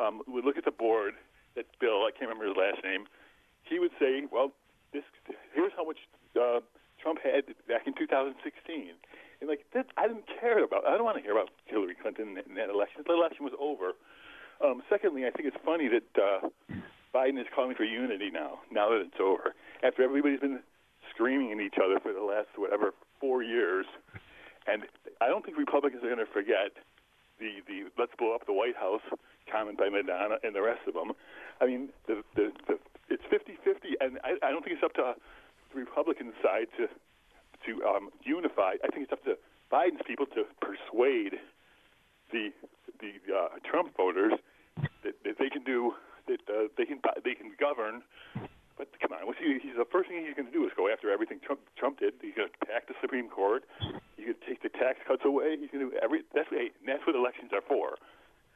um, 0.00 0.22
would 0.26 0.44
look 0.44 0.56
at 0.56 0.64
the 0.64 0.72
board, 0.72 1.14
that 1.54 1.66
Bill, 1.78 2.08
I 2.08 2.10
can't 2.10 2.30
remember 2.32 2.48
his 2.48 2.56
last 2.56 2.82
name, 2.82 3.04
he 3.62 3.78
would 3.78 3.92
say, 4.00 4.24
"Well, 4.30 4.52
this 4.92 5.04
here's 5.54 5.72
how 5.76 5.84
much 5.84 5.98
uh, 6.34 6.60
Trump 7.00 7.18
had 7.22 7.44
back 7.68 7.86
in 7.86 7.94
2016." 7.94 8.40
And 9.40 9.48
like 9.48 9.66
that, 9.74 9.86
I 9.96 10.06
didn't 10.06 10.26
care 10.40 10.64
about. 10.64 10.86
I 10.86 10.92
don't 10.92 11.04
want 11.04 11.16
to 11.18 11.22
hear 11.22 11.32
about 11.32 11.50
Hillary 11.66 11.96
Clinton 12.00 12.38
in 12.48 12.54
that 12.54 12.70
election. 12.70 13.02
The 13.06 13.12
election 13.12 13.44
was 13.44 13.54
over. 13.60 13.92
Um, 14.64 14.82
secondly, 14.88 15.26
I 15.26 15.30
think 15.30 15.48
it's 15.48 15.56
funny 15.64 15.88
that 15.88 16.10
uh, 16.14 16.48
Biden 17.12 17.40
is 17.40 17.46
calling 17.54 17.74
for 17.74 17.82
unity 17.82 18.30
now. 18.30 18.60
Now 18.70 18.90
that 18.90 19.00
it's 19.00 19.20
over, 19.20 19.54
after 19.82 20.02
everybody's 20.02 20.38
been 20.38 20.60
screaming 21.14 21.52
at 21.52 21.60
each 21.60 21.78
other 21.82 22.00
for 22.00 22.12
the 22.12 22.22
last 22.22 22.48
whatever 22.56 22.92
four 23.20 23.42
years, 23.42 23.86
and 24.66 24.84
I 25.20 25.28
don't 25.28 25.44
think 25.44 25.58
Republicans 25.58 26.02
are 26.02 26.08
going 26.08 26.24
to 26.24 26.32
forget 26.32 26.72
the 27.38 27.60
the 27.66 27.90
let's 27.98 28.12
blow 28.18 28.34
up 28.34 28.46
the 28.46 28.52
White 28.52 28.76
House 28.76 29.02
comment 29.50 29.78
by 29.78 29.88
Madonna 29.88 30.36
and 30.42 30.54
the 30.54 30.62
rest 30.62 30.80
of 30.86 30.94
them. 30.94 31.12
I 31.60 31.66
mean, 31.66 31.88
the 32.06 32.22
the, 32.34 32.52
the 32.66 32.78
it's 33.08 33.24
50-50, 33.28 34.00
and 34.00 34.18
I, 34.24 34.40
I 34.46 34.50
don't 34.50 34.64
think 34.64 34.76
it's 34.76 34.84
up 34.84 34.94
to 34.94 35.14
the 35.74 35.80
Republican 35.80 36.32
side 36.42 36.68
to 36.78 36.88
to 37.66 37.84
um, 37.86 38.10
unify. 38.24 38.74
I 38.82 38.88
think 38.88 39.04
it's 39.04 39.12
up 39.12 39.24
to 39.24 39.36
Biden's 39.72 40.02
people 40.06 40.26
to 40.26 40.44
persuade 40.60 41.38
the 42.30 42.50
the 43.00 43.12
uh, 43.34 43.48
Trump 43.68 43.96
voters 43.96 44.32
that, 45.02 45.14
that 45.24 45.38
they 45.38 45.50
can 45.50 45.64
do 45.64 45.92
that 46.28 46.40
uh, 46.48 46.68
they 46.76 46.84
can 46.84 47.00
they 47.24 47.34
can 47.34 47.52
govern 47.58 48.02
but 48.76 48.88
come 49.00 49.12
on, 49.12 49.26
what's 49.26 49.38
he, 49.38 49.58
he's 49.62 49.76
the 49.76 49.88
first 49.90 50.08
thing 50.08 50.24
he's 50.24 50.34
going 50.34 50.48
to 50.48 50.52
do 50.52 50.64
is 50.64 50.72
go 50.76 50.88
after 50.88 51.10
everything 51.10 51.40
Trump, 51.44 51.60
Trump 51.76 51.98
did. 52.00 52.14
He's 52.20 52.34
going 52.34 52.48
to 52.48 52.66
pack 52.66 52.88
the 52.88 52.94
Supreme 53.00 53.28
Court. 53.28 53.64
He's 54.16 54.26
going 54.26 54.38
to 54.38 54.46
take 54.46 54.62
the 54.62 54.70
tax 54.70 54.98
cuts 55.06 55.22
away. 55.24 55.56
He's 55.60 55.70
going 55.70 55.84
to 55.84 55.90
do 55.92 55.98
every. 56.02 56.22
That's 56.34 56.50
what, 56.50 56.60
hey, 56.60 56.70
that's 56.86 57.04
what 57.06 57.16
elections 57.16 57.52
are 57.52 57.62
for. 57.66 57.96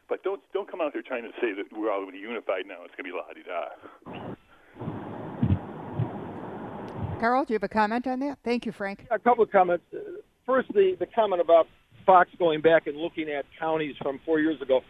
But 0.08 0.22
don't 0.22 0.40
don't 0.52 0.70
come 0.70 0.80
out 0.80 0.92
here 0.92 1.02
trying 1.02 1.24
to 1.24 1.34
say 1.40 1.52
that 1.52 1.66
we're 1.76 1.90
all 1.90 2.00
going 2.00 2.12
to 2.12 2.18
be 2.18 2.24
unified 2.24 2.66
now. 2.66 2.84
It's 2.84 2.94
going 2.94 3.04
to 3.04 3.12
be 3.12 3.16
la 3.16 3.26
di 3.34 3.42
da. 3.42 3.74
Carl, 7.20 7.44
do 7.44 7.54
you 7.54 7.56
have 7.56 7.62
a 7.62 7.68
comment 7.68 8.06
on 8.06 8.20
that? 8.20 8.38
Thank 8.44 8.66
you, 8.66 8.72
Frank. 8.72 9.06
A 9.10 9.18
couple 9.18 9.42
of 9.42 9.50
comments. 9.50 9.84
First, 10.44 10.72
the 10.72 10.96
the 10.98 11.06
comment 11.06 11.40
about 11.40 11.66
Fox 12.04 12.30
going 12.38 12.60
back 12.60 12.86
and 12.86 12.96
looking 12.96 13.28
at 13.28 13.44
counties 13.58 13.96
from 14.00 14.20
four 14.24 14.38
years 14.38 14.60
ago. 14.62 14.80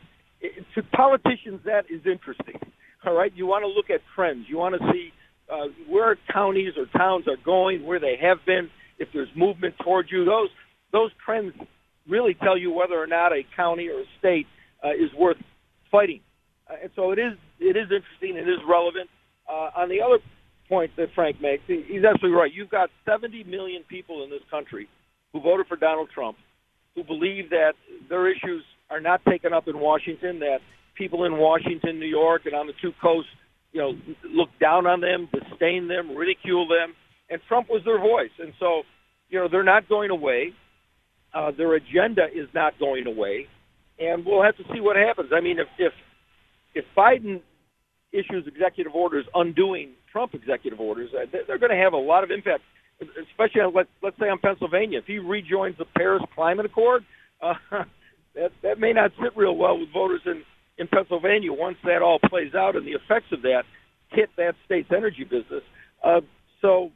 It, 0.40 0.64
to 0.74 0.82
politicians, 0.82 1.60
that 1.64 1.86
is 1.90 2.04
interesting. 2.04 2.60
All 3.06 3.14
right, 3.14 3.32
you 3.34 3.46
want 3.46 3.62
to 3.62 3.68
look 3.68 3.88
at 3.88 4.00
trends. 4.14 4.46
You 4.48 4.56
want 4.58 4.74
to 4.80 4.92
see 4.92 5.12
uh, 5.50 5.68
where 5.88 6.16
counties 6.32 6.72
or 6.76 6.86
towns 6.98 7.26
are 7.28 7.36
going, 7.44 7.86
where 7.86 8.00
they 8.00 8.16
have 8.20 8.38
been, 8.44 8.68
if 8.98 9.08
there's 9.14 9.28
movement 9.36 9.74
towards 9.82 10.10
you. 10.10 10.24
Those 10.24 10.48
those 10.92 11.10
trends 11.24 11.52
really 12.08 12.34
tell 12.34 12.58
you 12.58 12.72
whether 12.72 13.00
or 13.00 13.06
not 13.06 13.32
a 13.32 13.42
county 13.54 13.88
or 13.88 14.00
a 14.00 14.04
state 14.18 14.46
uh, 14.84 14.90
is 14.90 15.12
worth 15.16 15.36
fighting. 15.90 16.20
Uh, 16.68 16.74
and 16.82 16.90
so 16.96 17.12
it 17.12 17.18
is 17.18 17.34
it 17.60 17.76
is 17.76 17.84
interesting. 17.84 18.36
It 18.36 18.48
is 18.48 18.58
relevant. 18.68 19.08
Uh, 19.48 19.70
on 19.76 19.88
the 19.88 20.00
other 20.00 20.18
point 20.68 20.90
that 20.96 21.06
Frank 21.14 21.40
makes, 21.40 21.62
he's 21.66 22.02
absolutely 22.02 22.36
right. 22.36 22.52
You've 22.52 22.70
got 22.70 22.90
70 23.08 23.44
million 23.44 23.84
people 23.88 24.24
in 24.24 24.30
this 24.30 24.42
country 24.50 24.88
who 25.32 25.40
voted 25.40 25.66
for 25.68 25.76
Donald 25.76 26.08
Trump, 26.12 26.36
who 26.96 27.04
believe 27.04 27.50
that 27.50 27.74
their 28.08 28.28
issues 28.28 28.64
are 28.90 29.00
not 29.00 29.24
taken 29.24 29.52
up 29.52 29.68
in 29.68 29.78
Washington, 29.78 30.40
that 30.40 30.58
people 30.96 31.24
in 31.24 31.36
Washington, 31.36 32.00
New 32.00 32.06
York, 32.06 32.42
and 32.46 32.54
on 32.54 32.66
the 32.66 32.72
two 32.80 32.92
coasts 33.00 33.30
you 33.76 33.82
know, 33.82 33.92
look 34.32 34.48
down 34.58 34.86
on 34.86 35.02
them, 35.02 35.28
disdain 35.30 35.86
them, 35.86 36.16
ridicule 36.16 36.66
them, 36.66 36.94
and 37.28 37.42
Trump 37.46 37.68
was 37.68 37.82
their 37.84 37.98
voice. 37.98 38.30
And 38.38 38.54
so, 38.58 38.82
you 39.28 39.38
know, 39.38 39.48
they're 39.50 39.64
not 39.64 39.86
going 39.86 40.10
away. 40.10 40.54
Uh, 41.34 41.50
their 41.50 41.74
agenda 41.74 42.24
is 42.34 42.48
not 42.54 42.78
going 42.78 43.06
away, 43.06 43.46
and 43.98 44.24
we'll 44.24 44.42
have 44.42 44.56
to 44.56 44.62
see 44.72 44.80
what 44.80 44.96
happens. 44.96 45.30
I 45.34 45.42
mean, 45.42 45.58
if 45.58 45.68
if 45.78 45.92
if 46.74 46.84
Biden 46.96 47.42
issues 48.12 48.46
executive 48.46 48.94
orders 48.94 49.26
undoing 49.34 49.90
Trump 50.10 50.32
executive 50.32 50.80
orders, 50.80 51.10
uh, 51.12 51.26
they're 51.46 51.58
going 51.58 51.76
to 51.76 51.82
have 51.82 51.92
a 51.92 51.98
lot 51.98 52.24
of 52.24 52.30
impact, 52.30 52.62
especially 53.02 53.60
on, 53.60 53.74
let's 53.74 53.90
let's 54.02 54.18
say 54.18 54.30
on 54.30 54.38
Pennsylvania. 54.38 55.00
If 55.00 55.04
he 55.04 55.18
rejoins 55.18 55.76
the 55.76 55.84
Paris 55.84 56.22
Climate 56.34 56.64
Accord, 56.64 57.04
uh, 57.42 57.54
that 58.34 58.52
that 58.62 58.78
may 58.78 58.94
not 58.94 59.10
sit 59.22 59.36
real 59.36 59.54
well 59.54 59.78
with 59.78 59.92
voters 59.92 60.22
in 60.24 60.42
in 60.78 60.88
Pennsylvania 60.88 61.52
once 61.52 61.78
that 61.84 62.02
all 62.02 62.18
plays 62.18 62.54
out 62.54 62.76
and 62.76 62.86
the 62.86 62.92
effects 62.92 63.32
of 63.32 63.42
that 63.42 63.64
hit 64.10 64.30
that 64.36 64.54
state's 64.64 64.90
energy 64.94 65.24
business. 65.24 65.62
Uh, 66.02 66.20
so, 66.60 66.92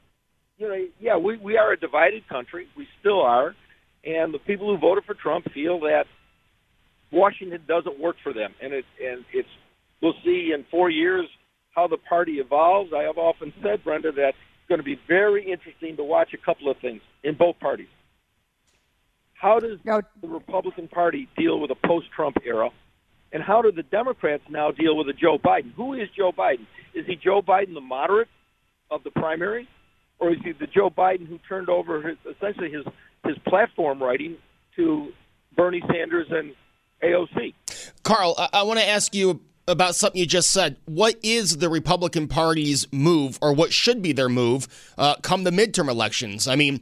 you 0.59 0.69
know, 0.69 0.87
yeah, 1.01 1.17
we 1.17 1.37
we 1.39 1.57
are 1.57 1.73
a 1.73 1.79
divided 1.79 2.29
country. 2.29 2.69
We 2.77 2.87
still 3.01 3.23
are, 3.23 3.55
and 4.05 4.33
the 4.33 4.39
people 4.39 4.69
who 4.69 4.79
voted 4.79 5.05
for 5.05 5.15
Trump 5.15 5.51
feel 5.53 5.81
that 5.81 6.05
Washington 7.11 7.63
doesn't 7.67 7.99
work 7.99 8.17
for 8.23 8.33
them, 8.33 8.55
and 8.63 8.73
it 8.73 8.85
and 9.03 9.25
it's 9.33 9.49
we'll 10.03 10.15
see 10.25 10.53
in 10.55 10.65
four 10.71 10.91
years 10.91 11.27
how 11.75 11.87
the 11.89 11.97
party 11.97 12.35
evolves. 12.35 12.93
I 12.95 13.03
have 13.05 13.19
often 13.19 13.53
said, 13.63 13.83
Brenda, 13.85 14.13
that 14.13 14.29
it's 14.29 14.69
going 14.69 14.81
to 14.81 14.85
be 14.85 14.99
very 15.09 15.51
interesting 15.51 15.97
to 15.97 16.05
watch 16.05 16.35
a 16.35 16.39
couple 16.39 16.71
of 16.71 16.77
things 16.79 17.01
in 17.23 17.37
both 17.37 17.59
parties. 17.61 17.89
How 19.35 19.59
does 19.59 19.79
the 20.21 20.29
Republican 20.29 20.89
Party 20.89 21.27
deal 21.39 21.61
with 21.61 21.71
a 21.71 21.87
post-Trump 21.87 22.37
era? 22.45 22.71
And 23.33 23.43
how 23.43 23.63
do 23.63 23.71
the 23.71 23.83
Democrats 23.85 24.43
now 24.49 24.71
deal 24.71 24.97
with 24.97 25.09
a 25.09 25.13
Joe 25.13 25.39
Biden? 25.39 25.73
Who 25.75 25.95
is 25.95 26.09
Joe 26.17 26.33
Biden? 26.33 26.67
Is 26.95 27.07
he 27.07 27.17
Joe 27.17 27.43
Biden, 27.43 27.75
the 27.75 27.81
moderate 27.81 28.29
of 28.91 29.05
the 29.05 29.11
primary, 29.11 29.69
or 30.19 30.33
is 30.33 30.39
he 30.43 30.53
the 30.53 30.67
Joe 30.67 30.91
Biden 30.91 31.27
who 31.27 31.39
turned 31.49 31.69
over 31.69 32.03
his, 32.03 32.19
essentially 32.29 32.71
his 32.71 32.85
his 33.25 33.39
platform 33.47 34.03
writing 34.03 34.37
to 34.77 35.13
Bernie 35.57 35.83
Sanders 35.89 36.27
and 36.31 36.55
AOC? 37.03 37.55
Carl, 38.03 38.35
I, 38.37 38.49
I 38.55 38.63
want 38.63 38.81
to 38.81 38.89
ask 38.89 39.15
you 39.15 39.41
about 39.69 39.95
something 39.95 40.19
you 40.19 40.27
just 40.27 40.51
said. 40.51 40.77
What 40.87 41.17
is 41.23 41.59
the 41.59 41.69
Republican 41.69 42.29
Party's 42.29 42.87
move, 42.93 43.39
or 43.41 43.53
what 43.53 43.73
should 43.73 44.03
be 44.03 44.13
their 44.13 44.29
move, 44.29 44.67
uh, 44.99 45.17
come 45.17 45.45
the 45.45 45.51
midterm 45.51 45.89
elections? 45.89 46.49
I 46.49 46.57
mean, 46.57 46.81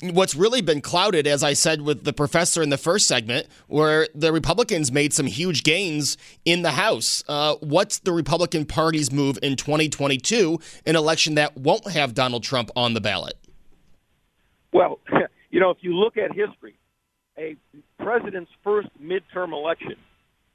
what's 0.00 0.34
really 0.34 0.60
been 0.60 0.80
clouded, 0.80 1.26
as 1.26 1.42
I 1.42 1.52
said 1.52 1.82
with 1.82 2.04
the 2.04 2.12
professor 2.12 2.62
in 2.62 2.70
the 2.70 2.78
first 2.78 3.06
segment, 3.06 3.46
where 3.68 4.08
the 4.14 4.32
Republicans 4.32 4.90
made 4.90 5.12
some 5.12 5.26
huge 5.26 5.62
gains 5.62 6.16
in 6.44 6.62
the 6.62 6.72
House. 6.72 7.22
Uh, 7.28 7.54
what's 7.60 8.00
the 8.00 8.12
Republican 8.12 8.64
Party's 8.64 9.12
move 9.12 9.38
in 9.42 9.56
2022, 9.56 10.58
an 10.86 10.96
election 10.96 11.34
that 11.36 11.56
won't 11.56 11.90
have 11.90 12.14
Donald 12.14 12.42
Trump 12.42 12.70
on 12.74 12.94
the 12.94 13.00
ballot? 13.00 13.34
Well, 14.72 14.98
you 15.50 15.60
know, 15.60 15.70
if 15.70 15.78
you 15.80 15.94
look 15.94 16.16
at 16.16 16.34
history, 16.34 16.78
a 17.38 17.56
president's 18.02 18.50
first 18.64 18.88
midterm 19.02 19.52
election 19.52 19.96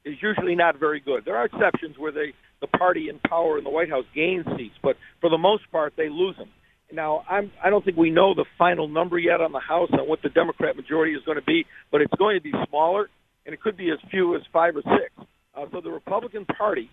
is 0.04 0.16
usually 0.20 0.54
not 0.54 0.78
very 0.78 1.00
good. 1.00 1.24
There 1.24 1.36
are 1.36 1.44
exceptions 1.44 1.96
where 1.98 2.12
they, 2.12 2.32
the 2.60 2.66
party 2.66 3.08
in 3.08 3.18
power 3.20 3.58
in 3.58 3.64
the 3.64 3.70
White 3.70 3.90
House 3.90 4.04
gains 4.14 4.46
seats, 4.56 4.74
but 4.82 4.96
for 5.20 5.30
the 5.30 5.38
most 5.38 5.70
part, 5.70 5.94
they 5.96 6.08
lose 6.08 6.36
them. 6.36 6.48
Now, 6.92 7.24
I'm, 7.28 7.50
I 7.64 7.70
don't 7.70 7.84
think 7.84 7.96
we 7.96 8.10
know 8.10 8.34
the 8.34 8.44
final 8.58 8.86
number 8.86 9.18
yet 9.18 9.40
on 9.40 9.52
the 9.52 9.60
House 9.60 9.88
on 9.92 10.08
what 10.08 10.20
the 10.22 10.28
Democrat 10.28 10.76
majority 10.76 11.14
is 11.14 11.22
going 11.24 11.38
to 11.38 11.44
be, 11.44 11.64
but 11.90 12.02
it's 12.02 12.12
going 12.18 12.36
to 12.36 12.42
be 12.42 12.52
smaller, 12.68 13.08
and 13.46 13.54
it 13.54 13.62
could 13.62 13.76
be 13.76 13.90
as 13.90 13.98
few 14.10 14.36
as 14.36 14.42
five 14.52 14.76
or 14.76 14.82
six. 14.82 15.28
Uh, 15.54 15.64
so 15.72 15.80
the 15.80 15.90
Republican 15.90 16.44
Party 16.44 16.90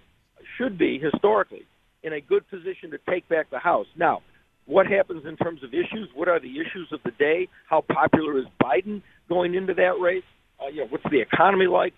should 0.57 0.77
be, 0.77 0.99
historically, 0.99 1.63
in 2.01 2.13
a 2.13 2.21
good 2.21 2.47
position 2.49 2.91
to 2.91 2.97
take 3.09 3.27
back 3.27 3.49
the 3.49 3.59
House. 3.59 3.87
Now, 3.97 4.21
what 4.65 4.87
happens 4.87 5.25
in 5.25 5.35
terms 5.35 5.63
of 5.63 5.73
issues? 5.73 6.09
What 6.15 6.29
are 6.29 6.39
the 6.39 6.59
issues 6.61 6.87
of 6.93 6.99
the 7.03 7.11
day? 7.11 7.49
How 7.69 7.81
popular 7.81 8.37
is 8.37 8.45
Biden 8.61 9.01
going 9.27 9.55
into 9.55 9.73
that 9.73 9.99
race? 9.99 10.23
Uh, 10.61 10.67
you 10.67 10.81
know, 10.81 10.87
what's 10.89 11.03
the 11.11 11.19
economy 11.19 11.67
like? 11.67 11.93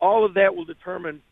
All 0.00 0.24
of 0.24 0.34
that 0.34 0.54
will 0.54 0.64
determine 0.64 1.22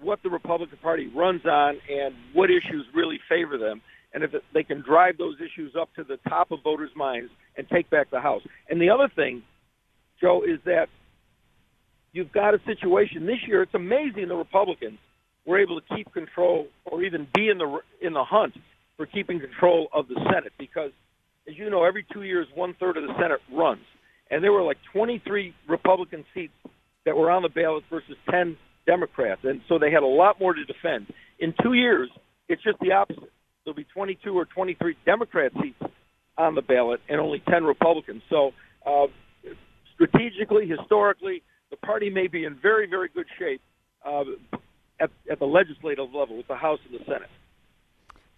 what 0.00 0.22
the 0.22 0.30
Republican 0.30 0.78
Party 0.82 1.10
runs 1.14 1.44
on 1.44 1.78
and 1.90 2.14
what 2.32 2.50
issues 2.50 2.86
really 2.94 3.18
favor 3.28 3.58
them 3.58 3.82
and 4.12 4.24
if 4.24 4.30
they 4.52 4.62
can 4.62 4.82
drive 4.82 5.18
those 5.18 5.36
issues 5.36 5.74
up 5.80 5.88
to 5.94 6.04
the 6.04 6.16
top 6.28 6.50
of 6.50 6.62
voters' 6.62 6.90
minds 6.96 7.30
and 7.56 7.68
take 7.68 7.88
back 7.90 8.10
the 8.10 8.20
House. 8.20 8.42
And 8.68 8.80
the 8.80 8.90
other 8.90 9.08
thing, 9.14 9.42
Joe, 10.20 10.42
is 10.42 10.58
that 10.64 10.86
you've 12.12 12.32
got 12.32 12.54
a 12.54 12.58
situation 12.66 13.26
this 13.26 13.38
year. 13.46 13.62
It's 13.62 13.74
amazing 13.74 14.28
the 14.28 14.34
Republicans 14.34 14.98
were 15.46 15.60
able 15.60 15.80
to 15.80 15.96
keep 15.96 16.12
control 16.12 16.66
or 16.84 17.02
even 17.02 17.26
be 17.34 17.48
in 17.48 17.58
the 17.58 17.78
in 18.02 18.12
the 18.12 18.24
hunt 18.24 18.54
for 18.96 19.06
keeping 19.06 19.40
control 19.40 19.88
of 19.92 20.08
the 20.08 20.16
Senate 20.32 20.52
because, 20.58 20.90
as 21.48 21.56
you 21.56 21.70
know, 21.70 21.84
every 21.84 22.04
two 22.12 22.22
years 22.22 22.46
one 22.54 22.74
third 22.78 22.96
of 22.96 23.04
the 23.04 23.14
Senate 23.14 23.40
runs, 23.52 23.84
and 24.30 24.44
there 24.44 24.52
were 24.52 24.62
like 24.62 24.76
23 24.92 25.54
Republican 25.68 26.24
seats 26.34 26.52
that 27.06 27.16
were 27.16 27.30
on 27.30 27.42
the 27.42 27.48
ballot 27.48 27.84
versus 27.90 28.16
10 28.30 28.56
Democrats, 28.86 29.40
and 29.44 29.60
so 29.68 29.78
they 29.78 29.90
had 29.90 30.02
a 30.02 30.06
lot 30.06 30.40
more 30.40 30.54
to 30.54 30.64
defend. 30.64 31.06
In 31.38 31.54
two 31.62 31.74
years, 31.74 32.10
it's 32.48 32.62
just 32.62 32.78
the 32.80 32.92
opposite 32.92 33.30
there'll 33.64 33.76
be 33.76 33.84
22 33.84 34.36
or 34.36 34.44
23 34.46 34.96
Democrat 35.04 35.52
seats 35.62 35.80
on 36.38 36.54
the 36.54 36.62
ballot 36.62 37.00
and 37.08 37.20
only 37.20 37.42
10 37.48 37.64
Republicans. 37.64 38.22
So, 38.30 38.52
uh, 38.86 39.06
strategically, 39.94 40.66
historically, 40.66 41.42
the 41.70 41.76
party 41.76 42.10
may 42.10 42.26
be 42.26 42.44
in 42.44 42.56
very, 42.56 42.86
very 42.88 43.08
good 43.08 43.26
shape 43.38 43.60
uh, 44.04 44.24
at, 44.98 45.10
at 45.30 45.38
the 45.38 45.44
legislative 45.44 46.12
level 46.14 46.36
with 46.36 46.48
the 46.48 46.56
House 46.56 46.80
and 46.90 46.98
the 46.98 47.04
Senate. 47.04 47.28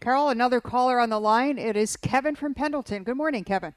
Carl, 0.01 0.29
another 0.29 0.61
caller 0.61 0.99
on 0.99 1.11
the 1.11 1.21
line. 1.21 1.59
It 1.59 1.77
is 1.77 1.97
Kevin 1.97 2.35
from 2.35 2.55
Pendleton. 2.55 3.05
Good 3.05 3.17
morning, 3.17 3.45
Kevin. 3.45 3.75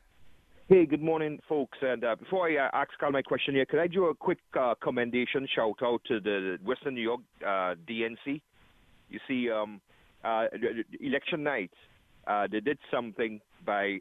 Hey, 0.67 0.87
good 0.87 1.03
morning, 1.03 1.37
folks. 1.47 1.77
And 1.83 2.03
uh, 2.03 2.15
before 2.15 2.49
I 2.49 2.55
uh, 2.55 2.69
ask 2.73 2.89
Carl 2.99 3.11
my 3.11 3.21
question 3.21 3.53
here, 3.53 3.67
could 3.67 3.77
I 3.77 3.85
do 3.85 4.05
a 4.05 4.15
quick 4.15 4.39
uh, 4.59 4.73
commendation, 4.83 5.47
shout 5.55 5.75
out 5.83 6.01
to 6.07 6.19
the 6.19 6.57
Western 6.65 6.95
New 6.95 7.03
York 7.03 7.21
uh, 7.43 7.75
DNC? 7.87 8.41
You 9.07 9.19
see, 9.27 9.47
um, 9.51 9.79
uh, 10.23 10.45
election 10.99 11.43
night, 11.43 11.69
uh, 12.25 12.47
they 12.51 12.61
did 12.61 12.79
something 12.89 13.41
by 13.63 13.99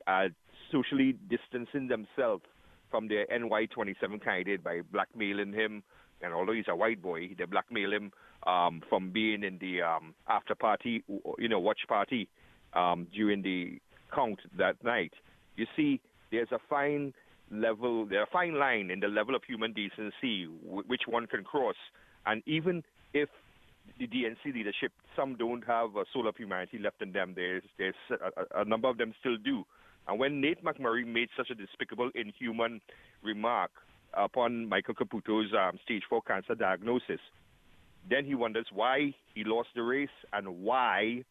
socially 0.73 1.19
distancing 1.29 1.87
themselves 1.87 2.45
from 2.91 3.09
their 3.09 3.27
NY27 3.27 4.25
candidate 4.25 4.65
by 4.65 4.81
blackmailing 4.91 5.53
him. 5.53 5.83
And 6.23 6.33
although 6.33 6.55
he's 6.55 6.65
a 6.69 6.75
white 6.75 7.03
boy, 7.03 7.29
they 7.37 7.45
blackmail 7.45 7.93
him 7.93 8.11
um, 8.47 8.81
from 8.89 9.11
being 9.11 9.45
in 9.45 9.59
the 9.59 9.83
um, 9.83 10.15
after 10.29 10.55
party, 10.55 11.05
you 11.39 11.49
know, 11.51 11.61
watch 11.61 11.81
party 11.87 12.27
um, 12.73 13.07
during 13.13 13.43
the 13.43 13.79
count 14.15 14.41
that 14.57 14.83
night. 14.83 15.13
You 15.57 15.67
see, 15.77 16.01
there's 16.35 16.53
a 16.53 16.59
fine 16.69 17.15
level, 17.51 18.07
there's 18.07 18.27
a 18.29 18.33
fine 18.33 18.59
line 18.59 18.91
in 18.91 19.01
the 19.01 19.07
level 19.07 19.35
of 19.35 19.43
human 19.45 19.73
decency 19.73 20.47
which 20.65 21.03
one 21.07 21.27
can 21.27 21.45
cross. 21.45 21.77
And 22.27 22.43
even 22.47 22.83
if 23.13 23.29
the 23.99 24.07
DNC 24.09 24.53
leadership, 24.53 24.93
some 25.15 25.37
don't 25.37 25.65
have 25.65 25.95
a 25.97 26.05
soul 26.13 26.27
of 26.27 26.37
humanity 26.37 26.79
left 26.79 27.01
in 27.03 27.13
them. 27.13 27.35
There's, 27.37 27.63
there's 27.79 27.95
a, 28.11 28.63
a 28.63 28.65
number 28.65 28.89
of 28.89 28.99
them 28.99 29.15
still 29.21 29.37
do. 29.37 29.65
And 30.09 30.19
when 30.19 30.41
Nate 30.41 30.65
McMurray 30.65 31.07
made 31.07 31.29
such 31.37 31.51
a 31.51 31.55
despicable, 31.55 32.11
inhuman 32.15 32.81
remark 33.23 33.71
upon 34.13 34.69
Michael 34.69 34.95
Caputo's 34.95 35.53
um, 35.57 35.79
stage 35.85 36.03
four 36.09 36.23
cancer 36.23 36.55
diagnosis, 36.55 37.21
then 38.09 38.25
he 38.25 38.35
wonders 38.35 38.67
why 38.73 39.15
he 39.35 39.45
lost 39.45 39.69
the 39.75 39.83
race 39.83 40.09
and 40.33 40.63
why 40.63 41.25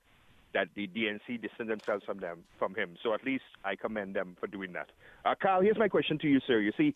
that 0.53 0.67
the 0.75 0.87
DNC 0.87 1.41
distanced 1.41 1.69
themselves 1.69 2.03
from 2.05 2.19
them 2.19 2.39
from 2.59 2.75
him. 2.75 2.95
So 3.01 3.13
at 3.13 3.23
least 3.23 3.43
I 3.65 3.75
commend 3.75 4.15
them 4.15 4.35
for 4.39 4.47
doing 4.47 4.73
that. 4.73 4.89
Uh, 5.25 5.35
Carl, 5.41 5.61
here's 5.61 5.77
my 5.77 5.87
question 5.87 6.17
to 6.19 6.27
you, 6.27 6.39
sir. 6.45 6.59
You 6.59 6.71
see, 6.77 6.95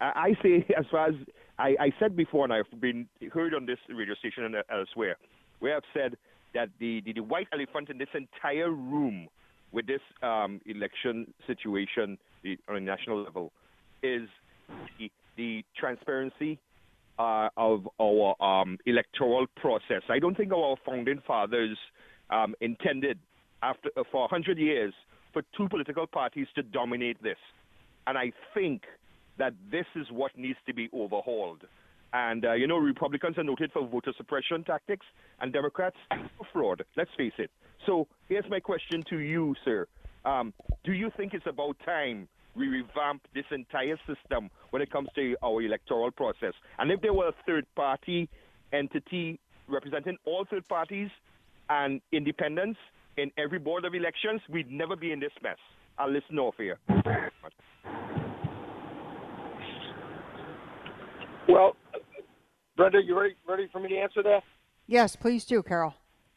I 0.00 0.34
say, 0.42 0.64
as 0.76 0.84
far 0.90 1.08
as 1.08 1.14
I, 1.58 1.76
I 1.80 1.92
said 1.98 2.16
before, 2.16 2.44
and 2.44 2.52
I've 2.52 2.80
been 2.80 3.08
heard 3.32 3.54
on 3.54 3.66
this 3.66 3.78
radio 3.88 4.14
station 4.14 4.44
and 4.44 4.56
elsewhere, 4.70 5.16
where 5.60 5.76
I've 5.76 5.82
said 5.92 6.16
that 6.54 6.68
the, 6.78 7.02
the, 7.04 7.14
the 7.14 7.22
white 7.22 7.48
elephant 7.52 7.90
in 7.90 7.98
this 7.98 8.08
entire 8.14 8.70
room 8.70 9.28
with 9.72 9.86
this 9.86 10.00
um, 10.22 10.60
election 10.66 11.32
situation 11.46 12.16
the, 12.42 12.56
on 12.68 12.76
a 12.76 12.80
national 12.80 13.22
level 13.22 13.52
is 14.02 14.28
the, 14.98 15.10
the 15.36 15.64
transparency 15.76 16.60
uh, 17.18 17.48
of 17.56 17.88
our 18.00 18.40
um, 18.42 18.78
electoral 18.86 19.46
process. 19.56 20.02
I 20.08 20.18
don't 20.18 20.36
think 20.36 20.52
our 20.52 20.76
founding 20.86 21.22
fathers 21.26 21.76
um, 22.30 22.54
intended 22.60 23.18
after 23.62 23.90
uh, 23.96 24.02
for 24.10 24.22
100 24.22 24.58
years 24.58 24.94
for 25.32 25.42
two 25.56 25.68
political 25.68 26.06
parties 26.06 26.46
to 26.54 26.62
dominate 26.62 27.22
this. 27.22 27.38
And 28.06 28.16
I 28.18 28.32
think 28.52 28.82
that 29.38 29.54
this 29.70 29.86
is 29.96 30.06
what 30.10 30.36
needs 30.36 30.58
to 30.66 30.74
be 30.74 30.88
overhauled. 30.92 31.62
And, 32.12 32.44
uh, 32.44 32.52
you 32.52 32.68
know, 32.68 32.76
Republicans 32.76 33.36
are 33.38 33.42
noted 33.42 33.72
for 33.72 33.86
voter 33.86 34.12
suppression 34.16 34.62
tactics, 34.62 35.04
and 35.40 35.52
Democrats 35.52 35.96
for 36.10 36.46
fraud. 36.52 36.84
Let's 36.96 37.10
face 37.16 37.32
it. 37.38 37.50
So 37.86 38.06
here's 38.28 38.48
my 38.48 38.60
question 38.60 39.02
to 39.10 39.18
you, 39.18 39.54
sir. 39.64 39.86
Um, 40.24 40.54
do 40.84 40.92
you 40.92 41.10
think 41.16 41.34
it's 41.34 41.46
about 41.46 41.76
time 41.84 42.28
we 42.54 42.68
revamp 42.68 43.26
this 43.34 43.44
entire 43.50 43.98
system 44.06 44.48
when 44.70 44.80
it 44.80 44.90
comes 44.90 45.08
to 45.16 45.36
our 45.42 45.60
electoral 45.60 46.12
process? 46.12 46.54
And 46.78 46.92
if 46.92 47.00
there 47.00 47.12
were 47.12 47.28
a 47.28 47.34
third 47.46 47.66
party 47.74 48.28
entity 48.72 49.40
representing 49.66 50.16
all 50.24 50.44
third 50.48 50.68
parties 50.68 51.10
and 51.68 52.00
independents 52.12 52.78
in 53.16 53.30
every 53.38 53.58
board 53.58 53.84
of 53.84 53.94
elections, 53.94 54.40
we'd 54.48 54.70
never 54.70 54.96
be 54.96 55.12
in 55.12 55.20
this 55.20 55.32
mess. 55.42 55.58
I'll 55.98 56.10
listen 56.10 56.38
off 56.38 56.54
here. 56.58 56.78
Well, 61.48 61.76
Brenda, 62.76 63.00
you 63.04 63.18
ready 63.18 63.34
ready 63.46 63.68
for 63.70 63.80
me 63.80 63.90
to 63.90 63.96
answer 63.96 64.22
that? 64.22 64.42
Yes, 64.86 65.14
please 65.14 65.44
do, 65.44 65.62
Carl. 65.62 65.94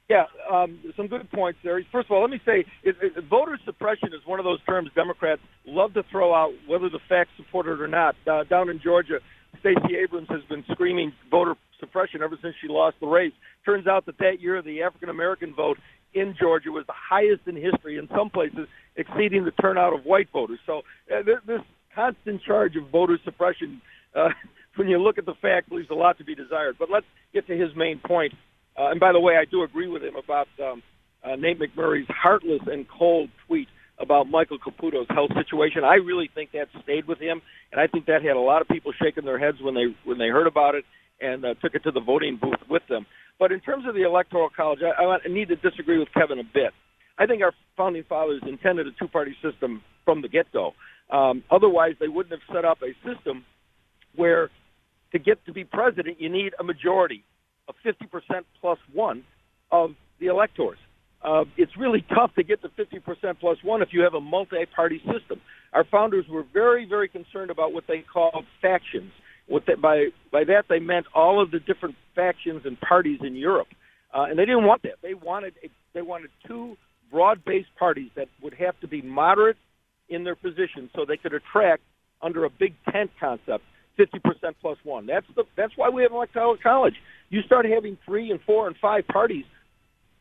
Yeah, 0.09 0.23
um, 0.49 0.79
some 0.95 1.07
good 1.07 1.29
points 1.31 1.59
there. 1.63 1.81
First 1.91 2.05
of 2.05 2.11
all, 2.11 2.21
let 2.21 2.29
me 2.29 2.39
say, 2.45 2.63
it, 2.83 2.95
it, 3.01 3.23
voter 3.29 3.59
suppression 3.65 4.09
is 4.09 4.25
one 4.25 4.39
of 4.39 4.45
those 4.45 4.63
terms 4.63 4.89
Democrats 4.95 5.41
love 5.65 5.93
to 5.95 6.03
throw 6.09 6.33
out, 6.33 6.53
whether 6.65 6.89
the 6.89 6.99
facts 7.09 7.31
support 7.35 7.67
it 7.67 7.81
or 7.81 7.89
not. 7.89 8.15
Uh, 8.25 8.45
down 8.45 8.69
in 8.69 8.79
Georgia, 8.81 9.19
Stacey 9.59 9.97
Abrams 10.01 10.29
has 10.29 10.41
been 10.47 10.63
screaming 10.71 11.11
voter 11.29 11.55
suppression 11.79 12.21
ever 12.21 12.37
since 12.41 12.55
she 12.61 12.67
lost 12.67 12.97
the 12.99 13.07
race. 13.07 13.33
Turns 13.65 13.87
out 13.87 14.05
that 14.05 14.17
that 14.19 14.41
year 14.41 14.61
the 14.61 14.83
African 14.83 15.09
American 15.09 15.53
vote 15.53 15.77
in 16.13 16.35
Georgia 16.39 16.71
was 16.71 16.85
the 16.87 16.93
highest 16.95 17.41
in 17.47 17.55
history, 17.55 17.97
in 17.97 18.07
some 18.15 18.29
places 18.29 18.67
exceeding 18.95 19.45
the 19.45 19.51
turnout 19.51 19.93
of 19.93 20.05
white 20.05 20.29
voters. 20.31 20.59
So 20.65 20.81
uh, 21.13 21.23
this, 21.23 21.61
constant 21.93 22.41
charge 22.43 22.75
of 22.75 22.87
voter 22.89 23.17
suppression, 23.25 23.81
uh, 24.15 24.29
when 24.75 24.87
you 24.87 24.99
look 24.99 25.17
at 25.17 25.25
the 25.25 25.33
facts, 25.41 25.71
leaves 25.71 25.89
a 25.89 25.95
lot 25.95 26.17
to 26.19 26.23
be 26.23 26.35
desired. 26.35 26.75
But 26.77 26.89
let's 26.91 27.05
get 27.33 27.47
to 27.47 27.57
his 27.57 27.75
main 27.75 27.99
point. 27.99 28.33
Uh, 28.77 28.91
and 28.91 28.99
by 28.99 29.11
the 29.11 29.19
way, 29.19 29.35
I 29.35 29.45
do 29.45 29.63
agree 29.63 29.87
with 29.87 30.03
him 30.03 30.15
about 30.15 30.47
um, 30.63 30.83
uh, 31.23 31.35
Nate 31.35 31.59
McMurray's 31.59 32.07
heartless 32.09 32.61
and 32.67 32.85
cold 32.87 33.29
tweet 33.47 33.67
about 33.99 34.29
Michael 34.29 34.59
Caputo's 34.59 35.07
health 35.09 35.31
situation. 35.35 35.83
I 35.83 35.95
really 35.95 36.29
think 36.33 36.51
that 36.51 36.67
stayed 36.83 37.07
with 37.07 37.17
him, 37.17 37.41
and 37.71 37.81
I 37.81 37.87
think 37.87 38.05
that 38.05 38.21
had 38.21 38.35
a 38.35 38.39
lot 38.39 38.61
of 38.61 38.67
people 38.67 38.93
shaking 39.01 39.25
their 39.25 39.39
heads 39.39 39.57
when 39.59 39.73
they 39.73 39.95
when 40.05 40.19
they 40.19 40.27
heard 40.27 40.45
about 40.45 40.75
it 40.75 40.85
and 41.21 41.45
uh, 41.45 41.53
took 41.55 41.75
it 41.75 41.83
to 41.83 41.91
the 41.91 42.01
voting 42.01 42.37
booth 42.41 42.59
with 42.69 42.83
them. 42.89 43.05
But 43.39 43.51
in 43.51 43.59
terms 43.59 43.85
of 43.87 43.93
the 43.95 44.03
electoral 44.03 44.49
college, 44.55 44.79
I, 44.81 45.03
I 45.03 45.27
need 45.29 45.49
to 45.49 45.55
disagree 45.55 45.99
with 45.99 46.09
Kevin 46.13 46.39
a 46.39 46.43
bit. 46.43 46.71
I 47.17 47.25
think 47.25 47.41
our 47.41 47.53
founding 47.75 48.03
fathers 48.07 48.41
intended 48.47 48.87
a 48.87 48.91
two-party 48.91 49.35
system 49.41 49.81
from 50.05 50.21
the 50.21 50.27
get-go. 50.27 50.73
Um, 51.11 51.43
otherwise, 51.49 51.95
they 51.99 52.07
wouldn't 52.07 52.31
have 52.31 52.55
set 52.55 52.65
up 52.65 52.79
a 52.81 52.93
system 53.07 53.45
where 54.15 54.49
to 55.11 55.19
get 55.19 55.43
to 55.45 55.53
be 55.53 55.63
president, 55.63 56.19
you 56.19 56.29
need 56.29 56.53
a 56.59 56.63
majority 56.63 57.23
of 57.67 57.75
50% 57.85 58.43
plus 58.59 58.79
one 58.93 59.23
of 59.71 59.91
the 60.19 60.27
electors. 60.27 60.77
Uh, 61.21 61.45
it's 61.57 61.75
really 61.77 62.05
tough 62.15 62.33
to 62.35 62.43
get 62.43 62.61
to 62.61 62.69
50% 62.69 63.39
plus 63.39 63.57
one 63.63 63.81
if 63.81 63.89
you 63.91 64.01
have 64.01 64.13
a 64.13 64.21
multi-party 64.21 65.01
system. 65.11 65.41
Our 65.73 65.85
founders 65.85 66.25
were 66.29 66.45
very, 66.53 66.87
very 66.87 67.07
concerned 67.07 67.51
about 67.51 67.73
what 67.73 67.85
they 67.87 68.03
called 68.11 68.45
factions. 68.61 69.11
What 69.47 69.63
they, 69.65 69.75
by 69.75 70.07
by 70.31 70.43
that 70.45 70.65
they 70.69 70.79
meant 70.79 71.05
all 71.13 71.41
of 71.41 71.51
the 71.51 71.59
different 71.59 71.95
factions 72.15 72.63
and 72.65 72.79
parties 72.79 73.19
in 73.21 73.35
Europe, 73.35 73.67
uh, 74.13 74.23
and 74.23 74.37
they 74.37 74.45
didn't 74.45 74.65
want 74.65 74.83
that. 74.83 74.95
They 75.01 75.13
wanted 75.13 75.53
a, 75.63 75.69
they 75.93 76.01
wanted 76.01 76.29
two 76.45 76.77
broad-based 77.11 77.73
parties 77.79 78.09
that 78.15 78.27
would 78.41 78.53
have 78.55 78.77
to 78.81 78.87
be 78.87 79.01
moderate 79.01 79.57
in 80.09 80.23
their 80.25 80.35
position, 80.35 80.89
so 80.95 81.05
they 81.05 81.17
could 81.17 81.33
attract 81.33 81.81
under 82.21 82.43
a 82.43 82.49
big 82.49 82.73
tent 82.91 83.11
concept 83.19 83.63
50% 83.97 84.19
plus 84.59 84.77
one. 84.83 85.05
That's 85.05 85.25
the 85.35 85.43
that's 85.55 85.73
why 85.75 85.89
we 85.89 86.03
have 86.03 86.11
electoral 86.11 86.57
college. 86.61 86.95
You 87.29 87.41
start 87.43 87.65
having 87.65 87.97
three 88.05 88.31
and 88.31 88.41
four 88.41 88.67
and 88.67 88.75
five 88.77 89.07
parties 89.07 89.45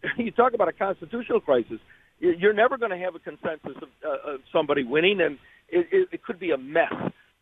you 0.19 0.31
talk 0.31 0.55
about 0.55 0.69
a 0.69 0.73
constitutional 0.73 1.41
crisis. 1.41 1.79
You're 2.19 2.55
never 2.55 2.79
going 2.79 2.93
to 2.93 2.99
have 2.99 3.15
a 3.15 3.19
consensus 3.19 3.77
of, 3.77 3.89
uh, 4.05 4.35
of 4.35 4.41
somebody 4.51 4.85
winning, 4.85 5.21
and 5.21 5.39
it, 5.69 5.87
it, 5.93 6.09
it 6.13 6.25
could 6.25 6.39
be 6.39 6.51
a 6.51 6.57
mess. 6.57 6.93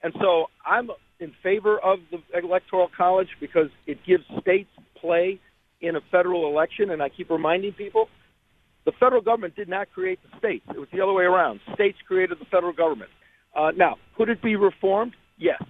And 0.04 0.12
so 0.20 0.50
I'm 0.64 0.90
in 1.18 1.32
favor 1.42 1.78
of 1.78 1.98
the 2.10 2.18
electoral 2.38 2.90
college 2.94 3.30
because 3.40 3.70
it 3.86 3.98
gives 4.06 4.22
states 4.42 4.68
play 5.00 5.40
in 5.80 5.96
a 5.96 6.00
federal 6.12 6.46
election. 6.46 6.90
And 6.90 7.02
I 7.02 7.08
keep 7.08 7.30
reminding 7.30 7.72
people, 7.72 8.08
the 8.84 8.92
federal 9.00 9.22
government 9.22 9.56
did 9.56 9.68
not 9.68 9.90
create 9.92 10.18
the 10.22 10.38
states. 10.38 10.66
It 10.68 10.78
was 10.78 10.88
the 10.92 11.00
other 11.00 11.14
way 11.14 11.24
around. 11.24 11.60
States 11.72 11.96
created 12.06 12.38
the 12.38 12.44
federal 12.44 12.74
government. 12.74 13.10
Uh, 13.56 13.70
now, 13.74 13.96
could 14.14 14.28
it 14.28 14.42
be 14.42 14.56
reformed? 14.56 15.14
Yes. 15.38 15.62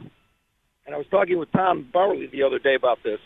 And 0.85 0.95
I 0.95 0.99
was 0.99 1.07
talking 1.12 1.39
with 1.39 1.53
Tom 1.53 1.89
Bauerle 1.95 2.30
the 2.30 2.43
other 2.43 2.59
day 2.59 2.74
about 2.74 2.99
this. 3.05 3.20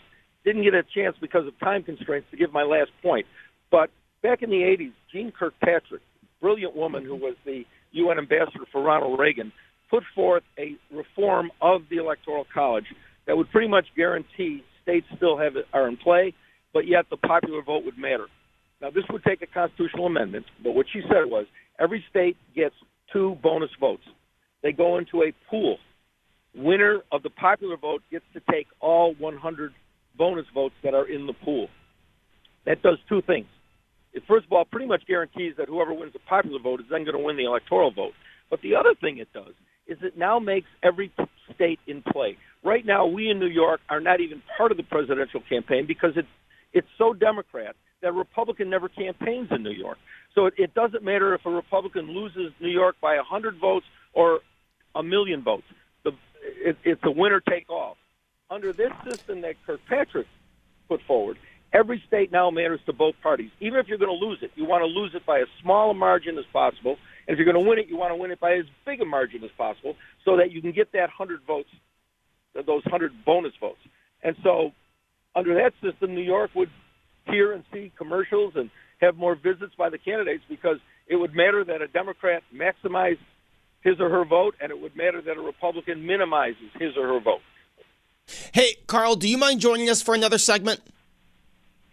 Didn't 0.45 0.63
get 0.63 0.75
a 0.75 0.83
chance 0.83 1.15
because 1.19 1.47
of 1.47 1.57
time 1.59 1.81
constraints 1.81 2.27
to 2.29 2.37
give 2.37 2.53
my 2.53 2.63
last 2.63 2.91
point. 3.01 3.25
But 3.71 3.89
back 4.21 4.43
in 4.43 4.51
the 4.51 4.61
80s, 4.61 4.93
Jeane 5.11 5.31
Kirkpatrick, 5.31 6.01
brilliant 6.39 6.75
woman 6.75 7.03
who 7.03 7.15
was 7.15 7.35
the 7.45 7.65
UN 7.93 8.19
ambassador 8.19 8.65
for 8.71 8.83
Ronald 8.83 9.19
Reagan, 9.19 9.51
put 9.89 10.03
forth 10.15 10.43
a 10.57 10.75
reform 10.91 11.51
of 11.61 11.81
the 11.89 11.97
Electoral 11.97 12.45
College 12.53 12.85
that 13.27 13.35
would 13.35 13.49
pretty 13.51 13.67
much 13.67 13.85
guarantee 13.95 14.63
states 14.81 15.07
still 15.15 15.37
have 15.37 15.53
are 15.73 15.87
in 15.87 15.97
play, 15.97 16.33
but 16.73 16.87
yet 16.87 17.05
the 17.09 17.17
popular 17.17 17.61
vote 17.61 17.85
would 17.85 17.97
matter. 17.97 18.27
Now, 18.81 18.89
this 18.89 19.03
would 19.09 19.23
take 19.23 19.41
a 19.41 19.47
constitutional 19.47 20.05
amendment, 20.05 20.45
but 20.63 20.73
what 20.73 20.85
she 20.91 21.01
said 21.01 21.25
was 21.25 21.45
every 21.79 22.03
state 22.09 22.37
gets 22.55 22.75
two 23.11 23.37
bonus 23.43 23.71
votes. 23.79 24.03
They 24.63 24.71
go 24.71 24.97
into 24.97 25.23
a 25.23 25.33
pool. 25.49 25.77
Winner 26.55 27.01
of 27.11 27.23
the 27.23 27.29
popular 27.29 27.77
vote 27.77 28.01
gets 28.09 28.25
to 28.33 28.41
take 28.51 28.67
all 28.79 29.13
100 29.15 29.73
bonus 30.17 30.45
votes 30.53 30.75
that 30.83 30.93
are 30.93 31.07
in 31.07 31.27
the 31.27 31.33
pool. 31.33 31.67
That 32.65 32.81
does 32.81 32.97
two 33.07 33.21
things 33.21 33.47
it 34.13 34.23
first 34.27 34.45
of 34.45 34.51
all 34.51 34.65
pretty 34.65 34.87
much 34.87 35.05
guarantees 35.07 35.53
that 35.57 35.67
whoever 35.67 35.93
wins 35.93 36.13
the 36.13 36.19
popular 36.19 36.59
vote 36.59 36.79
is 36.79 36.87
then 36.89 37.03
going 37.03 37.17
to 37.17 37.23
win 37.23 37.37
the 37.37 37.45
electoral 37.45 37.91
vote. 37.91 38.13
But 38.49 38.61
the 38.61 38.75
other 38.75 38.95
thing 38.99 39.19
it 39.19 39.31
does 39.33 39.53
is 39.89 39.97
it 40.01 40.17
now 40.17 40.39
makes 40.39 40.67
every 40.83 41.11
state 41.53 41.79
in 41.87 42.01
play. 42.01 42.37
Right 42.63 42.85
now, 42.85 43.07
we 43.07 43.29
in 43.29 43.39
New 43.39 43.47
York 43.47 43.81
are 43.89 43.99
not 43.99 44.21
even 44.21 44.41
part 44.57 44.71
of 44.71 44.77
the 44.77 44.83
presidential 44.83 45.41
campaign 45.49 45.85
because 45.87 46.13
it's 46.15 46.27
it's 46.71 46.87
so 46.97 47.13
Democrat 47.13 47.75
that 48.01 48.13
Republican 48.13 48.69
never 48.69 48.87
campaigns 48.87 49.49
in 49.51 49.63
New 49.63 49.71
York. 49.71 49.97
So 50.35 50.45
it, 50.45 50.53
it 50.57 50.73
doesn't 50.75 51.03
matter 51.03 51.33
if 51.33 51.45
a 51.45 51.49
Republican 51.49 52.11
loses 52.11 52.53
New 52.61 52.69
York 52.69 52.95
by 53.01 53.15
a 53.15 53.23
hundred 53.23 53.57
votes 53.59 53.87
or 54.13 54.41
a 54.95 55.01
million 55.01 55.41
votes. 55.41 55.65
The, 56.03 56.11
it, 56.43 56.77
it's 56.83 57.01
a 57.03 57.11
winner 57.11 57.41
take 57.41 57.69
all. 57.69 57.97
Under 58.51 58.71
this 58.71 58.91
system 59.09 59.41
that 59.41 59.55
Kirkpatrick 59.65 60.27
put 60.87 61.01
forward, 61.07 61.37
Every 61.71 62.01
state 62.07 62.31
now 62.31 62.49
matters 62.49 62.79
to 62.87 62.93
both 62.93 63.13
parties. 63.21 63.51
Even 63.59 63.79
if 63.79 63.87
you're 63.87 63.99
going 63.99 64.17
to 64.17 64.25
lose 64.25 64.39
it, 64.41 64.51
you 64.55 64.65
want 64.65 64.81
to 64.81 64.87
lose 64.87 65.11
it 65.13 65.25
by 65.25 65.41
as 65.41 65.47
small 65.61 65.91
a 65.91 65.93
margin 65.93 66.37
as 66.37 66.45
possible. 66.51 66.97
And 67.27 67.33
if 67.33 67.37
you're 67.37 67.51
going 67.51 67.63
to 67.63 67.69
win 67.69 67.79
it, 67.79 67.87
you 67.87 67.97
want 67.97 68.11
to 68.11 68.15
win 68.15 68.31
it 68.31 68.39
by 68.39 68.53
as 68.53 68.65
big 68.85 69.01
a 69.01 69.05
margin 69.05 69.43
as 69.43 69.51
possible 69.57 69.95
so 70.25 70.37
that 70.37 70.51
you 70.51 70.61
can 70.61 70.71
get 70.71 70.91
that 70.93 71.09
100 71.17 71.41
votes, 71.45 71.69
those 72.53 72.83
100 72.85 73.25
bonus 73.25 73.53
votes. 73.59 73.79
And 74.23 74.35
so 74.43 74.71
under 75.35 75.55
that 75.55 75.73
system, 75.81 76.15
New 76.15 76.21
York 76.21 76.51
would 76.55 76.69
hear 77.25 77.53
and 77.53 77.63
see 77.71 77.91
commercials 77.97 78.53
and 78.55 78.69
have 79.01 79.15
more 79.15 79.35
visits 79.35 79.73
by 79.77 79.89
the 79.89 79.97
candidates 79.97 80.43
because 80.49 80.77
it 81.07 81.15
would 81.15 81.33
matter 81.35 81.63
that 81.63 81.81
a 81.81 81.87
Democrat 81.87 82.43
maximize 82.53 83.17
his 83.81 83.99
or 83.99 84.09
her 84.09 84.25
vote, 84.25 84.55
and 84.59 84.71
it 84.71 84.79
would 84.79 84.95
matter 84.95 85.21
that 85.21 85.37
a 85.37 85.41
Republican 85.41 86.05
minimizes 86.05 86.69
his 86.77 86.97
or 86.97 87.07
her 87.07 87.19
vote. 87.19 87.41
Hey, 88.53 88.75
Carl, 88.87 89.15
do 89.15 89.27
you 89.27 89.37
mind 89.37 89.61
joining 89.61 89.89
us 89.89 90.01
for 90.01 90.13
another 90.13 90.37
segment? 90.37 90.81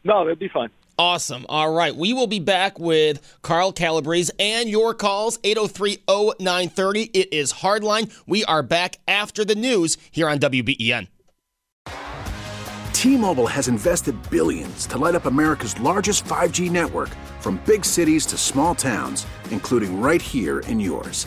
No, 0.04 0.24
that'd 0.24 0.38
be 0.38 0.48
fine. 0.48 0.70
Awesome. 0.98 1.44
All 1.48 1.72
right. 1.72 1.94
We 1.94 2.12
will 2.12 2.26
be 2.26 2.40
back 2.40 2.78
with 2.78 3.20
Carl 3.42 3.72
Calabrese 3.72 4.32
and 4.38 4.68
your 4.68 4.94
calls 4.94 5.38
803 5.44 6.04
0930. 6.40 7.02
It 7.12 7.32
is 7.32 7.52
Hardline. 7.52 8.12
We 8.26 8.44
are 8.44 8.62
back 8.62 8.98
after 9.06 9.44
the 9.44 9.54
news 9.54 9.98
here 10.10 10.28
on 10.28 10.38
WBEN. 10.38 11.08
T 12.92 13.16
Mobile 13.16 13.46
has 13.46 13.68
invested 13.68 14.16
billions 14.30 14.86
to 14.86 14.96
light 14.96 15.14
up 15.14 15.26
America's 15.26 15.78
largest 15.80 16.24
5G 16.24 16.70
network 16.70 17.10
from 17.40 17.60
big 17.66 17.84
cities 17.84 18.24
to 18.26 18.38
small 18.38 18.74
towns, 18.74 19.26
including 19.50 20.00
right 20.00 20.22
here 20.22 20.60
in 20.60 20.80
yours. 20.80 21.26